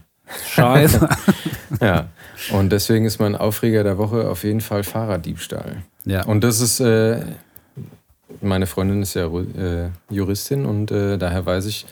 [0.50, 1.10] Scheiße.
[1.82, 2.08] Ja.
[2.52, 5.78] Und deswegen ist mein Aufreger der Woche auf jeden Fall Fahrraddiebstahl.
[6.06, 6.24] ja.
[6.24, 7.26] Und das ist, äh,
[8.42, 11.86] meine Freundin ist ja äh, Juristin und äh, daher weiß ich,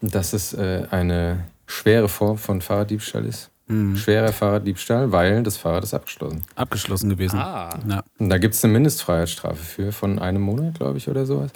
[0.00, 3.50] dass es äh, eine schwere Form von Fahrraddiebstahl ist.
[3.66, 6.42] Schwerer Fahrraddiebstahl, weil das Fahrrad ist abgeschlossen.
[6.54, 7.38] Abgeschlossen gewesen.
[7.38, 7.78] Ah.
[7.88, 8.04] Ja.
[8.18, 11.50] Und da gibt es eine Mindestfreiheitsstrafe für, von einem Monat, glaube ich, oder sowas.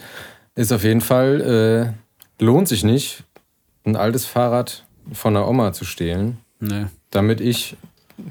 [0.55, 1.93] Ist auf jeden Fall,
[2.41, 3.25] äh, lohnt sich nicht,
[3.85, 6.87] ein altes Fahrrad von der Oma zu stehlen, Nee.
[7.11, 7.77] damit ich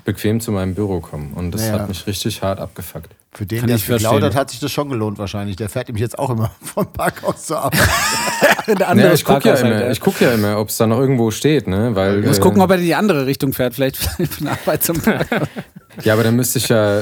[0.05, 1.29] bequem zu meinem Büro komme.
[1.35, 1.73] Und das Ja.
[1.73, 3.09] hat mich richtig hart abgefuckt.
[3.33, 4.23] Für den, Kann der ich es geklaut verstehen.
[4.25, 5.55] hat, hat sich das schon gelohnt wahrscheinlich.
[5.55, 7.79] Der fährt nämlich jetzt auch immer vom Parkhaus zur Arbeit.
[8.67, 9.91] Ein Ja, anderes ich gucke ja halt, ja.
[9.91, 11.95] ich guck ja immer ob es da noch irgendwo steht, ne?
[11.95, 14.51] Weil, Ich muss äh, gucken, ob er in die andere Richtung fährt, vielleicht von der
[14.53, 15.47] Arbeit zum Parkhaus.
[16.03, 17.01] Ja, aber dann müsste ich ja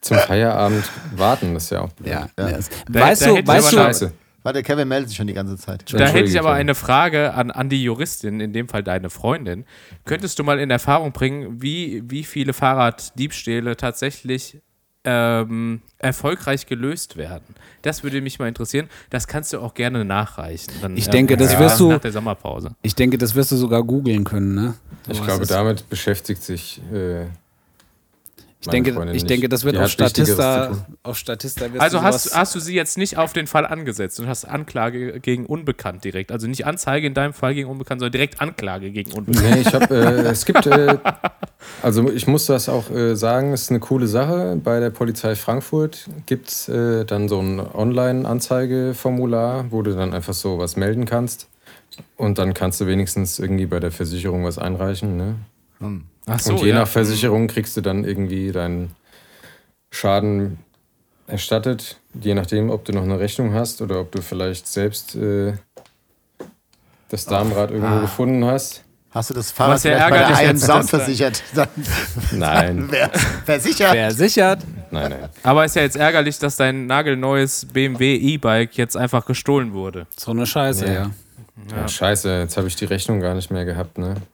[0.00, 0.84] zum Feierabend
[1.16, 2.08] warten, das ist ja auch blöd.
[2.10, 2.58] Ja, ja.
[2.88, 4.12] Weißt da du, ich weißt du, Scheiße.
[4.48, 5.84] Warte, Kevin meldet sich schon die ganze Zeit.
[5.92, 9.66] Da hätte ich aber eine Frage an, an die Juristin, in dem Fall deine Freundin.
[10.06, 14.56] Könntest du mal in Erfahrung bringen, wie, wie viele Fahrraddiebstähle tatsächlich
[15.04, 17.54] ähm, erfolgreich gelöst werden?
[17.82, 18.88] Das würde mich mal interessieren.
[19.10, 20.72] Das kannst du auch gerne nachreichen.
[20.80, 22.70] Dann, Ich denke, das ja, wirst du- Nach der Sommerpause.
[22.80, 24.74] ich denke, das wirst du sogar googeln können, ne?
[25.10, 26.80] Ich glaube, damit beschäftigt sich.
[26.90, 27.26] Äh,
[28.60, 29.30] Ich denke, Freundin ich nicht.
[29.30, 30.84] denke, das wird auf Statista, zu tun.
[31.04, 34.18] auf Statista wirst Also du hast, hast du sie jetzt nicht auf den Fall angesetzt
[34.18, 36.32] und hast Anklage gegen Unbekannt direkt.
[36.32, 39.48] Also nicht Anzeige in deinem Fall gegen Unbekannt, sondern direkt Anklage gegen Unbekannt.
[39.48, 40.98] nee, ich habe, äh, es gibt, äh,
[41.82, 44.60] also ich muss das auch äh, sagen, es ist eine coole Sache.
[44.62, 50.34] Bei der Polizei Frankfurt gibt es äh, dann so ein Online-Anzeigeformular, wo du dann einfach
[50.34, 51.46] so was melden kannst.
[52.16, 55.16] Und dann kannst du wenigstens irgendwie bei der Versicherung was einreichen.
[55.16, 55.36] Ne?
[56.28, 58.94] Ach und je nach Versicherung kriegst du dann irgendwie deinen
[59.90, 60.58] Schaden
[61.26, 65.54] erstattet, je nachdem, ob du noch eine Rechnung hast oder ob du vielleicht selbst äh,
[67.08, 68.84] das Darmrad irgendwo gefunden hast.
[69.10, 71.42] Hast du das Fahrrad Was ja vielleicht bei der ärgerlich da- versichert?
[71.54, 71.68] Dann
[72.32, 73.10] Nein, wär
[73.46, 73.92] versichert.
[73.92, 74.58] versichert.
[74.90, 75.28] nein, nein.
[75.42, 80.06] Aber ist ja jetzt ärgerlich, dass dein nagelneues BMW E-Bike jetzt einfach gestohlen wurde.
[80.18, 80.92] So eine Scheiße, Ja.
[80.92, 81.10] ja.
[81.70, 84.14] Ja, scheiße, jetzt habe ich die Rechnung gar nicht mehr gehabt, ne?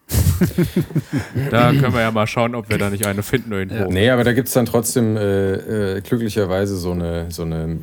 [1.50, 3.90] Da können wir ja mal schauen, ob wir da nicht eine finden irgendwo.
[3.90, 7.78] Nee, aber da gibt es dann trotzdem äh, äh, glücklicherweise so eine, so eine,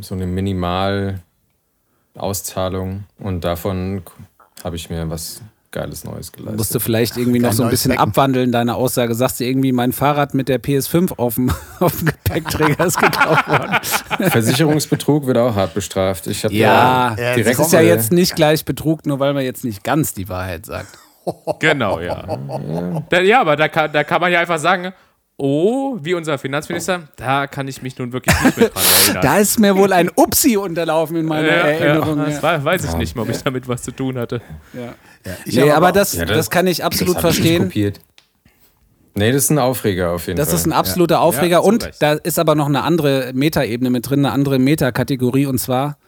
[0.00, 4.02] so eine Minimal-Auszahlung und davon
[4.64, 5.42] habe ich mir was
[5.78, 6.58] Geiles Neues geleistet.
[6.58, 8.02] Musst du vielleicht irgendwie noch Ein so ein bisschen Becken.
[8.08, 9.14] abwandeln, deine Aussage.
[9.14, 11.50] Sagst du irgendwie, mein Fahrrad mit der PS5 auf dem,
[11.80, 13.76] auf dem Gepäckträger ist gekauft worden.
[14.30, 16.26] Versicherungsbetrug wird auch hart bestraft.
[16.26, 19.44] Ich habe Ja, Ja, direkt das ist ja jetzt nicht gleich Betrug, nur weil man
[19.44, 20.88] jetzt nicht ganz die Wahrheit sagt.
[21.58, 22.24] Genau, ja.
[23.22, 24.92] Ja, aber da kann, da kann man ja einfach sagen,
[25.38, 29.22] oh, wie unser Finanzminister, da kann ich mich nun wirklich nicht mehr dran erinnern.
[29.22, 32.18] Da ist mir wohl ein Upsi unterlaufen in meiner ja, Erinnerung.
[32.18, 34.42] ja, Ja, das war, weiß ich nicht mal, ob ich damit was zu tun hatte.
[35.44, 37.62] Ich Nee, aber das, Ja, das, kann ich absolut das ich verstehen.
[37.64, 38.00] Kopiert.
[39.14, 40.58] Nee, das ist ein Aufreger auf jeden Das Fall.
[40.58, 41.56] ist ein absoluter Aufreger.
[41.56, 42.00] Ja, und Recht.
[42.02, 45.46] da ist aber noch eine andere Metaebene mit drin, eine andere Metakategorie.
[45.46, 45.98] Und zwar,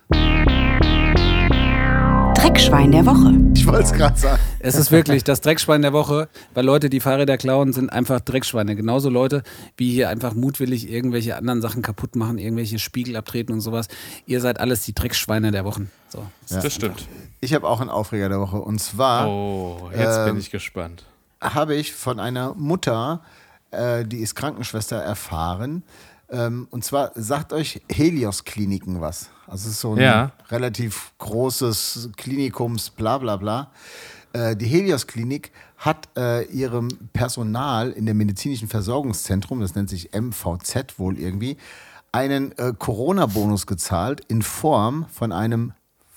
[2.41, 3.35] Dreckschwein der Woche.
[3.55, 4.41] Ich wollte es gerade sagen.
[4.61, 8.77] es ist wirklich das Dreckschwein der Woche, weil Leute, die Fahrräder klauen, sind einfach Dreckschweine.
[8.77, 9.43] Genauso Leute,
[9.77, 13.89] wie hier einfach mutwillig irgendwelche anderen Sachen kaputt machen, irgendwelche Spiegel abtreten und sowas.
[14.25, 15.91] Ihr seid alles die Dreckschweine der Wochen.
[16.09, 16.25] So.
[16.49, 17.07] Das stimmt.
[17.43, 18.57] Ich habe auch einen Aufreger der Woche.
[18.57, 21.05] Und zwar Oh, jetzt Ähm, bin ich gespannt.
[21.43, 23.21] habe ich von einer Mutter,
[23.71, 25.83] äh, die ist Krankenschwester, erfahren.
[26.31, 29.29] Ähm, und zwar sagt euch Helios Kliniken was.
[29.51, 30.31] Also es ist so ein Ja.
[30.51, 33.71] relativ großes Klinikums, bla bla bla.
[34.33, 40.11] Äh, die Helios Klinik hat äh, ihrem Personal in dem medizinischen Versorgungszentrum, das nennt sich
[40.13, 41.57] MVZ wohl irgendwie,
[42.13, 45.73] einen äh, Corona-Bonus gezahlt in Form von einem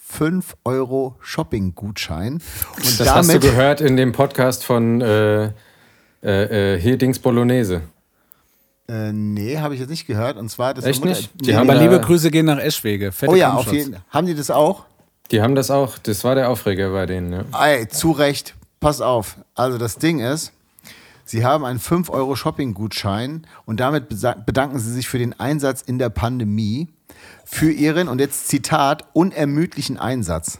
[0.05, 2.34] 5 Euro Shopping-Gutschein.
[2.34, 5.53] Und das hast du gehört in dem Podcast von äh, äh,
[6.76, 7.81] äh, hier Dings Bolognese.
[8.89, 10.38] Äh, nee, habe ich jetzt nicht gehört.
[10.38, 11.31] Und zwar das Echt nicht?
[11.35, 13.11] Die Nee, haben Aber liebe Grüße gehen nach Eschwege.
[13.11, 14.85] Fette Oh ja, auf jeden Haben die das auch?
[15.31, 17.31] Die haben das auch, das war der Aufreger bei denen.
[17.31, 17.65] Ja.
[17.65, 18.55] Ey, zu Recht.
[18.80, 19.38] Pass auf.
[19.55, 20.51] Also das Ding ist,
[21.23, 25.97] sie haben einen 5 Euro Shopping-Gutschein und damit bedanken sie sich für den Einsatz in
[25.97, 26.89] der Pandemie,
[27.45, 30.60] für ihren, und jetzt Zitat, unermüdlichen Einsatz.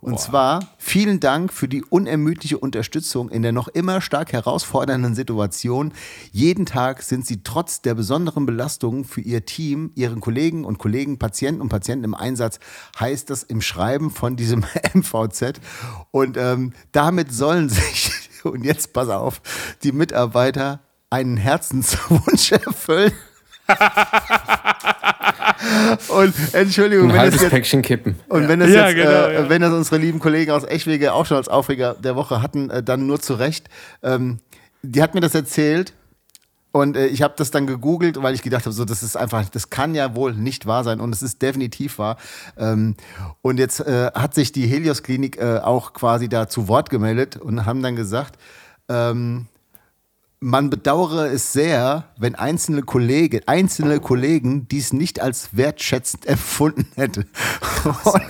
[0.00, 5.92] Und zwar vielen Dank für die unermüdliche Unterstützung in der noch immer stark herausfordernden Situation.
[6.32, 11.18] Jeden Tag sind Sie trotz der besonderen Belastungen für Ihr Team, Ihren Kollegen und Kollegen,
[11.18, 12.60] Patienten und Patienten im Einsatz,
[12.98, 14.64] heißt das im Schreiben von diesem
[14.94, 15.60] MVZ.
[16.10, 18.10] Und ähm, damit sollen sich,
[18.44, 19.42] und jetzt pass auf,
[19.82, 23.12] die Mitarbeiter einen Herzenswunsch erfüllen.
[26.08, 28.16] und Entschuldigung, Ein wenn das jetzt Päckchen kippen.
[28.28, 29.48] und wenn das Ja, jetzt, genau, äh, ja.
[29.48, 32.82] wenn das unsere lieben Kollegen aus Eschwege auch schon als Aufreger der Woche hatten, äh,
[32.82, 33.68] dann nur zu Recht.
[34.02, 34.38] Ähm,
[34.82, 35.92] die hat mir das erzählt.
[36.72, 39.48] Und äh, ich habe das dann gegoogelt, weil ich gedacht habe, so das ist einfach,
[39.48, 42.16] das kann ja wohl nicht wahr sein und es ist definitiv wahr.
[42.56, 42.94] Ähm,
[43.42, 47.36] und jetzt äh, hat sich die Helios Klinik äh, auch quasi da zu Wort gemeldet
[47.36, 48.36] und haben dann gesagt,
[48.88, 49.46] ähm,
[50.40, 57.26] man bedauere es sehr, wenn einzelne Kollegen, einzelne Kollegen dies nicht als wertschätzend empfunden hätte.
[57.84, 58.22] Und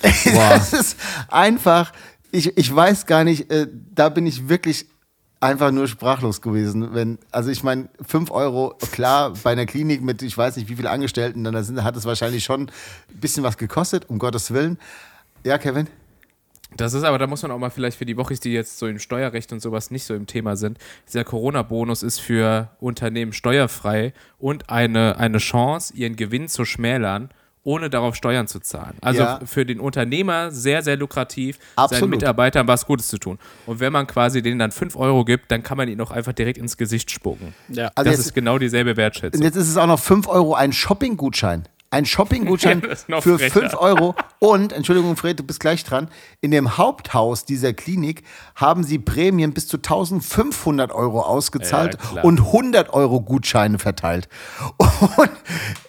[0.24, 0.96] das ist
[1.28, 1.92] einfach,
[2.30, 4.86] ich, ich weiß gar nicht, äh, da bin ich wirklich
[5.40, 6.94] einfach nur sprachlos gewesen.
[6.94, 10.76] Wenn, also ich meine, 5 Euro, klar, bei einer Klinik mit, ich weiß nicht, wie
[10.76, 14.78] viele Angestellten, dann hat es wahrscheinlich schon ein bisschen was gekostet, um Gottes Willen.
[15.44, 15.86] Ja, Kevin?
[16.76, 18.86] Das ist aber, da muss man auch mal vielleicht für die Wochis, die jetzt so
[18.86, 24.12] im Steuerrecht und sowas nicht so im Thema sind, dieser Corona-Bonus ist für Unternehmen steuerfrei
[24.38, 27.30] und eine, eine Chance, ihren Gewinn zu schmälern,
[27.64, 28.96] ohne darauf Steuern zu zahlen.
[29.00, 29.40] Also Ja.
[29.44, 32.00] für den Unternehmer sehr, sehr lukrativ, Absolut.
[32.00, 33.38] seinen Mitarbeitern was Gutes zu tun.
[33.66, 36.32] Und wenn man quasi denen dann 5 Euro gibt, dann kann man ihnen auch einfach
[36.32, 37.54] direkt ins Gesicht spucken.
[37.68, 37.90] Ja.
[37.94, 39.40] Also das ist genau dieselbe Wertschätzung.
[39.40, 41.64] Und jetzt ist es auch noch 5 Euro ein Shopping-Gutschein.
[41.90, 42.82] Ein Shopping-Gutschein
[43.20, 43.60] für frecher.
[43.60, 44.14] 5 Euro.
[44.38, 46.08] Und, Entschuldigung, Fred, du bist gleich dran.
[46.40, 48.22] In dem Haupthaus dieser Klinik
[48.54, 54.28] haben sie Prämien bis zu 1500 Euro ausgezahlt Ja, und 100 Euro Gutscheine verteilt.
[54.78, 55.30] Und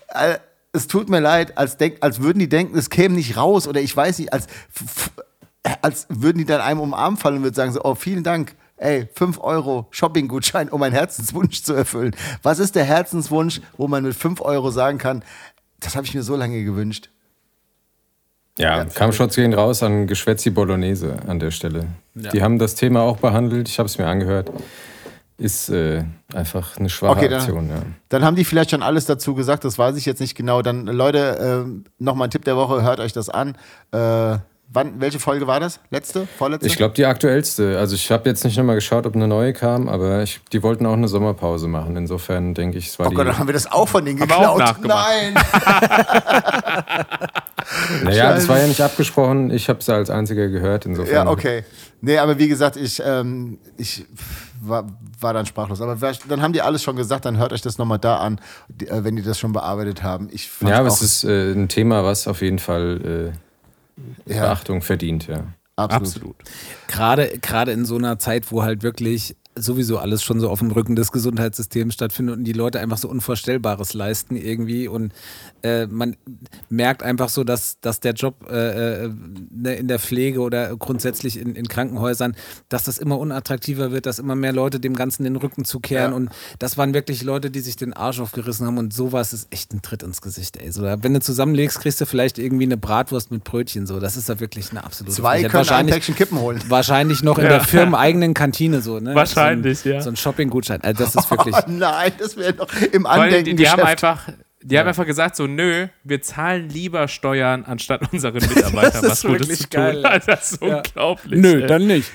[0.09, 0.37] äh,
[0.71, 3.81] es tut mir leid, als, denk, als würden die denken, es käme nicht raus oder
[3.81, 4.47] ich weiß nicht, als,
[5.81, 8.23] als würden die dann einem um den Arm fallen und würden sagen so, oh, vielen
[8.23, 8.55] Dank.
[8.77, 12.15] Ey, 5 Euro Shopping-Gutschein, um einen Herzenswunsch zu erfüllen.
[12.43, 15.21] Was ist der Herzenswunsch, wo man mit 5 Euro sagen kann,
[15.79, 17.09] das habe ich mir so lange gewünscht?
[18.57, 21.87] Ja, Kampfschutz gehen raus an Geschwätzi Bolognese an der Stelle.
[22.13, 24.51] Die haben das Thema auch behandelt, ich habe es mir angehört.
[25.37, 26.03] Ist äh,
[26.33, 27.81] einfach eine schwache Okay, dann- Aktion, ja.
[28.09, 30.61] Dann haben die vielleicht schon alles dazu gesagt, das weiß ich jetzt nicht genau.
[30.61, 33.55] Dann, Leute, ähm, nochmal ein Tipp der Woche, hört euch das an.
[33.93, 34.39] Äh,
[34.71, 35.79] wann, welche Folge war das?
[35.89, 36.27] Letzte?
[36.37, 36.67] Vorletzte?
[36.67, 37.77] Ich glaube, die aktuellste.
[37.79, 40.85] Also ich habe jetzt nicht nochmal geschaut, ob eine neue kam, aber ich, die wollten
[40.85, 41.95] auch eine Sommerpause machen.
[41.97, 43.15] Insofern denke ich, es war Oh die.
[43.15, 44.61] Gott, dann haben wir das auch von denen geklaut.
[44.83, 45.33] Nein!
[48.03, 49.51] naja, das war ja nicht abgesprochen.
[49.51, 50.85] Ich habe es als einziger gehört.
[50.85, 51.13] Insofern.
[51.13, 51.63] Ja, okay.
[52.01, 54.05] Nee, aber wie gesagt, ich, ähm, ich
[54.61, 54.85] war,
[55.19, 55.81] war dann sprachlos.
[55.81, 55.97] Aber
[56.27, 58.39] dann haben die alles schon gesagt, dann hört euch das nochmal da an,
[58.81, 60.29] äh, wenn die das schon bearbeitet haben.
[60.31, 63.37] Ich Ja, aber es ist äh, ein Thema, was auf jeden Fall äh,
[64.25, 65.53] ja, Beachtung verdient, ja.
[65.75, 66.01] absolut.
[66.01, 66.35] Absolut.
[66.87, 70.71] Gerade, gerade in so einer Zeit, wo halt wirklich sowieso alles schon so auf dem
[70.71, 75.13] Rücken des Gesundheitssystems stattfindet und die Leute einfach so Unvorstellbares leisten irgendwie und
[75.63, 76.15] äh, man
[76.69, 79.09] merkt einfach so, dass, dass der Job äh, äh,
[79.51, 82.35] ne, in der Pflege oder grundsätzlich in, in Krankenhäusern,
[82.69, 86.15] dass das immer unattraktiver wird, dass immer mehr Leute dem Ganzen den Rücken zukehren Ja.
[86.17, 86.29] und
[86.59, 89.81] das waren wirklich Leute, die sich den Arsch aufgerissen haben und sowas ist echt ein
[89.81, 90.71] Tritt ins Gesicht, ey.
[90.71, 93.99] So, wenn du zusammenlegst, kriegst du vielleicht irgendwie eine Bratwurst mit Brötchen, so.
[93.99, 96.61] Das ist da wirklich eine absolute Zwei können ein Wahrscheinlich- Päckchen Kippen holen.
[96.67, 99.13] Wahrscheinlich noch in der firmeneigenen Kantine so, ne?
[99.15, 100.01] Wahrscheinlich, so ein, ja.
[100.01, 100.81] So ein Shopping-Gutschein.
[100.81, 101.55] Also das ist wirklich.
[101.55, 104.27] Oh nein, das wäre doch im Andenken die, die haben einfach,
[104.61, 109.23] die haben einfach gesagt, so, nö, wir zahlen lieber Steuern, anstatt unseren Mitarbeitern Das was
[109.23, 109.81] ist Gutes wirklich zu tun.
[109.81, 110.05] geil.
[110.05, 110.77] Also, das ist Ja.
[110.77, 111.39] unglaublich.
[111.41, 111.67] Nö, ey.
[111.67, 112.11] dann nicht.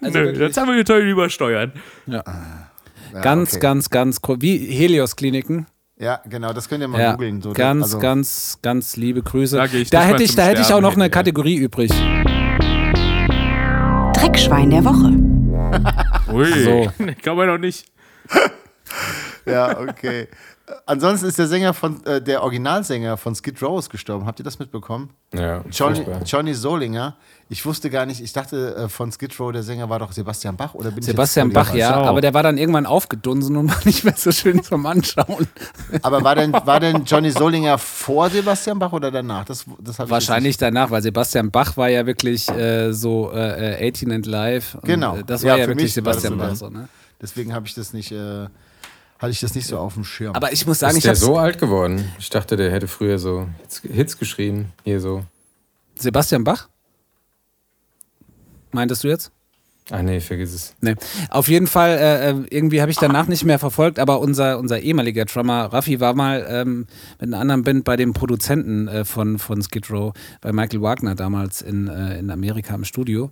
[0.00, 0.40] Also Nö, wirklich.
[0.46, 1.72] jetzt haben wir natürlich lieber Steuern.
[2.06, 2.22] Ja.
[3.14, 3.60] Ja, Ganz, okay.
[3.60, 4.36] ganz, ganz cool.
[4.40, 5.66] Wie Helios-Kliniken.
[5.98, 7.12] Ja, genau, das könnt ihr mal Ja.
[7.12, 7.40] googeln.
[7.42, 9.56] So, ganz, also, ganz, ganz liebe Grüße.
[9.56, 11.08] Da ich da hätte ich, da hätte ich auch noch eine ja.
[11.08, 11.90] Kategorie übrig.
[14.14, 15.12] Dreckschwein der Woche.
[16.30, 16.92] Ui, So.
[17.22, 17.86] kann man noch nicht.
[19.44, 20.28] Ja, okay.
[20.86, 24.26] Ansonsten ist der Sänger von, äh, der Originalsänger von Skid Row ist gestorben.
[24.26, 25.10] Habt ihr das mitbekommen?
[25.34, 26.04] ja Johnny.
[26.24, 27.16] Johnny Solinger.
[27.50, 30.56] Ich wusste gar nicht, ich dachte äh, von Skid Row, der Sänger war doch Sebastian
[30.56, 32.08] Bach oder bin Sebastian ich Bach, ja, falsch?
[32.08, 35.46] aber der war dann irgendwann aufgedunsen und war nicht mehr so schön zum Anschauen.
[36.02, 39.44] Aber war denn, war denn Johnny Solinger vor Sebastian Bach oder danach?
[39.44, 44.12] Das, das Wahrscheinlich danach, weil Sebastian Bach war ja wirklich äh, so äh, äh, 18
[44.12, 44.76] and Live.
[44.82, 45.16] Genau.
[45.16, 46.88] äh, Das Ja, war ja, für wirklich Sebastian Bach so, ne?
[47.20, 48.46] Deswegen habe ich das nicht, äh,
[49.18, 50.34] hatte ich das nicht so auf dem Schirm.
[50.34, 52.12] Aber ich muss sagen, Ist ich der so alt geworden?
[52.18, 54.72] Ich dachte, der hätte früher so Hits, Hits geschrieben.
[54.84, 55.24] Hier so.
[55.96, 56.68] Sebastian Bach?
[58.70, 59.32] Meintest du jetzt?
[59.90, 60.74] Ach nee, vergiss es.
[60.82, 60.96] Nee.
[61.30, 64.80] Auf jeden Fall, äh, äh, irgendwie habe ich danach nicht mehr verfolgt, aber unser, unser
[64.80, 66.86] ehemaliger Drummer Raffi war mal ähm,
[67.18, 70.12] mit einer anderen Band bei dem Produzenten äh, von, von Skid Row,
[70.42, 73.30] bei Michael Wagner damals in, äh, in Amerika im Studio.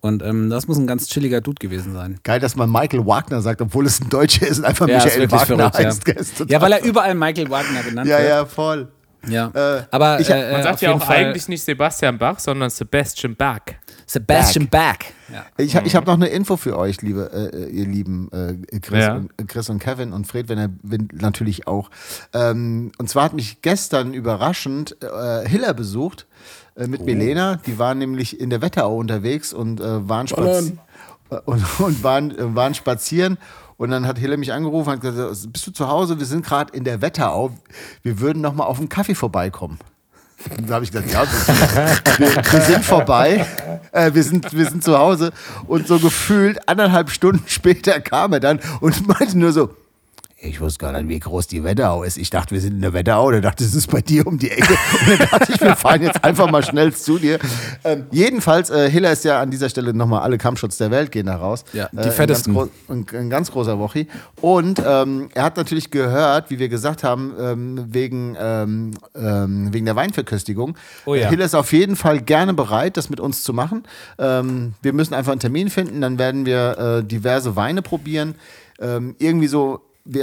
[0.00, 2.20] Und ähm, das muss ein ganz chilliger Dude gewesen sein.
[2.22, 5.20] Geil, dass man Michael Wagner sagt, obwohl es ein Deutscher ist und einfach Ja, Michael
[5.22, 6.38] wirklich Wagner verrückt, heißt.
[6.38, 6.46] ja.
[6.48, 8.28] ja, weil er überall Michael Wagner genannt ja, wird.
[8.28, 8.88] ja, voll.
[9.28, 9.48] Ja.
[9.54, 12.70] Äh, aber ich äh, Man äh, sagt ja auch Fall eigentlich nicht Sebastian Bach, sondern
[12.70, 13.60] Sebastian Bach.
[14.06, 14.98] Sebastian Bach.
[15.32, 15.44] Ja.
[15.56, 19.16] Ich, ich habe noch eine Info für euch, liebe, äh, ihr lieben äh, Chris, Ja.
[19.16, 21.90] und, Chris und Kevin und Fred, wenn er wenn, natürlich auch.
[22.32, 26.26] Ähm, und zwar hat mich gestern überraschend äh, Hiller besucht
[26.76, 27.56] äh, mit Milena.
[27.66, 30.78] Die waren nämlich in der Wetterau unterwegs und äh, waren, spazi
[31.30, 33.38] äh, und, und waren, äh, waren spazieren.
[33.76, 36.18] Und dann hat Hille mich angerufen und gesagt, bist du zu Hause?
[36.18, 37.52] Wir sind gerade in der Wetterau.
[38.02, 39.78] Wir würden noch mal auf einen Kaffee vorbeikommen.
[40.56, 41.24] Und da habe ich gesagt, ja,
[42.18, 43.46] wir, wir sind vorbei,
[43.92, 45.32] äh, wir, sind, wir sind zu Hause.
[45.66, 49.70] Und so gefühlt anderthalb Stunden später kam er dann und meinte nur so,
[50.48, 52.16] ich wusste gar nicht, wie groß die Wetterau ist.
[52.16, 53.30] Ich dachte, wir sind in der Wetterau.
[53.30, 54.72] Da dachte, es ist bei dir um die Ecke.
[55.10, 57.38] Und dann dachte ich, wir fahren jetzt einfach mal schnell zu dir.
[57.84, 61.26] Ähm, jedenfalls, äh, Hiller ist ja an dieser Stelle nochmal alle Kampfschutz der Welt gehen
[61.26, 61.64] da raus.
[61.72, 62.54] Ja, die Äh, ein fettesten.
[62.54, 64.06] Ganz gro- ein, ein ganz großer Wochi.
[64.40, 69.86] Und ähm, er hat natürlich gehört, wie wir gesagt haben, ähm, wegen, ähm, ähm, wegen
[69.86, 70.76] der Weinverköstigung.
[71.04, 71.28] Oh ja.
[71.28, 73.82] Hiller ist auf jeden Fall gerne bereit, das mit uns zu machen.
[74.18, 78.34] Ähm, wir müssen einfach einen Termin finden, dann werden wir äh, diverse Weine probieren.
[78.78, 79.80] Ähm, irgendwie so,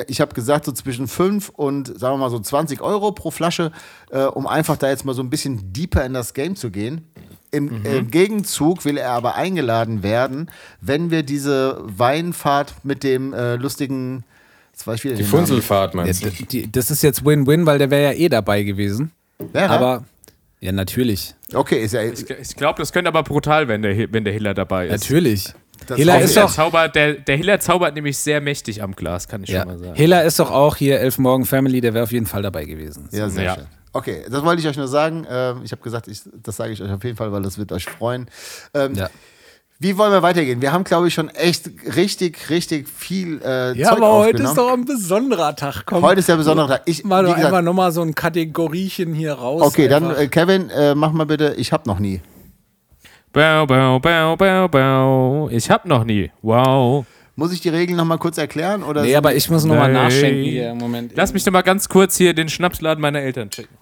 [0.08, 3.72] ich habe gesagt, so zwischen 5 und sagen wir mal so 20 Euro pro Flasche,
[4.12, 7.08] äh, um einfach da jetzt mal so ein bisschen deeper in das Game zu gehen.
[7.52, 10.50] Im äh, Gegenzug will er aber eingeladen werden,
[10.82, 14.24] wenn wir diese Weinfahrt mit dem äh, lustigen,
[14.72, 15.24] jetzt weiß ich wieder Die.
[15.24, 16.30] Funzelfahrt Ja, meinst du?
[16.30, 19.12] die, das ist jetzt Win-Win, weil der wäre ja eh dabei gewesen.
[19.54, 19.70] Er?
[19.70, 20.04] Aber,
[20.62, 21.36] ja, natürlich.
[21.54, 22.02] Okay, ist ja.
[22.02, 24.92] Ich, ich glaube, das könnte aber brutal, wenn der, wenn der Hiller dabei ist.
[25.04, 25.54] Natürlich.
[25.88, 29.28] Das Hiller hoffe ist doch, zaubert, der, der Hiller zaubert nämlich sehr mächtig am Glas,
[29.28, 29.96] kann ich ja, schon mal sagen.
[29.96, 33.08] Hiller ist doch auch hier Elf Morgen Family, der wäre auf jeden Fall dabei gewesen.
[33.12, 33.56] Ja, sehr Ja.
[33.56, 33.66] schön.
[33.96, 35.26] Okay, das wollte ich euch nur sagen.
[35.30, 37.72] Ähm, ich habe gesagt, ich, das sage ich euch auf jeden Fall, weil das wird
[37.72, 38.28] euch freuen.
[38.74, 39.10] Ähm, Ja.
[39.80, 40.62] Wie wollen wir weitergehen?
[40.62, 44.54] Wir haben, glaube ich, schon echt richtig, richtig viel äh, Ja, Zeug aber heute ist
[44.58, 45.84] doch ein besonderer Tag.
[45.86, 46.82] Komm, Heute ist der besondere Tag.
[46.86, 49.62] Ich, mal wie doch gesagt, einfach nochmal so ein Kategoriechen hier raus.
[49.62, 50.22] okay, dann einfach.
[50.22, 52.22] äh, Kevin, äh, mach mal bitte, ich habe noch nie.
[53.34, 55.50] Bau, bau, bau, bau, bau.
[55.50, 56.30] Ich hab noch nie.
[56.44, 57.04] Wow.
[57.36, 58.84] Muss ich die Regeln noch mal kurz erklären?
[58.84, 60.04] Oder Nee, aber ich muss nochmal Nein.
[60.04, 61.14] nachschenken hier im Moment.
[61.16, 63.76] Lass mich doch mal ganz kurz hier den Schnapsladen meiner Eltern checken.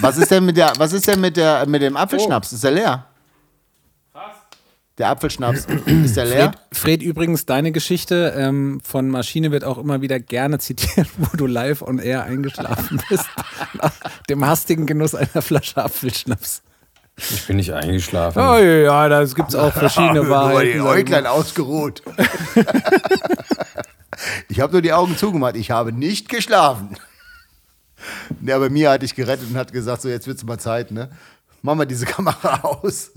[0.00, 2.52] was ist denn mit der, was ist denn mit der, mit dem Apfelschnaps?
[2.52, 3.06] Ist der leer?
[4.98, 5.66] Der Apfelschnaps
[6.04, 6.52] ist der leer?
[6.72, 11.36] Fred, Fred, übrigens, deine Geschichte ähm, von Maschine wird auch immer wieder gerne zitiert, wo
[11.36, 13.26] du live on air eingeschlafen bist.
[13.80, 13.92] nach
[14.28, 16.62] dem hastigen Genuss einer Flasche Apfelschnaps.
[17.30, 18.38] Ich bin nicht eingeschlafen.
[18.40, 20.78] Oh ja, da gibt es auch verschiedene Wahrheiten.
[20.78, 21.30] ich Äuglein mal.
[21.30, 22.02] ausgeruht.
[24.48, 25.56] ich habe nur die Augen zugemacht.
[25.56, 26.96] Ich habe nicht geschlafen.
[28.30, 31.10] Der bei mir hatte ich gerettet und hat gesagt, so jetzt wird's mal Zeit, ne?
[31.62, 33.10] Mach mal diese Kamera aus.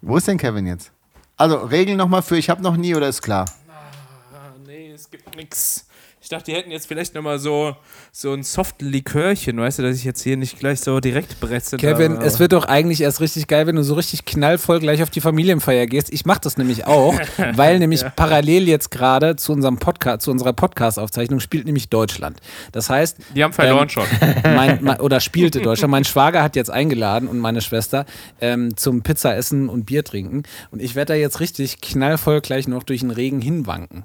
[0.00, 0.90] Wo ist denn Kevin jetzt?
[1.36, 3.44] Also, Regeln nochmal für ich habe noch nie oder ist klar?
[3.68, 5.85] Ah, nee, es gibt nix.
[6.26, 7.76] Ich dachte, die hätten jetzt vielleicht nochmal so,
[8.10, 11.78] so ein soft Likörchen, weißt du, dass ich jetzt hier nicht gleich so direkt beretzt
[11.78, 15.10] Kevin, es wird doch eigentlich erst richtig geil, wenn du so richtig knallvoll gleich auf
[15.10, 16.12] die Familienfeier gehst.
[16.12, 17.14] Ich mache das nämlich auch,
[17.54, 22.40] weil nämlich parallel jetzt gerade zu unserem Podcast, zu unserer Podcast-Aufzeichnung spielt nämlich Deutschland.
[22.72, 24.06] Das heißt, Die haben verloren ähm, schon.
[24.42, 25.92] mein, mein, oder spielte Deutschland.
[25.92, 28.04] Mein Schwager hat jetzt eingeladen und meine Schwester
[28.40, 30.42] ähm, zum Pizza essen und Bier trinken.
[30.72, 34.02] Und ich werde da jetzt richtig knallvoll gleich noch durch den Regen hinwanken.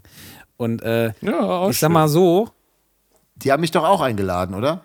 [0.62, 2.50] Und äh, Ja, auch ich sag mal so,
[3.36, 4.82] Die haben mich doch auch eingeladen, oder?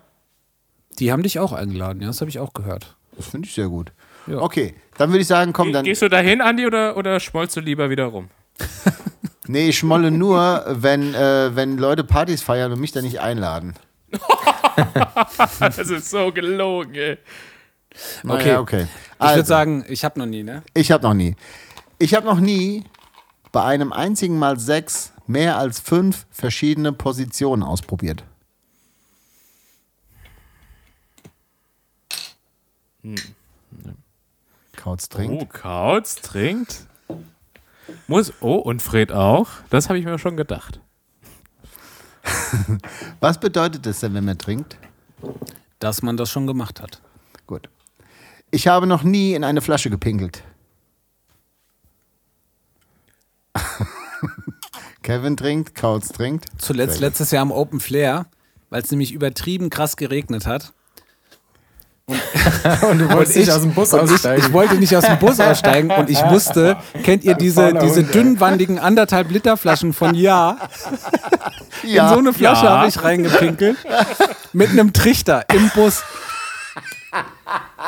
[0.98, 2.96] die haben dich auch eingeladen, ja, das habe ich auch gehört.
[3.16, 3.92] Das finde ich sehr gut.
[4.26, 4.38] Ja.
[4.38, 5.84] Okay, dann würde ich sagen, komm, Ge- dann.
[5.84, 8.28] Gehst du dahin, Andi, oder, oder schmollst du lieber wieder rum?
[9.48, 13.74] Nee, ich schmolle nur, wenn, äh, wenn Leute Partys feiern und mich da nicht einladen.
[15.60, 17.18] Das ist so gelogen, ey.
[18.24, 18.86] Naja, okay.
[19.14, 20.62] Ich Also, würde sagen, ich habe noch nie, ne?
[20.74, 21.36] Ich habe noch nie.
[21.98, 22.84] Ich habe noch nie
[23.52, 28.24] bei einem einzigen Mal sechs mehr als fünf verschiedene Positionen ausprobiert.
[34.76, 35.42] Kautz trinkt.
[35.42, 36.86] Oh, Kautz trinkt.
[38.06, 38.32] Muss.
[38.40, 39.48] Oh, und Fred auch.
[39.70, 40.80] Das habe ich mir schon gedacht.
[43.20, 44.76] Was bedeutet es denn, wenn man trinkt?
[45.78, 47.00] Dass man das schon gemacht hat.
[47.46, 47.68] Gut.
[48.50, 50.42] Ich habe noch nie in eine Flasche gepinkelt.
[55.06, 56.46] Kevin trinkt, Kautz trinkt.
[56.58, 58.26] Zuletzt letztes Jahr am Open Flair,
[58.70, 60.72] weil es nämlich übertrieben krass geregnet hat.
[62.06, 62.18] Und
[62.98, 64.44] du wolltest nicht aus dem Bus und ich, aussteigen.
[64.44, 68.80] ich wollte nicht aus dem Bus aussteigen und ich musste, kennt ihr diese, diese dünnwandigen
[68.80, 70.56] anderthalb Liter Flaschen von Ja?
[71.84, 72.78] Ja, In so eine Flasche Ja.
[72.78, 73.76] habe ich reingepinkelt.
[74.52, 76.02] Mit einem Trichter im Bus.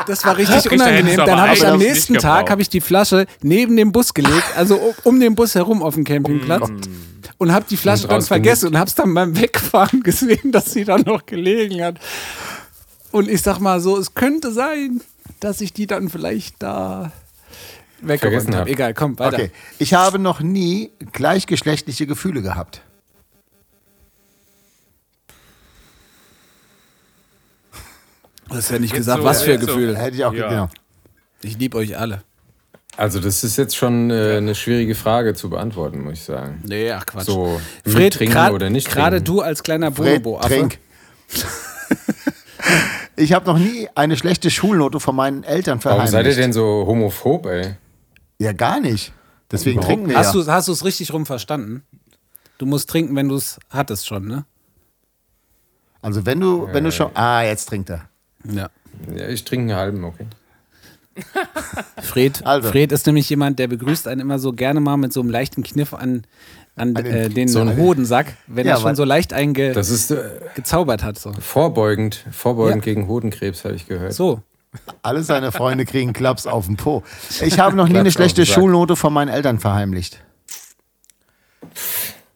[0.07, 1.17] Das war richtig Trichter unangenehm.
[1.17, 4.77] Dann habe ich am nächsten Tag habe ich die Flasche neben dem Bus gelegt, also
[4.77, 6.71] um, um den Bus herum auf dem Campingplatz.
[7.39, 10.85] Und habe die Flasche dann vergessen und habe es dann beim Wegfahren gesehen, dass sie
[10.85, 11.99] dann noch gelegen hat.
[13.13, 15.01] Und ich sag mal so, es könnte sein,
[15.41, 17.13] dass ich die dann vielleicht da
[18.01, 18.59] weggeräumt habe.
[18.59, 18.69] hab.
[18.69, 19.37] Egal, komm, weiter.
[19.37, 19.51] Okay.
[19.79, 22.83] Ich habe noch nie gleichgeschlechtliche Gefühle gehabt.
[28.49, 29.97] Du hast ja nicht Jetzt gesagt, so- was für ein jetzt so- Gefühl.
[29.97, 30.49] Hätte ich auch Ja.
[30.49, 30.69] genau.
[31.43, 32.23] Ich liebe euch alle.
[32.97, 36.63] Also das ist jetzt schon äh, eine schwierige Frage zu beantworten, muss ich sagen.
[36.67, 37.27] Nee, ach Quatsch.
[37.27, 39.25] So, Fred, mittrinken grad- oder nicht Gerade trinken.
[39.37, 40.49] du als kleiner Fred, Bonobo-Affe.
[40.49, 40.79] trink.
[43.17, 46.13] Ich habe noch nie eine schlechte Schulnote von meinen Eltern Warum verheimlicht.
[46.13, 47.75] seid ihr denn so homophob, ey?
[48.39, 49.13] Ja, gar nicht.
[49.51, 50.43] Deswegen trinken wir Hast ja.
[50.43, 51.83] du hast du es richtig rum verstanden?
[52.59, 54.45] Du musst trinken, wenn du es hattest schon, ne?
[56.01, 57.11] Also wenn du, wenn du schon.
[57.15, 58.09] Ah, jetzt trinkt er.
[58.45, 58.69] Ja.
[59.15, 60.27] Ja, ich trinke einen halben, okay.
[62.03, 62.69] Fred, Also.
[62.71, 65.63] Fred ist nämlich jemand, der begrüßt einen immer so gerne mal mit so einem leichten
[65.65, 66.23] Kniff an,
[66.77, 69.91] an An den- äh, den so Hodensack, wenn Ja, er schon so leicht eingezaubert Das
[69.91, 71.19] ist äh, hat.
[71.19, 71.33] So.
[71.41, 72.93] vorbeugend, vorbeugend Ja.
[72.95, 74.13] gegen Hodenkrebs, habe ich gehört.
[74.15, 74.43] so.
[75.03, 77.03] Alle seine Freunde kriegen Klaps auf den Po.
[77.41, 78.45] Ich habe noch nie eine schlechte.
[78.47, 80.23] Schulnote von meinen Eltern verheimlicht.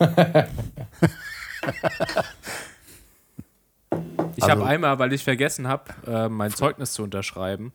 [4.43, 7.73] Ich habe einmal, weil ich vergessen habe, äh, mein Zeugnis zu unterschreiben,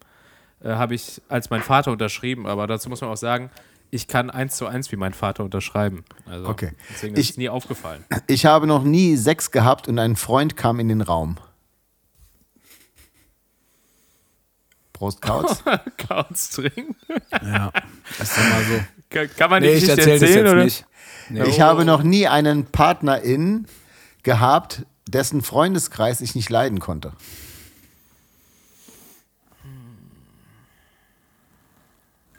[0.64, 2.46] äh, habe ich als mein Vater unterschrieben.
[2.48, 3.50] Aber dazu muss man auch sagen,
[3.90, 6.04] ich kann eins zu eins wie mein Vater unterschreiben.
[6.30, 6.72] Also, Okay.
[6.90, 8.04] Deswegen ist Ich- es nie aufgefallen.
[8.28, 11.38] Ich habe noch nie Sex gehabt und ein Freund kam in den Raum.
[14.94, 15.64] Prost, Kautz.
[16.08, 16.96] Kauz trinken.
[17.44, 17.72] Ja.
[18.18, 18.80] Das ist doch mal so.
[19.10, 20.64] Kann, kann man Nee, nicht ich nicht erzähle das erzählen, jetzt oder?
[20.64, 21.48] nicht.
[21.50, 23.68] Ich habe noch nie einen Partnerin
[24.24, 27.14] gehabt, dessen Freundeskreis ich nicht leiden konnte.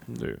[0.07, 0.37] Nö.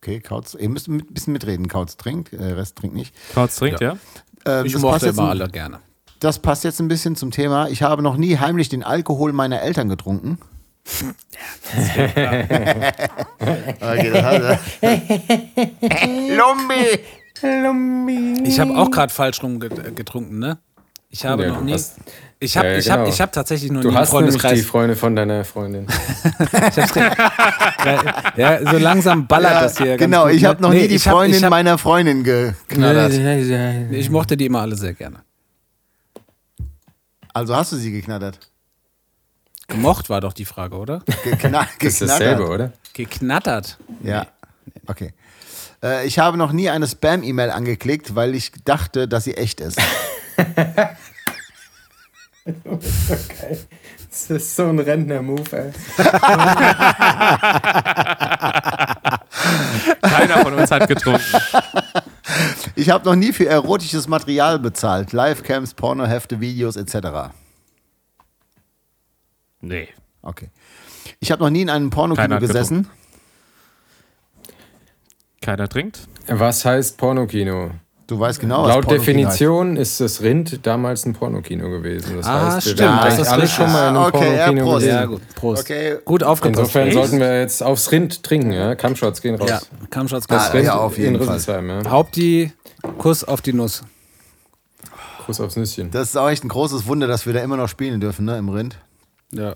[0.00, 1.68] Okay, Kautz, ihr müsst ein bisschen mitreden.
[1.68, 3.14] Kautz trinkt, äh, Rest trinkt nicht.
[3.34, 3.96] Kauz trinkt, ja?
[4.46, 5.80] Äh, Ich das, passt mochte jetzt immer ein, alle gerne.
[6.20, 7.68] das passt jetzt ein bisschen zum Thema.
[7.68, 10.38] Ich habe noch nie heimlich den Alkohol meiner Eltern getrunken.
[13.80, 14.60] er.
[16.36, 17.00] Lumbi!
[18.46, 20.58] Ich habe auch gerade falsch rum get- getrunken, ne?
[21.14, 21.74] Ich habe Ja, noch du nie.
[21.74, 21.94] hast-
[22.40, 23.08] ich habe Ja, ich hab, genau.
[23.08, 24.66] ich hab tatsächlich noch Du nie einen hast nämlich die Freundeskreis.
[24.66, 25.86] Freunde von deiner Freundin.
[28.36, 29.96] Ja, so langsam ballert das hier.
[29.96, 30.48] Genau, ich ne?
[30.48, 33.12] habe noch Nee, nie die hab- Freundin ich hab, meiner Freundin geknattert.
[33.92, 35.20] Ich mochte die immer alle sehr gerne.
[37.32, 38.40] Also hast du sie geknattert?
[39.68, 41.00] Gemocht war doch die Frage, oder?
[41.24, 42.72] Gekna Das ist dasselbe, oder?
[42.92, 43.78] Geknattert.
[44.02, 44.26] Ja,
[44.88, 45.12] okay.
[45.82, 49.80] Äh, ich habe noch nie eine Spam-E-Mail angeklickt, weil ich dachte, dass sie echt ist.
[54.10, 55.72] Das ist so ein Rentner-Move, ey.
[60.02, 61.24] Keiner von uns hat getrunken.
[62.76, 65.12] Ich habe noch nie für erotisches Material bezahlt.
[65.12, 67.32] Livecams, Pornohefte, Videos etc.
[69.60, 69.88] Nee.
[70.22, 70.50] Okay.
[71.20, 72.88] Ich habe noch nie in einem Pornokino gesessen.
[75.40, 76.08] Keiner trinkt.
[76.26, 77.72] Was heißt Pornokino?
[78.06, 82.16] Du weißt genau, was Laut Definition ist das Rind damals ein Pornokino gewesen.
[82.18, 83.56] Das Ah, heißt, wir stimmt, das ist alle richtig.
[83.56, 84.80] schon mal in einem Ah, okay, ja, Pornokino Prost.
[84.84, 84.94] gewesen.
[84.98, 85.22] Ja, gut.
[85.34, 85.62] Prost.
[85.62, 85.96] Okay.
[86.04, 86.58] Gut aufgepasst.
[86.60, 86.94] Insofern Echt?
[86.98, 88.74] sollten wir jetzt aufs Rind trinken, ja?
[88.74, 89.48] Kampfshots gehen raus.
[89.48, 91.40] Ja, Kampfschatz Ah, ah, ja, auf jeden in Fall.
[91.84, 91.90] Ja.
[91.90, 92.52] Haupti,
[92.98, 93.82] Kuss auf die Nuss.
[95.24, 95.90] Kuss aufs Nüsschen.
[95.90, 98.36] Das ist auch echt ein großes Wunder, dass wir da immer noch spielen dürfen, ne,
[98.36, 98.76] im Rind.
[99.32, 99.54] Ja.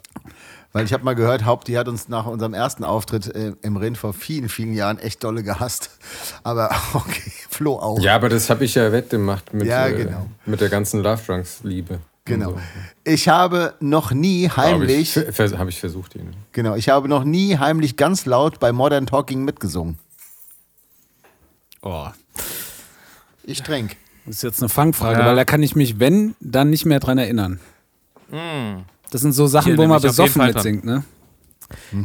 [0.72, 3.96] Weil ich habe mal gehört, Haupti hat uns nach unserem ersten Auftritt äh, im Rind
[3.96, 5.90] vor vielen, vielen Jahren echt dolle gehasst.
[6.44, 7.98] Aber okay, Flo auch.
[8.00, 10.26] Ja, aber das habe ich ja wettgemacht mit, Ja, äh, genau.
[10.46, 12.00] mit der ganzen Love Drunks Liebe.
[12.26, 12.50] Genau.
[12.50, 12.62] Und so.
[13.04, 16.34] Ich habe noch nie Habe ich, heimlich, vers- hab ich versucht, ihn.
[16.52, 19.98] genau, ich habe noch nie heimlich ganz laut bei Modern Talking mitgesungen.
[21.80, 22.08] Oh.
[23.44, 23.96] Ich trink.
[24.26, 25.26] Das ist jetzt eine Fangfrage, Ja.
[25.26, 27.60] weil da kann ich mich, wenn, dann nicht mehr dran erinnern.
[29.10, 31.05] Das sind so Sachen, Hier wo man besoffen mitsingt, ne?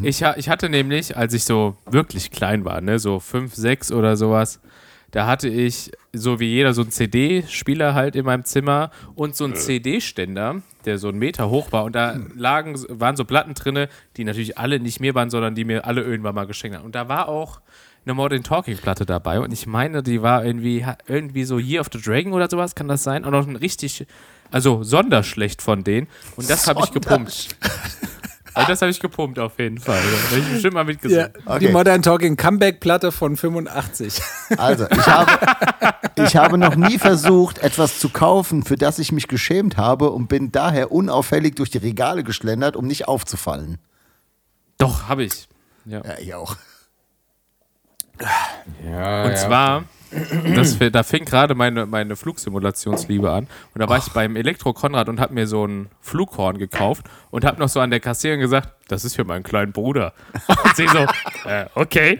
[0.02, 3.92] Ich, ha- ich hatte nämlich, als ich so wirklich klein war, ne, so fünf, sechs
[3.94, 4.60] oder sowas,
[5.12, 9.46] da hatte ich, so wie jeder, so einen CD-Spieler halt in meinem Zimmer und so
[9.46, 11.84] einen CD-Ständer, der so einen Meter hoch war.
[11.86, 15.66] Und da lagen, waren so Platten drinne, die natürlich alle nicht mir waren, sondern die
[15.66, 16.86] mir alle irgendwann mal geschenkt haben.
[16.86, 17.62] Und da war auch
[18.06, 19.40] eine Modern Talking Platte dabei.
[19.40, 22.88] Und ich meine, die war irgendwie, irgendwie so Year of the Dragon oder sowas, kann
[22.88, 23.24] das sein?
[23.24, 24.06] Und noch ein richtig,
[24.54, 26.08] also sonderschlecht von denen.
[26.38, 27.50] Und das habe ich gepumpt.
[28.56, 30.00] Also das habe ich gepumpt auf jeden Fall.
[30.00, 31.32] Da habe ich bestimmt mal mitgesungen.
[31.34, 31.66] Ja, Okay.
[31.66, 34.22] Die Modern Talking Comeback-Platte von 85.
[34.58, 35.32] Also, ich habe,
[36.18, 40.28] ich habe noch nie versucht, etwas zu kaufen, für das ich mich geschämt habe und
[40.28, 43.80] bin daher unauffällig durch die Regale geschlendert, um nicht aufzufallen.
[44.78, 45.48] Doch, habe ich.
[45.86, 46.04] Ja.
[46.06, 46.56] Ja, ich auch.
[48.86, 49.36] Ja, Und ja.
[49.36, 49.84] zwar,
[50.56, 53.48] das, da fing gerade meine, meine Flugsimulationsliebe an.
[53.74, 57.46] Und da war ich beim Elektro Konrad und habe mir so ein Flughorn gekauft und
[57.46, 60.14] habe noch so an der Kassiererin gesagt, das ist für meinen kleinen Bruder.
[60.64, 61.06] Und sie so,
[61.50, 62.20] äh, okay.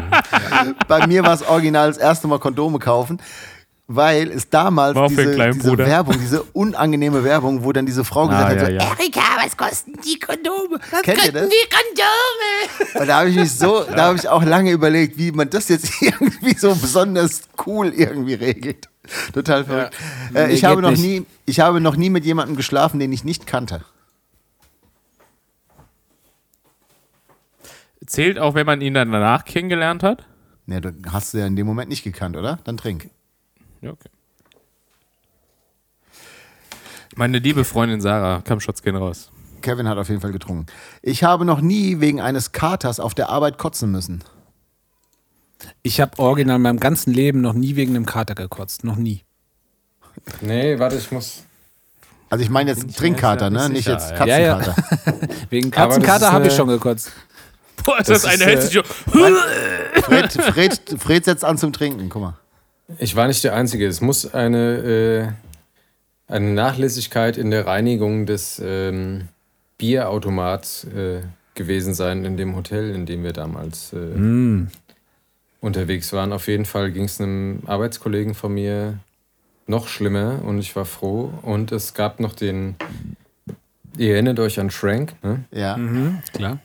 [0.88, 3.20] Bei mir war es original das erste Mal Kondome kaufen.
[3.88, 5.78] Weil es damals diese, diese.
[5.78, 8.96] Werbung, diese unangenehme Werbung, wo dann diese Frau gesagt Ah, hat, ja, so, ja.
[8.98, 10.80] Erika, was kosten die Kondome?
[10.90, 11.48] Was Kennt ihr kosten das?
[11.50, 12.94] die Kondome?
[13.00, 15.68] Und da habe ich mich so, da habe ich auch lange überlegt, wie man das
[15.68, 18.88] jetzt irgendwie so besonders cool irgendwie regelt.
[19.32, 19.94] Total verrückt.
[20.34, 21.02] Äh, ich, habe noch nicht.
[21.02, 23.84] nie, ich habe noch nie mit jemandem geschlafen, den ich nicht kannte.
[28.04, 30.24] Zählt auch, wenn man ihn dann danach kennengelernt hat?
[30.66, 32.58] Ne, du hast du ja in dem Moment nicht gekannt, oder?
[32.64, 33.10] Dann trink.
[33.86, 34.08] Ja, okay.
[37.14, 39.30] Meine liebe Freundin Sarah, Kampfschutz gehen raus.
[39.62, 40.66] Kevin hat auf jeden Fall getrunken.
[41.02, 44.24] Ich habe noch nie wegen eines Katers auf der Arbeit kotzen müssen.
[45.82, 48.82] Ich habe original in meinem ganzen Leben noch nie wegen einem Kater gekotzt.
[48.82, 49.22] Noch nie.
[50.40, 51.44] Nee, warte, ich muss.
[52.28, 53.68] Also ich meine jetzt Trinkkater, ne?
[53.70, 54.26] nicht jetzt ja.
[54.26, 55.28] Ja, Katzenkater.
[55.50, 57.12] Wegen Katzenkater habe ich schon gekotzt.
[57.84, 58.84] Boah, das, Das eine ist, hält äh, sich schon.
[60.02, 62.34] Fred, Fred, Fred setzt an zum Trinken, guck mal.
[62.98, 63.86] Ich war nicht der Einzige.
[63.86, 65.34] Es muss eine,
[66.28, 69.28] äh, eine Nachlässigkeit in der Reinigung des ähm,
[69.78, 71.22] Bierautomats äh,
[71.54, 73.96] gewesen sein in dem Hotel, in dem wir damals äh,
[75.60, 76.32] unterwegs waren.
[76.32, 78.98] Auf jeden Fall ging es einem Arbeitskollegen von mir
[79.66, 81.32] noch schlimmer und ich war froh.
[81.42, 82.76] Und es gab noch den,
[83.96, 85.44] ihr erinnert euch an Shrank, ne?
[85.50, 85.76] Ja.
[86.32, 86.58] Klar.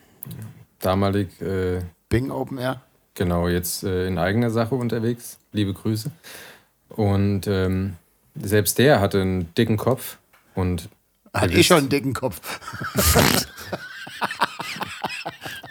[0.78, 2.80] damalig äh, Bing Open Air.
[3.14, 5.38] Genau, jetzt äh, in eigener Sache unterwegs.
[5.52, 6.10] Liebe Grüße.
[6.88, 7.94] Und ähm,
[8.40, 10.18] selbst der hatte einen dicken Kopf
[10.54, 10.88] und
[11.34, 12.60] Hat ihr eh wisst- schon einen dicken Kopf.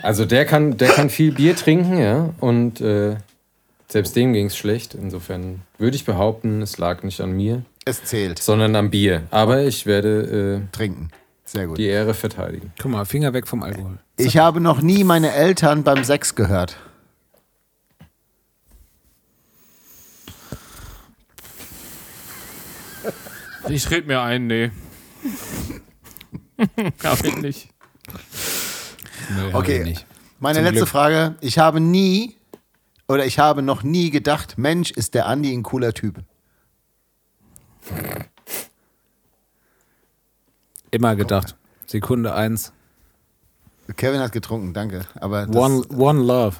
[0.03, 2.33] Also der kann, der kann viel Bier trinken, ja.
[2.39, 3.17] Und äh,
[3.87, 4.95] selbst dem ging es schlecht.
[4.95, 8.39] Insofern würde ich behaupten, es lag nicht an mir, Es zählt.
[8.39, 9.23] sondern am Bier.
[9.29, 11.09] Aber ich werde Trinken.
[11.45, 11.77] Sehr äh, gut.
[11.77, 12.73] die Ehre verteidigen.
[12.81, 13.99] Guck mal, Finger weg vom Alkohol.
[14.17, 16.77] Ich habe noch nie meine Eltern beim Sex gehört.
[23.69, 24.71] Ich red mir ein, nee.
[27.03, 27.69] Hab ich nicht.
[29.37, 29.79] Hab Okay.
[29.79, 30.05] ich Nicht.
[30.39, 30.89] Meine Zum letzte Glück.
[30.89, 31.35] Frage.
[31.41, 32.35] Ich habe nie
[33.07, 36.23] oder ich habe noch nie gedacht, Mensch, ist der Andi ein cooler Typ.
[40.91, 41.55] Immer gedacht.
[41.85, 42.73] Sekunde eins.
[43.97, 45.05] Kevin hat getrunken, danke.
[45.15, 46.57] Aber One, one Love.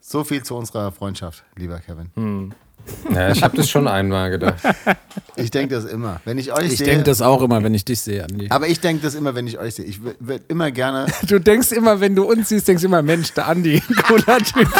[0.00, 2.54] so viel zu unserer Freundschaft, lieber Kevin.
[3.14, 4.56] Ja, ich habe das schon einmal gedacht.
[5.36, 6.20] Ich denke das immer.
[6.24, 6.86] Wenn ich euch Ich sehe.
[6.86, 8.46] denke das auch immer, wenn ich dich sehe, Andi.
[8.50, 9.84] aber ich denke das immer, wenn ich euch sehe.
[9.84, 11.06] Ich würde immer gerne.
[11.26, 14.68] Du denkst immer, wenn du uns siehst, denkst du immer, Mensch, der Andi, cooler Typ.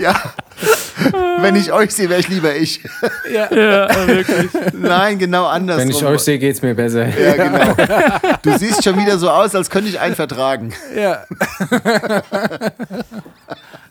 [0.00, 0.14] ja.
[1.40, 2.80] Wenn ich euch sehe, wäre ich lieber ich.
[3.32, 3.52] Ja.
[3.52, 4.50] Ja, wirklich.
[4.74, 5.88] Nein, genau andersrum.
[5.88, 7.08] Wenn ich euch sehe, geht es mir besser.
[7.08, 7.74] Ja, genau.
[8.42, 10.72] Du siehst schon wieder so aus, als könnte ich einen vertragen.
[10.94, 11.24] ja.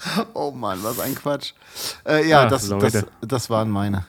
[0.33, 1.53] Oh Mann, was ein Quatsch.
[2.07, 4.05] Äh, ja, Ach, das, das, das waren meine.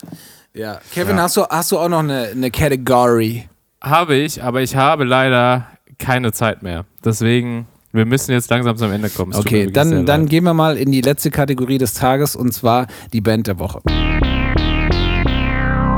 [0.55, 0.79] ja.
[0.93, 3.49] Kevin, Hast, du, hast du auch noch eine, eine Category?
[3.81, 5.67] Habe ich, aber ich habe leider
[5.99, 6.85] keine Zeit mehr.
[7.05, 9.33] Deswegen, wir müssen jetzt langsam zum Ende kommen.
[9.33, 10.31] Es Okay, dann, dann leid.
[10.31, 13.81] gehen wir mal in die letzte Kategorie des Tages und zwar die Band der Woche.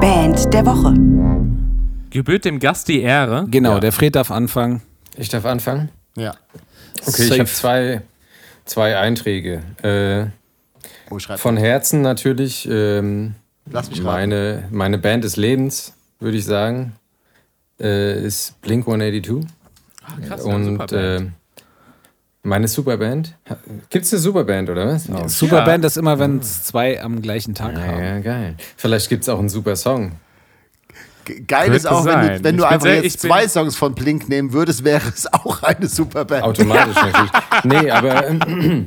[0.00, 0.94] Band der Woche.
[2.10, 3.46] Gebührt dem Gast die Ehre.
[3.48, 3.80] Genau, Ja.
[3.80, 4.82] der Fred darf anfangen.
[5.16, 5.90] Ich darf anfangen?
[6.16, 6.34] Ja.
[7.06, 7.38] Okay, ich Safe.
[7.40, 8.02] habe zwei,
[8.64, 9.62] zwei Einträge.
[9.82, 10.26] Äh,
[11.36, 13.34] von Herzen natürlich ähm,
[13.70, 14.06] Lass mich raten.
[14.06, 16.94] meine, meine Band des Lebens, würde ich sagen,
[17.80, 19.46] äh, ist Blink 182.
[20.26, 21.26] Krass, ja, Und äh,
[22.42, 23.36] meine Superband.
[23.88, 25.08] Gibt es eine Superband, oder was?
[25.08, 28.02] Oh, Superband ist immer, wenn es zwei am gleichen Tag ja, haben.
[28.02, 28.54] ja, geil.
[28.76, 30.12] Vielleicht gibt es auch einen super Song.
[31.24, 32.38] Ge- Geil ist Könnte auch, wenn sein.
[32.38, 35.02] du, wenn du Ich bin einfach sehr- jetzt zwei Songs von Blink nehmen würdest, wäre
[35.08, 36.44] es auch eine super Band.
[36.44, 37.30] Automatisch natürlich.
[37.64, 38.86] Nee, aber ähm,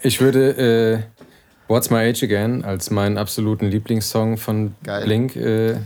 [0.00, 1.22] ich würde äh,
[1.68, 5.04] What's My Age Again als meinen absoluten Lieblingssong von Geil.
[5.04, 5.76] Blink äh,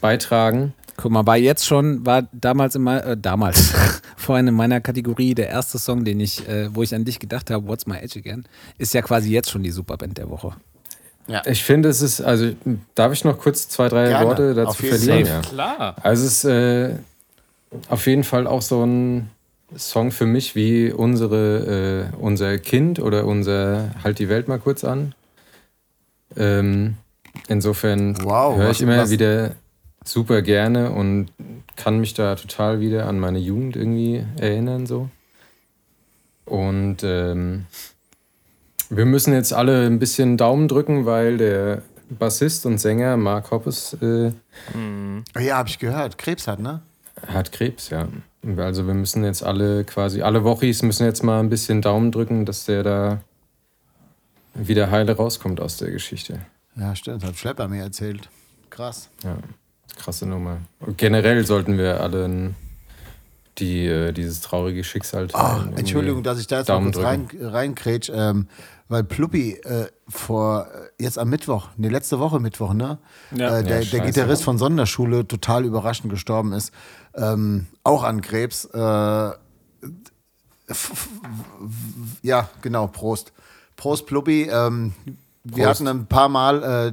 [0.00, 0.74] beitragen.
[0.96, 3.72] Guck mal, war jetzt schon, war damals immer, äh, damals,
[4.16, 7.50] vorhin in meiner Kategorie der erste Song, den ich, äh, wo ich an dich gedacht
[7.50, 8.44] habe, What's My Age Again,
[8.76, 10.52] ist ja quasi jetzt schon die Superband der Woche.
[11.46, 12.50] Ich finde, es ist, also
[12.94, 15.26] darf ich noch kurz zwei, drei Gerne, Worte dazu auf jeden verlieren?
[15.26, 15.34] Fall.
[15.42, 15.48] Ja.
[15.48, 15.96] Klar.
[16.02, 16.94] Also es ist äh,
[17.88, 19.30] auf jeden Fall auch so ein
[19.76, 24.82] Song für mich wie unsere, äh, unser Kind oder unser Halt die Welt mal kurz
[24.84, 25.14] an.
[26.36, 26.96] Ähm,
[27.48, 29.52] insofern Wow, höre ich immer was- wieder
[30.04, 31.28] super gerne und
[31.76, 34.86] kann mich da total wieder an meine Jugend irgendwie erinnern.
[34.86, 35.08] So.
[36.46, 37.66] Und ähm,
[38.90, 43.96] wir müssen jetzt alle ein bisschen Daumen drücken, weil der Bassist und Sänger Mark Hoppes
[44.02, 44.32] äh,
[45.38, 46.18] Ja, habe ich gehört.
[46.18, 46.82] Krebs hat, ne?
[47.26, 48.08] hat Krebs, ja.
[48.56, 52.46] Also wir müssen jetzt alle quasi, alle Wochis müssen jetzt mal ein bisschen Daumen drücken,
[52.46, 53.20] dass der da
[54.54, 56.40] wieder heile rauskommt aus der Geschichte.
[56.76, 58.28] Ja, stimmt, hat Schlepper mir erzählt.
[58.70, 59.10] Krass.
[59.22, 59.36] Ja,
[59.96, 60.58] krasse Nummer.
[60.80, 62.54] Und generell sollten wir alle
[63.58, 65.38] die, äh, dieses traurige Schicksal Oh.
[65.38, 68.46] Irgendwie Entschuldigung, dass ich da jetzt Daumen mal kurz rein, reinkrätsch, ähm,
[68.90, 72.98] weil Pluppi äh, vor, äh, jetzt am Mittwoch, nee, letzte Woche Mittwoch, ne?
[73.30, 73.58] Ja.
[73.58, 74.00] äh, der, Ja, der.
[74.00, 76.74] Gitarrist von Sonderschule total überraschend gestorben ist.
[77.14, 78.64] Ähm, auch an Krebs.
[78.64, 78.78] Äh,
[82.22, 83.32] ja, genau, Prost.
[83.76, 84.50] Prost, Pluppi.
[84.50, 84.92] Ähm,
[85.44, 86.92] wir hatten ein paar Mal,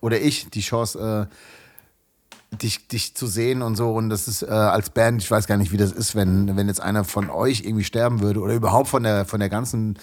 [0.00, 3.90] oder ich, die Chance, äh, dich, dich zu sehen und so.
[3.92, 6.68] Und das ist äh, als Band, ich weiß gar nicht, wie das ist, wenn, wenn
[6.68, 9.98] jetzt einer von euch irgendwie sterben würde oder überhaupt von der, von der ganzen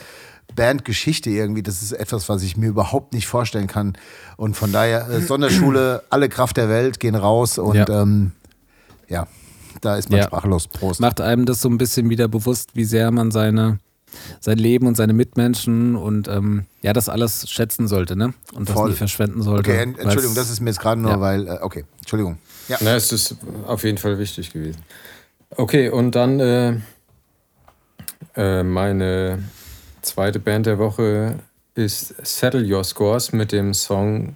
[0.56, 1.64] Bandgeschichte irgendwie.
[1.64, 3.98] Das ist etwas, was ich mir überhaupt nicht vorstellen kann.
[4.38, 7.88] Und von daher, äh, Sonderschule, alle Kraft der Welt gehen raus und Ja.
[8.02, 8.32] ähm,
[9.08, 9.28] ja
[9.82, 10.26] da ist man Ja.
[10.26, 10.68] sprachlos.
[10.68, 11.00] Prost.
[11.00, 13.80] Macht einem das so ein bisschen wieder bewusst, wie sehr man seine,
[14.40, 18.34] sein Leben und seine Mitmenschen und ähm, ja, das alles schätzen sollte, ne?
[18.54, 18.92] Und das Voll.
[18.92, 19.72] nie verschwenden sollte.
[19.72, 21.20] Okay, en Entschuldigung, das ist mir jetzt gerade nur, Ja.
[21.20, 22.38] weil, äh, okay, Entschuldigung.
[22.68, 22.78] Ja.
[22.82, 24.78] Na, es ist auf jeden Fall wichtig gewesen.
[25.56, 26.78] Okay, und dann äh,
[28.36, 29.44] äh, meine
[30.04, 31.40] zweite Band der Woche
[31.76, 34.36] ist Settle Your Scores mit dem Song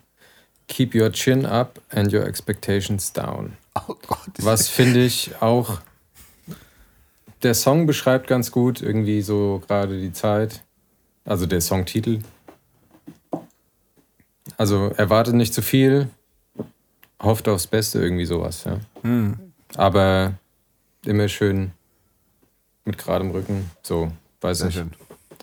[0.67, 3.53] Keep Your Chin Up and Your Expectations Down.
[3.75, 4.31] Oh Gott.
[4.39, 5.79] Was finde ich auch.
[7.43, 10.63] Der Song beschreibt ganz gut irgendwie so gerade die Zeit.
[11.25, 12.21] Also der Songtitel.
[14.57, 16.09] Also erwartet nicht zu viel,
[17.21, 18.79] hofft aufs Beste, irgendwie sowas, ja.
[19.75, 20.33] Aber
[21.05, 21.73] immer schön
[22.85, 23.69] mit geradem Rücken.
[23.83, 24.11] So,
[24.41, 24.75] weiß Sehr nicht.
[24.77, 24.91] schön.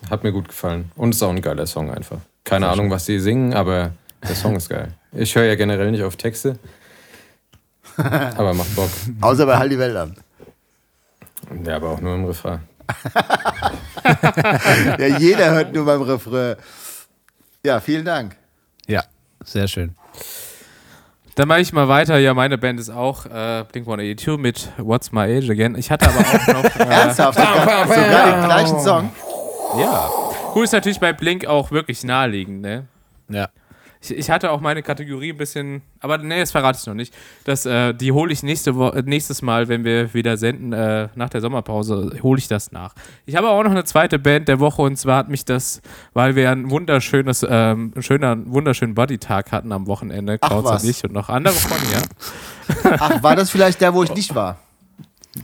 [0.09, 0.91] Hat mir gut gefallen.
[0.95, 2.19] Und ist auch ein geiler Song einfach.
[2.43, 3.91] Keine Ahnung, was die singen, aber
[4.21, 4.93] der Song ist geil.
[5.11, 6.59] Ich höre ja generell nicht auf Texte.
[7.97, 8.89] Aber macht Bock.
[9.21, 10.15] Außer bei Halt die Welt an.
[11.63, 12.59] Ja, aber auch nur im Refrain.
[14.99, 16.55] Ja, jeder hört nur beim Refrain.
[17.65, 18.35] Ja, vielen Dank.
[18.87, 19.03] Ja,
[19.43, 19.95] sehr schön.
[21.35, 22.17] Dann mache ich mal weiter.
[22.17, 25.75] Ja, meine Band ist auch äh, Blink-182 mit What's My Age Again.
[25.75, 26.79] Ich hatte aber auch noch...
[26.79, 29.11] Äh, Ernsthaft, sogar, sogar den gleichen Song.
[29.77, 30.09] Ja.
[30.53, 32.87] Cool ist natürlich bei Blink auch wirklich naheliegend, ne?
[33.29, 33.49] Ja.
[34.01, 37.13] Ich, ich hatte auch meine Kategorie ein bisschen, aber nee, das verrate ich noch nicht.
[37.43, 41.09] Das, äh, die hole ich nächste Wo äh, nächstes Mal, wenn wir wieder senden, äh,
[41.15, 42.93] nach der Sommerpause, hole ich das nach.
[43.25, 45.81] Ich habe auch noch eine zweite Band der Woche und zwar hat mich das,
[46.13, 50.83] weil wir ein wunderschönes, ähm, schöner, wunderschönen Buddy-Tag hatten am Wochenende, was.
[50.83, 52.97] und ich und noch andere von ja.
[52.99, 54.57] Ach, war das vielleicht der, wo ich nicht war?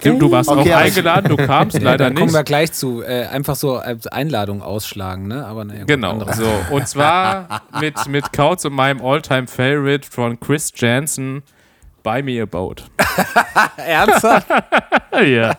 [0.04, 2.46] Du, du warst Okay, auch eingeladen, du kamst Ja, leider dann kommen wir nicht.
[2.48, 3.02] gleich zu.
[3.04, 5.46] Äh, einfach so als Einladung ausschlagen, ne?
[5.46, 6.38] Aber naja, gut, Genau, anderes.
[6.38, 6.46] so.
[6.72, 11.44] Und zwar mit, mit Kautz und meinem Alltime favorite von Chris Jansen,
[12.04, 12.86] Buy Me a Boat.
[13.78, 14.48] Ernsthaft?
[15.26, 15.56] ja.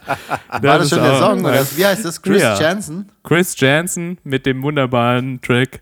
[0.48, 1.44] War das schon der Song?
[1.44, 2.20] Oder wie heißt das?
[2.22, 2.59] Chris Ja.
[2.59, 3.10] Jansen?
[3.22, 5.80] Chris Jansen mit dem wunderbaren Track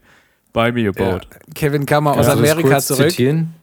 [0.53, 1.27] Buy Me a Boat.
[1.55, 3.11] Kevin kam mal aus Amerika zurück.
[3.11, 3.55] Zitieren?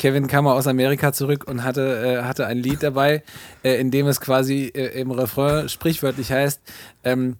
[0.00, 3.22] Kevin kam mal aus Amerika zurück und hatte, äh, hatte ein Lied dabei,
[3.62, 6.58] äh, in dem es quasi äh, im Refrain sprichwörtlich heißt,
[7.04, 7.36] ähm,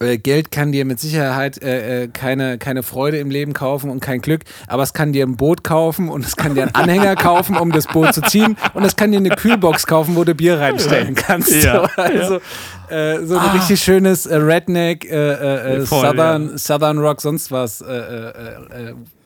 [0.00, 4.00] äh, Geld kann dir mit Sicherheit äh, äh, keine, keine Freude im Leben kaufen und
[4.00, 7.14] kein Glück, aber es kann dir ein Boot kaufen und es kann dir einen Anhänger
[7.16, 10.34] kaufen, um das Boot zu ziehen und es kann dir eine Kühlbox kaufen, wo du
[10.34, 11.62] Bier reinstellen kannst.
[11.62, 12.40] Ja, so, also
[12.88, 16.58] äh, so ein richtig schönes äh, Redneck, äh, Voll, Southern, ja.
[16.58, 17.80] Southern Rock, sonst was,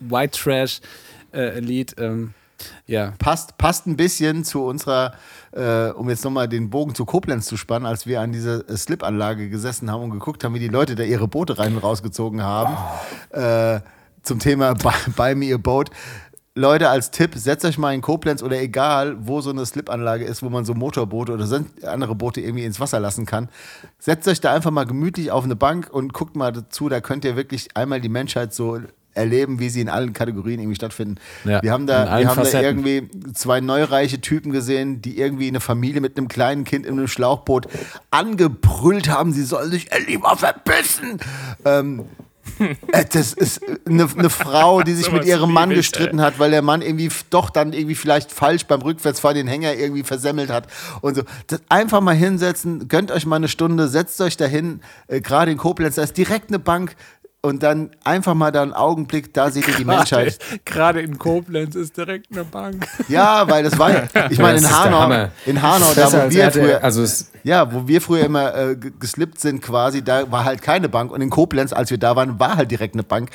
[0.00, 0.80] White Trash
[1.32, 1.96] äh, Lied.
[1.98, 2.34] Ähm,
[2.86, 3.14] ja.
[3.18, 5.12] Passt, passt ein bisschen zu unserer,
[5.52, 8.76] äh, um jetzt nochmal den Bogen zu Koblenz zu spannen, als wir an dieser äh,
[8.76, 12.42] Slip-Anlage gesessen haben und geguckt haben, wie die Leute da ihre Boote rein und rausgezogen
[12.42, 12.76] haben.
[13.30, 13.80] Äh,
[14.22, 15.90] zum Thema Buy, Buy Me a Boat.
[16.56, 20.42] Leute, als Tipp, setzt euch mal in Koblenz oder egal, wo so eine Slip-Anlage ist,
[20.42, 23.48] wo man so Motorboote oder andere Boote irgendwie ins Wasser lassen kann.
[24.00, 26.88] Setzt euch da einfach mal gemütlich auf eine Bank und guckt mal dazu.
[26.88, 28.80] Da könnt ihr wirklich einmal die Menschheit so
[29.14, 31.16] erleben, wie sie in allen Kategorien irgendwie stattfinden.
[31.44, 35.60] Ja, wir haben da, wir haben da irgendwie zwei neureiche Typen gesehen, die irgendwie eine
[35.60, 37.66] Familie mit einem kleinen Kind in einem Schlauchboot
[38.10, 41.18] angebrüllt haben, sie sollen sich lieber verbissen.
[41.64, 42.04] Ähm,
[42.92, 46.50] äh, das ist eine, eine Frau, die sich Sowas mit ihrem Mann gestritten hat, weil
[46.50, 50.66] der Mann irgendwie doch dann irgendwie vielleicht falsch beim Rückwärtsfahren den Hänger irgendwie versemmelt hat
[51.00, 51.22] und so.
[51.46, 55.58] Das einfach mal hinsetzen, gönnt euch mal eine Stunde, setzt euch dahin, äh, gerade in
[55.58, 56.96] Koblenz, da ist direkt eine Bank
[57.42, 60.38] und dann einfach mal da einen Augenblick, da seht ihr die Menschheit.
[60.66, 62.86] Gerade in Koblenz ist direkt eine Bank.
[63.08, 63.90] Ja, weil das war,
[64.30, 67.04] ich meine, in Hanau, in Hanau, da wo wir früher, Also
[67.42, 71.10] ja, wo wir früher immer äh, ge- geslippt sind quasi, da war halt keine Bank.
[71.10, 73.30] Und in Koblenz, als wir da waren, war halt direkt eine Bank.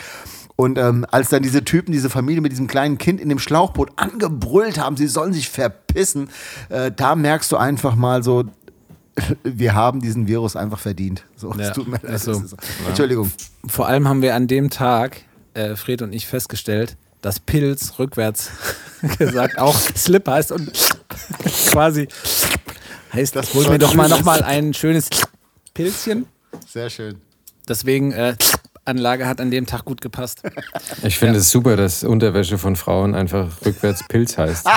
[0.56, 3.92] Und ähm, als dann diese Typen, diese Familie mit diesem kleinen Kind in dem Schlauchboot
[3.98, 6.30] angebrüllt haben, sie sollen sich verpissen,
[6.70, 8.46] äh, da merkst du einfach mal so,
[9.44, 11.24] wir haben diesen Virus einfach verdient.
[11.36, 12.14] So, Ja, tut mir leid.
[12.16, 12.42] ist so.
[12.88, 13.32] Entschuldigung.
[13.68, 15.22] Vor allem haben wir an dem Tag,
[15.54, 18.52] äh, Fred und ich, festgestellt, dass Pilz rückwärts
[19.18, 20.72] gesagt auch Slip heißt und
[21.72, 22.08] quasi
[23.14, 24.18] heißt, Das hol mir doch mal Schönes.
[24.20, 25.10] noch mal ein schönes
[25.74, 26.26] Pilzchen.
[26.68, 27.22] Sehr schön.
[27.68, 28.36] Deswegen, äh,
[28.88, 30.44] Anlage hat an dem Tag gut gepasst.
[31.02, 34.68] Ich finde es super, dass Unterwäsche von Frauen einfach rückwärts Pilz heißt.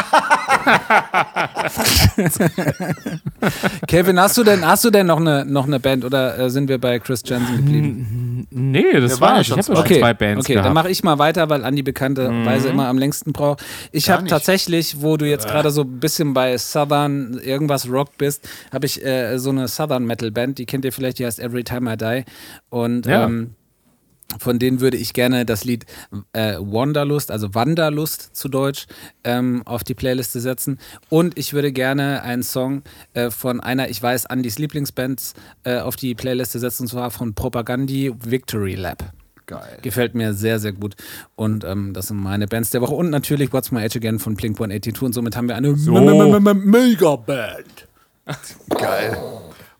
[3.86, 6.68] Kevin, hast du denn, hast du denn noch eine, noch eine Band oder äh, sind
[6.68, 8.46] wir bei Chris Jensen geblieben?
[8.50, 9.46] Nee, das Wir war ich.
[9.48, 9.86] schon Ich habe zwei.
[9.88, 10.66] schon zwei Bands okay, gehabt.
[10.66, 13.64] dann mache ich mal weiter, weil Andi bekannterweise immer am längsten braucht.
[13.92, 14.30] Ich habe nicht.
[14.30, 19.04] tatsächlich, wo du jetzt gerade so ein bisschen bei Southern irgendwas Rock bist, habe ich
[19.04, 21.96] äh, so eine Southern Metal Band, die kennt ihr vielleicht, die heißt Every Time I
[21.96, 22.24] Die.
[22.70, 23.24] Und Ja.
[23.24, 23.54] ähm,
[24.38, 25.86] von denen würde ich gerne das Lied
[26.32, 28.86] äh, Wanderlust, also Wanderlust zu Deutsch,
[29.24, 30.78] ähm, auf die Playliste setzen.
[31.08, 32.82] Und ich würde gerne einen Song
[33.14, 35.32] äh, von einer, ich weiß, Andys Lieblingsbands
[35.64, 39.12] äh, auf die Playliste setzen, und zwar von Propagandi Victory Lab.
[39.46, 39.78] Geil.
[39.80, 40.94] Gefällt mir sehr, sehr gut.
[41.34, 42.94] Und ähm, das sind meine Bands der Woche.
[42.94, 45.02] Und natürlich What's My Age Again von Blink 182.
[45.02, 47.88] Und somit haben wir eine Mega-Band.
[48.68, 49.16] Geil.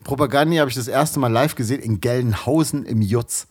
[0.05, 3.47] Propagandi habe ich das erste Mal live gesehen in Gelnhausen im Jutz.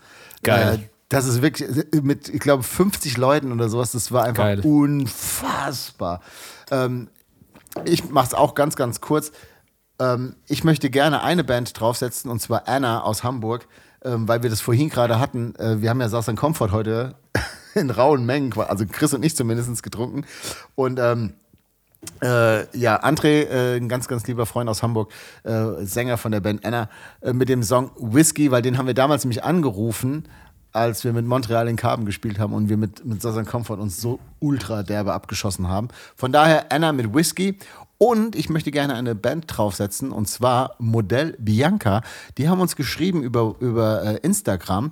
[0.48, 0.76] Geil.
[0.76, 3.92] Äh, das ist wirklich äh, mit, ich glaube, 50 Leuten oder sowas.
[3.92, 4.62] Das war einfach Geil.
[4.62, 6.22] unfassbar.
[6.72, 7.10] Ähm,
[7.86, 9.32] ich mache es auch ganz, ganz kurz.
[10.00, 13.68] Ähm, ich möchte gerne eine Band draufsetzen und zwar Anna aus Hamburg,
[14.04, 15.56] ähm, weil wir das vorhin gerade hatten.
[15.56, 17.16] Äh, wir haben ja Saß Comfort heute
[17.76, 20.26] in rauen Mengen, also Chris und ich zumindest getrunken.
[20.76, 21.34] Und ähm,
[22.22, 25.12] äh, ja, André, äh, ein ganz, ganz lieber Freund aus Hamburg,
[25.44, 26.90] äh, Sänger von der Band Anna,
[27.22, 30.26] äh, mit dem Song Whiskey, weil den haben wir damals nämlich angerufen,
[30.74, 34.00] als wir mit Montreal in Carbon gespielt haben und wir mit, mit Southern Comfort uns
[34.00, 35.88] so ultra derbe abgeschossen haben.
[36.16, 37.58] Von daher Anna mit Whiskey.
[38.00, 42.04] Und ich möchte gerne eine Band draufsetzen, und zwar Modell Bianca.
[42.38, 44.92] Die haben uns geschrieben über, über äh, Instagram.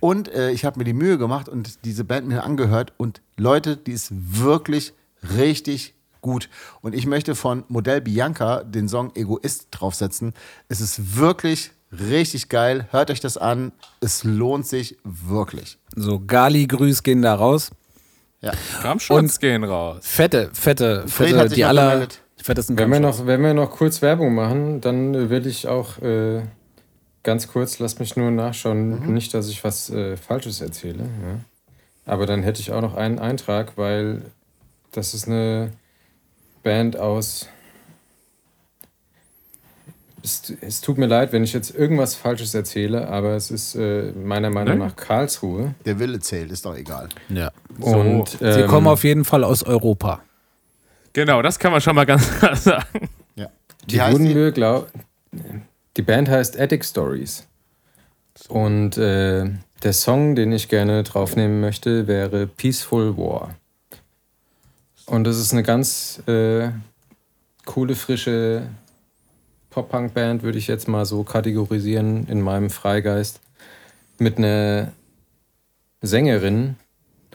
[0.00, 2.94] Und äh, ich habe mir die Mühe gemacht und diese Band mir angehört.
[2.96, 4.94] Und Leute, die ist wirklich
[5.36, 6.48] richtig gut.
[6.80, 10.34] Und ich möchte von Modell Bianca den Song Egoist draufsetzen.
[10.68, 12.86] Es ist wirklich richtig geil.
[12.90, 13.72] Hört euch das an.
[14.00, 15.78] Es lohnt sich wirklich.
[15.94, 17.70] So, Gali-Grüß gehen da raus.
[18.40, 18.52] Ja.
[18.82, 19.98] Kampfschutz gehen raus.
[20.02, 22.20] Fette, fette, fette, die aller gemeldet.
[22.40, 25.98] fettesten Wenn wir, noch, wenn wir noch kurz Werbung machen, dann äh, will ich auch
[25.98, 26.42] äh,
[27.24, 31.00] ganz kurz, lass mich nur nachschauen, nicht, dass ich was äh, Falsches erzähle.
[31.00, 31.40] Ja.
[32.06, 34.22] Aber dann hätte ich auch noch einen Eintrag, weil
[34.92, 35.72] das ist eine
[36.62, 37.48] Band aus.
[40.22, 44.12] Es, es tut mir leid, wenn ich jetzt irgendwas Falsches erzähle, aber es ist äh,
[44.12, 45.74] meiner Meinung nach Karlsruhe.
[45.84, 47.08] Der Wille zählt, ist doch egal.
[47.28, 47.50] Ja.
[47.78, 50.22] Und Sie ähm, kommen auf jeden Fall aus Europa.
[51.12, 53.08] Genau, das kann man schon mal ganz klar sagen.
[53.36, 53.48] Ja.
[53.86, 54.34] Die heißt wurden die?
[54.34, 54.88] wir, glaub,
[55.96, 57.46] die Band heißt Attic Stories.
[58.48, 59.46] Und äh,
[59.82, 63.54] der Song, den ich gerne draufnehmen möchte, wäre Peaceful War.
[65.08, 66.68] Und das ist eine ganz äh,
[67.64, 68.68] coole, frische
[69.70, 73.40] Pop-Punk-Band, würde ich jetzt mal so kategorisieren in meinem Freigeist.
[74.18, 74.92] Mit einer
[76.02, 76.76] Sängerin.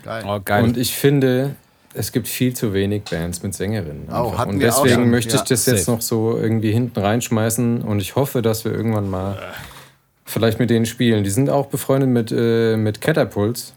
[0.04, 0.24] Geil.
[0.28, 0.64] Oh, geil.
[0.64, 1.56] Und ich finde,
[1.94, 4.10] es gibt viel zu wenig Bands mit Sängerinnen.
[4.12, 5.46] Oh, und deswegen möchte ich ja.
[5.48, 5.92] das jetzt Safe.
[5.92, 9.38] noch so irgendwie hinten reinschmeißen und ich hoffe, dass wir irgendwann mal
[10.26, 11.24] vielleicht mit denen spielen.
[11.24, 13.74] Die sind auch befreundet mit, äh, mit Catapults.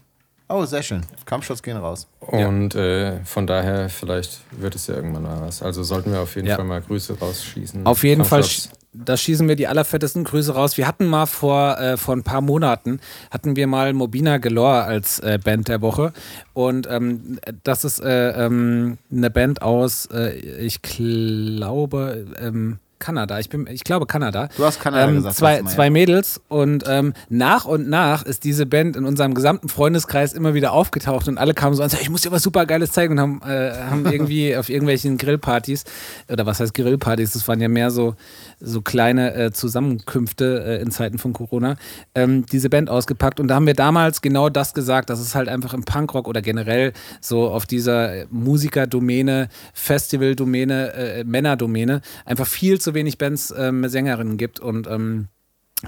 [0.49, 1.01] Oh, sehr schön.
[1.25, 2.07] Kampfschutz gehen raus.
[2.21, 5.61] Und äh, von daher, vielleicht wird es ja irgendwann mal was.
[5.61, 6.55] Also sollten wir auf jeden Ja.
[6.55, 7.85] Fall mal Grüße rausschießen.
[7.85, 8.45] Auf jeden Fall,
[8.93, 10.77] da schießen wir die allerfettesten Grüße raus.
[10.77, 15.19] Wir hatten mal vor, äh, vor ein paar Monaten, hatten wir mal Mobina Galore als
[15.19, 16.13] äh, Band der Woche.
[16.53, 20.29] Und ähm, das ist äh, ähm, eine Band aus, äh,
[20.59, 23.39] ich glaube, ähm, Kanada.
[23.39, 24.49] Ich, bin, ich glaube Kanada.
[24.57, 25.89] Du hast Kanada ähm, gesagt, Zwei, zwei.
[25.89, 26.41] Mädels.
[26.47, 31.27] Und ähm, nach und nach ist diese Band in unserem gesamten Freundeskreis immer wieder aufgetaucht.
[31.27, 33.13] Und alle kamen so an, ich muss dir was super Geiles zeigen.
[33.13, 35.83] Und haben, äh, haben irgendwie auf irgendwelchen Grillpartys,
[36.31, 38.15] oder was heißt Grillpartys, das waren ja mehr so,
[38.59, 41.75] so kleine äh, Zusammenkünfte äh, in Zeiten von Corona,
[42.15, 43.39] ähm, diese Band ausgepackt.
[43.39, 46.41] Und da haben wir damals genau das gesagt, dass es halt einfach im Punkrock oder
[46.41, 53.71] generell so auf dieser äh, Musikerdomäne, Festivaldomäne, äh, Männerdomäne einfach viel zu wenig Bands äh,
[53.71, 54.59] mit Sängerinnen gibt.
[54.59, 55.27] Und ähm,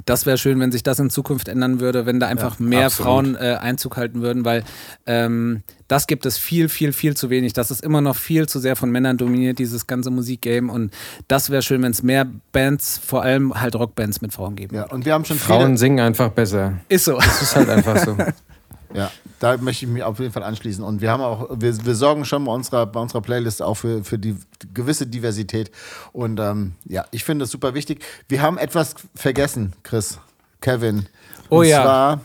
[0.05, 3.05] das wäre schön, wenn sich das in Zukunft ändern würde, wenn da einfach mehr absolut.
[3.05, 4.63] Frauen äh, Einzug halten würden, weil
[5.07, 7.53] ähm, das gibt es viel, viel, viel zu wenig.
[7.53, 10.71] Das ist immer noch viel zu sehr von Männern dominiert, dieses ganze Musikgame.
[10.71, 10.93] Und
[11.27, 14.75] das wäre schön, wenn es mehr Bands, vor allem halt Rockbands mit Frauen geben.
[14.75, 16.79] Ja, und wir haben schon Frauen viele, singen einfach besser.
[16.87, 17.15] Ist so.
[17.15, 18.15] Das ist halt einfach so.
[18.93, 20.83] Ja, da möchte ich mich auf jeden Fall anschließen.
[20.83, 24.03] Und wir haben auch, wir, wir sorgen schon bei unserer, bei unserer Playlist auch für,
[24.03, 24.35] für die
[24.73, 25.69] gewisse Diversität.
[26.11, 28.03] Und ähm, ja, ich finde das super wichtig.
[28.27, 30.17] Wir haben etwas vergessen, Chris,
[30.61, 31.07] Kevin.
[31.49, 31.83] Oh Und ja.
[31.83, 32.19] zwar,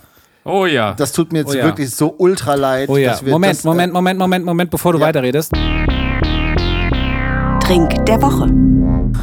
[0.46, 0.92] Oh ja.
[0.94, 1.64] das tut mir jetzt Oh ja.
[1.64, 2.88] wirklich so ultra leid.
[2.88, 5.06] Oh ja, dass wir Moment, das, äh, Moment, Moment, Moment, Moment, bevor du Ja.
[5.06, 5.52] weiterredest.
[7.60, 8.48] Trink der Woche.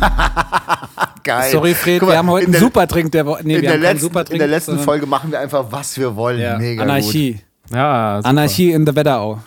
[1.24, 1.52] Geil.
[1.52, 3.42] Sorry, Fred, mal, wir haben heute in einen der- super Trink der Woche.
[3.44, 6.40] Nee, in der, letzten, in der letzten Folge machen wir einfach, was wir wollen.
[6.40, 7.34] Ja, Mega Anarchie.
[7.34, 7.76] gut.
[7.76, 8.30] Ja, super.
[8.30, 9.40] Anarchie in der Wetterau.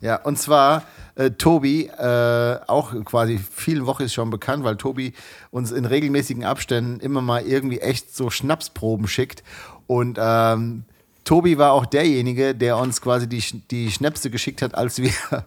[0.00, 0.82] Ja, und zwar
[1.16, 5.12] äh, Tobi, äh, auch quasi vielen Wochen ist schon bekannt, weil Tobi
[5.50, 9.42] uns in regelmäßigen Abständen immer mal irgendwie echt so Schnapsproben schickt.
[9.88, 10.84] Und ähm,
[11.24, 15.10] Tobi war auch derjenige, der uns quasi die, die Schnäpse geschickt hat, als wir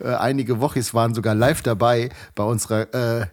[0.00, 2.92] äh, einige Wochis waren sogar live dabei bei unserer,
[3.22, 3.26] äh,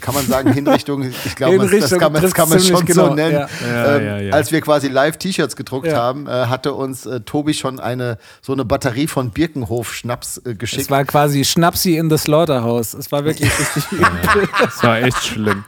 [0.00, 1.02] kann man sagen, Hinrichtung.
[1.24, 3.32] Ich glaube, das, kann man, das kann man schon ziemlich so genau, nennen.
[3.32, 3.48] ja.
[3.66, 4.32] Ja, ähm, ja, ja.
[4.34, 5.96] Als wir quasi live T-Shirts gedruckt Ja.
[5.96, 10.82] haben, äh, hatte uns äh, Tobi schon eine so eine Batterie von Birkenhof-Schnaps äh, geschickt.
[10.82, 12.94] Es war quasi Schnapsi in the Slaughterhouse.
[12.94, 14.48] Es war wirklich richtig übel.
[14.60, 15.64] Das war echt schlimm.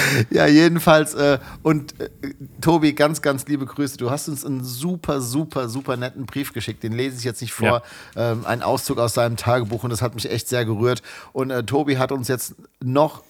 [0.30, 1.14] Ja, jedenfalls.
[1.14, 2.10] Äh, und äh,
[2.60, 3.96] Tobi, ganz, ganz liebe Grüße.
[3.96, 6.82] Du hast uns einen super, super, super netten Brief geschickt.
[6.82, 7.82] Den lese ich jetzt nicht vor.
[8.16, 11.02] Ähm, ein Auszug aus seinem Tagebuch und das hat mich echt sehr gerührt.
[11.32, 13.22] Und äh, Tobi hat uns jetzt noch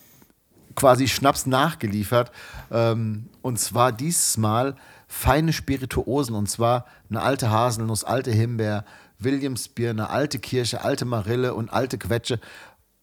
[0.74, 2.32] quasi Schnaps nachgeliefert.
[2.70, 4.76] Ähm, und zwar dieses Mal
[5.08, 6.34] feine Spirituosen.
[6.34, 8.84] Und zwar eine alte Haselnuss, alte Himbeer,
[9.18, 12.40] Williamsbier, eine alte Kirsche, alte Marille und alte Quetsche.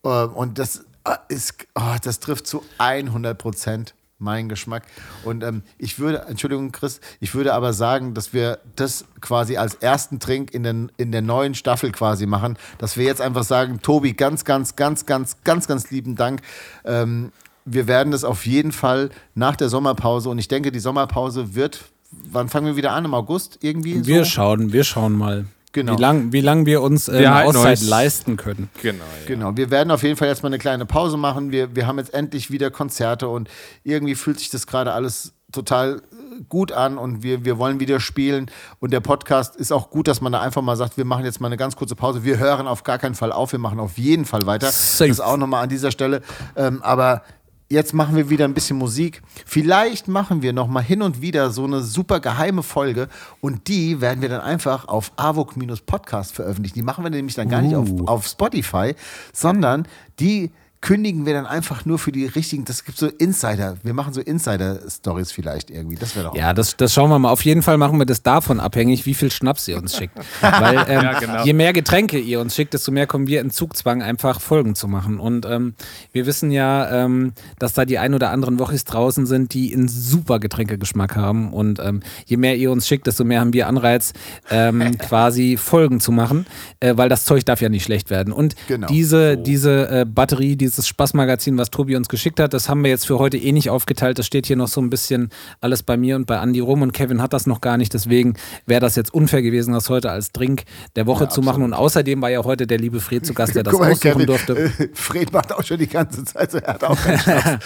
[0.03, 0.85] Ähm, und das
[1.27, 4.83] ist, oh, das trifft zu 100 Prozent meinen Geschmack.
[5.23, 9.75] Und ähm, ich würde, Entschuldigung, Chris, ich würde aber sagen, dass wir das quasi als
[9.75, 13.81] ersten Trink in, den, in der neuen Staffel quasi machen, dass wir jetzt einfach sagen,
[13.81, 16.41] Tobi, ganz, ganz, ganz, ganz, ganz, ganz lieben Dank.
[16.83, 17.31] Ähm,
[17.65, 21.85] wir werden das auf jeden Fall nach der Sommerpause und ich denke, die Sommerpause wird,
[22.11, 23.05] wann fangen wir wieder an?
[23.05, 24.05] Im August irgendwie?
[24.05, 24.31] Wir so?
[24.31, 25.45] schauen, wir schauen mal.
[25.71, 25.97] Genau.
[25.97, 28.69] Wie lange wie lang wir uns äh, Wir eine Auszeit leisten können.
[28.81, 29.03] Genau.
[29.03, 29.27] Ja.
[29.27, 31.51] Genau, wir werden auf jeden Fall jetzt mal eine kleine Pause machen.
[31.51, 33.49] Wir, wir haben jetzt endlich wieder Konzerte und
[33.83, 37.99] irgendwie fühlt sich das gerade alles total äh, gut an und wir, wir wollen wieder
[37.99, 38.49] spielen.
[38.79, 41.39] Und der Podcast ist auch gut, dass man da einfach mal sagt, wir machen jetzt
[41.39, 42.23] mal eine ganz kurze Pause.
[42.23, 44.71] Wir hören auf gar keinen Fall auf, wir machen auf jeden Fall weiter.
[44.71, 45.09] Safe.
[45.09, 46.21] Das auch nochmal an dieser Stelle.
[46.55, 47.21] Ähm, aber
[47.69, 49.21] jetzt machen wir wieder ein bisschen Musik.
[49.45, 53.07] Vielleicht machen wir noch mal hin und wieder so eine super geheime Folge
[53.41, 56.75] und die werden wir dann einfach auf avok-podcast veröffentlichen.
[56.75, 58.95] Die machen wir nämlich dann gar nicht auf, auf Spotify,
[59.33, 59.87] sondern
[60.19, 60.51] die
[60.81, 64.21] kündigen wir dann einfach nur für die richtigen, das gibt so Insider, wir machen so
[64.21, 67.29] Insider-Stories vielleicht irgendwie, das wäre doch Ja, das, das schauen wir mal.
[67.31, 70.17] Auf jeden Fall machen wir das davon abhängig, wie viel Schnaps ihr uns schickt.
[70.41, 71.43] Weil ähm, Ja, genau.
[71.43, 74.87] je mehr Getränke ihr uns schickt, desto mehr kommen wir in Zugzwang, einfach Folgen zu
[74.87, 75.19] machen.
[75.19, 75.73] Und ähm,
[76.13, 79.87] wir wissen ja, ähm, dass da die ein oder anderen Wochis draußen sind, die einen
[79.89, 81.51] super Getränkegeschmack haben.
[81.51, 84.13] Und ähm, je mehr ihr uns schickt, desto mehr haben wir Anreiz,
[84.49, 86.45] ähm, quasi Folgen zu machen,
[86.79, 88.31] äh, weil das Zeug darf ja nicht schlecht werden.
[88.31, 88.87] Und Genau.
[88.87, 93.07] diese, diese äh, Batterie, dieses Spaßmagazin, was Tobi uns geschickt hat, das haben wir jetzt
[93.07, 94.19] für heute eh nicht aufgeteilt.
[94.19, 95.29] Das steht hier noch so ein bisschen
[95.61, 97.93] alles bei mir und bei Andy rum und Kevin hat das noch gar nicht.
[97.93, 98.35] Deswegen
[98.65, 100.63] wäre das jetzt unfair gewesen, das heute als Drink
[100.95, 101.63] der Woche zu machen.
[101.63, 104.25] Und außerdem war ja heute der liebe Fred zu Gast, der das mal, aussuchen Kevin,
[104.27, 104.53] durfte.
[104.57, 107.65] äh, Fred macht auch schon die ganze Zeit so, er hat auch keinen Schnaps.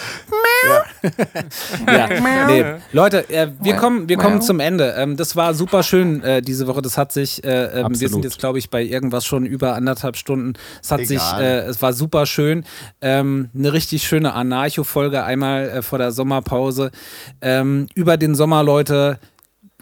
[1.86, 2.64] Ja, nee.
[2.92, 4.94] Leute, äh, wir kommen, wir kommen zum Ende.
[4.96, 6.80] Ähm, das war super schön äh, diese Woche.
[6.80, 10.16] Das hat sich, äh, ähm, wir sind jetzt, glaube ich, bei irgendwas schon über anderthalb
[10.16, 10.54] Stunden.
[10.82, 11.06] Es hat Egal.
[11.18, 12.64] sich, äh, es war super schön.
[13.04, 16.90] Ähm, eine richtig schöne Anarcho-Folge einmal äh, vor der Sommerpause.
[17.42, 19.18] Ähm, über den Sommer, Leute.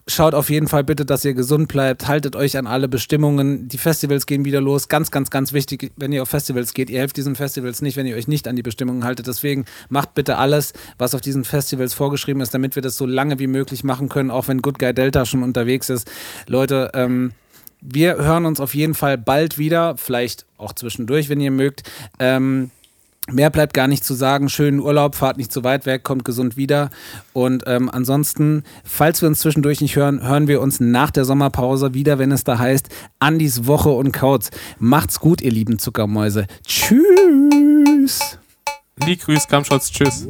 [0.08, 2.08] Schaut auf jeden Fall bitte, dass ihr gesund bleibt.
[2.08, 3.68] Haltet euch an alle Bestimmungen.
[3.68, 4.88] Die Festivals gehen wieder los.
[4.88, 6.90] Ganz, ganz, ganz wichtig, wenn ihr auf Festivals geht.
[6.90, 9.28] Ihr helft diesen Festivals nicht, wenn ihr euch nicht an die Bestimmungen haltet.
[9.28, 13.38] Deswegen macht bitte alles, was auf diesen Festivals vorgeschrieben ist, damit wir das so lange
[13.38, 16.10] wie möglich machen können, auch wenn Good Guy Delta schon unterwegs ist.
[16.48, 17.30] Leute, ähm,
[17.80, 19.96] wir hören uns auf jeden Fall bald wieder.
[19.96, 21.88] Vielleicht auch zwischendurch, wenn ihr mögt.
[22.18, 22.72] Ähm,
[23.30, 24.48] Mehr bleibt gar nicht zu sagen.
[24.48, 26.90] Schönen Urlaub, fahrt nicht zu weit weg, kommt gesund wieder.
[27.32, 31.94] Und ähm, ansonsten, falls wir uns zwischendurch nicht hören, hören wir uns nach der Sommerpause
[31.94, 32.88] wieder, wenn es da heißt
[33.20, 34.50] Andis Woche und Kauz.
[34.78, 36.46] Macht's gut, ihr lieben Zuckermäuse.
[36.66, 38.38] Tschüss.
[39.06, 40.26] Lee, grüß, Kampfschutz, tschüss.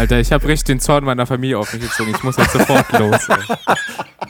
[0.00, 2.12] Alter, ich habe richtig den Zorn meiner Familie auf mich gezogen.
[2.16, 3.28] Ich muss jetzt sofort los.
[3.28, 3.36] Ey.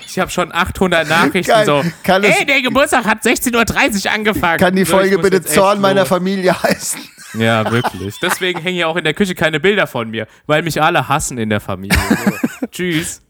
[0.04, 1.64] Ich habe schon 800 Nachrichten Geil.
[1.64, 1.84] so.
[2.02, 4.58] Kann Ey, der Geburtstag hat 16.30 Uhr angefangen.
[4.58, 6.08] Kann die So, Folge muss bitte Zorn meiner los.
[6.08, 7.00] Familie heißen?
[7.38, 8.16] Ja, wirklich.
[8.20, 11.38] Deswegen hängen ja auch in der Küche keine Bilder von mir, weil mich alle hassen
[11.38, 11.96] in der Familie.
[12.50, 12.66] So.
[12.72, 13.22] Tschüss.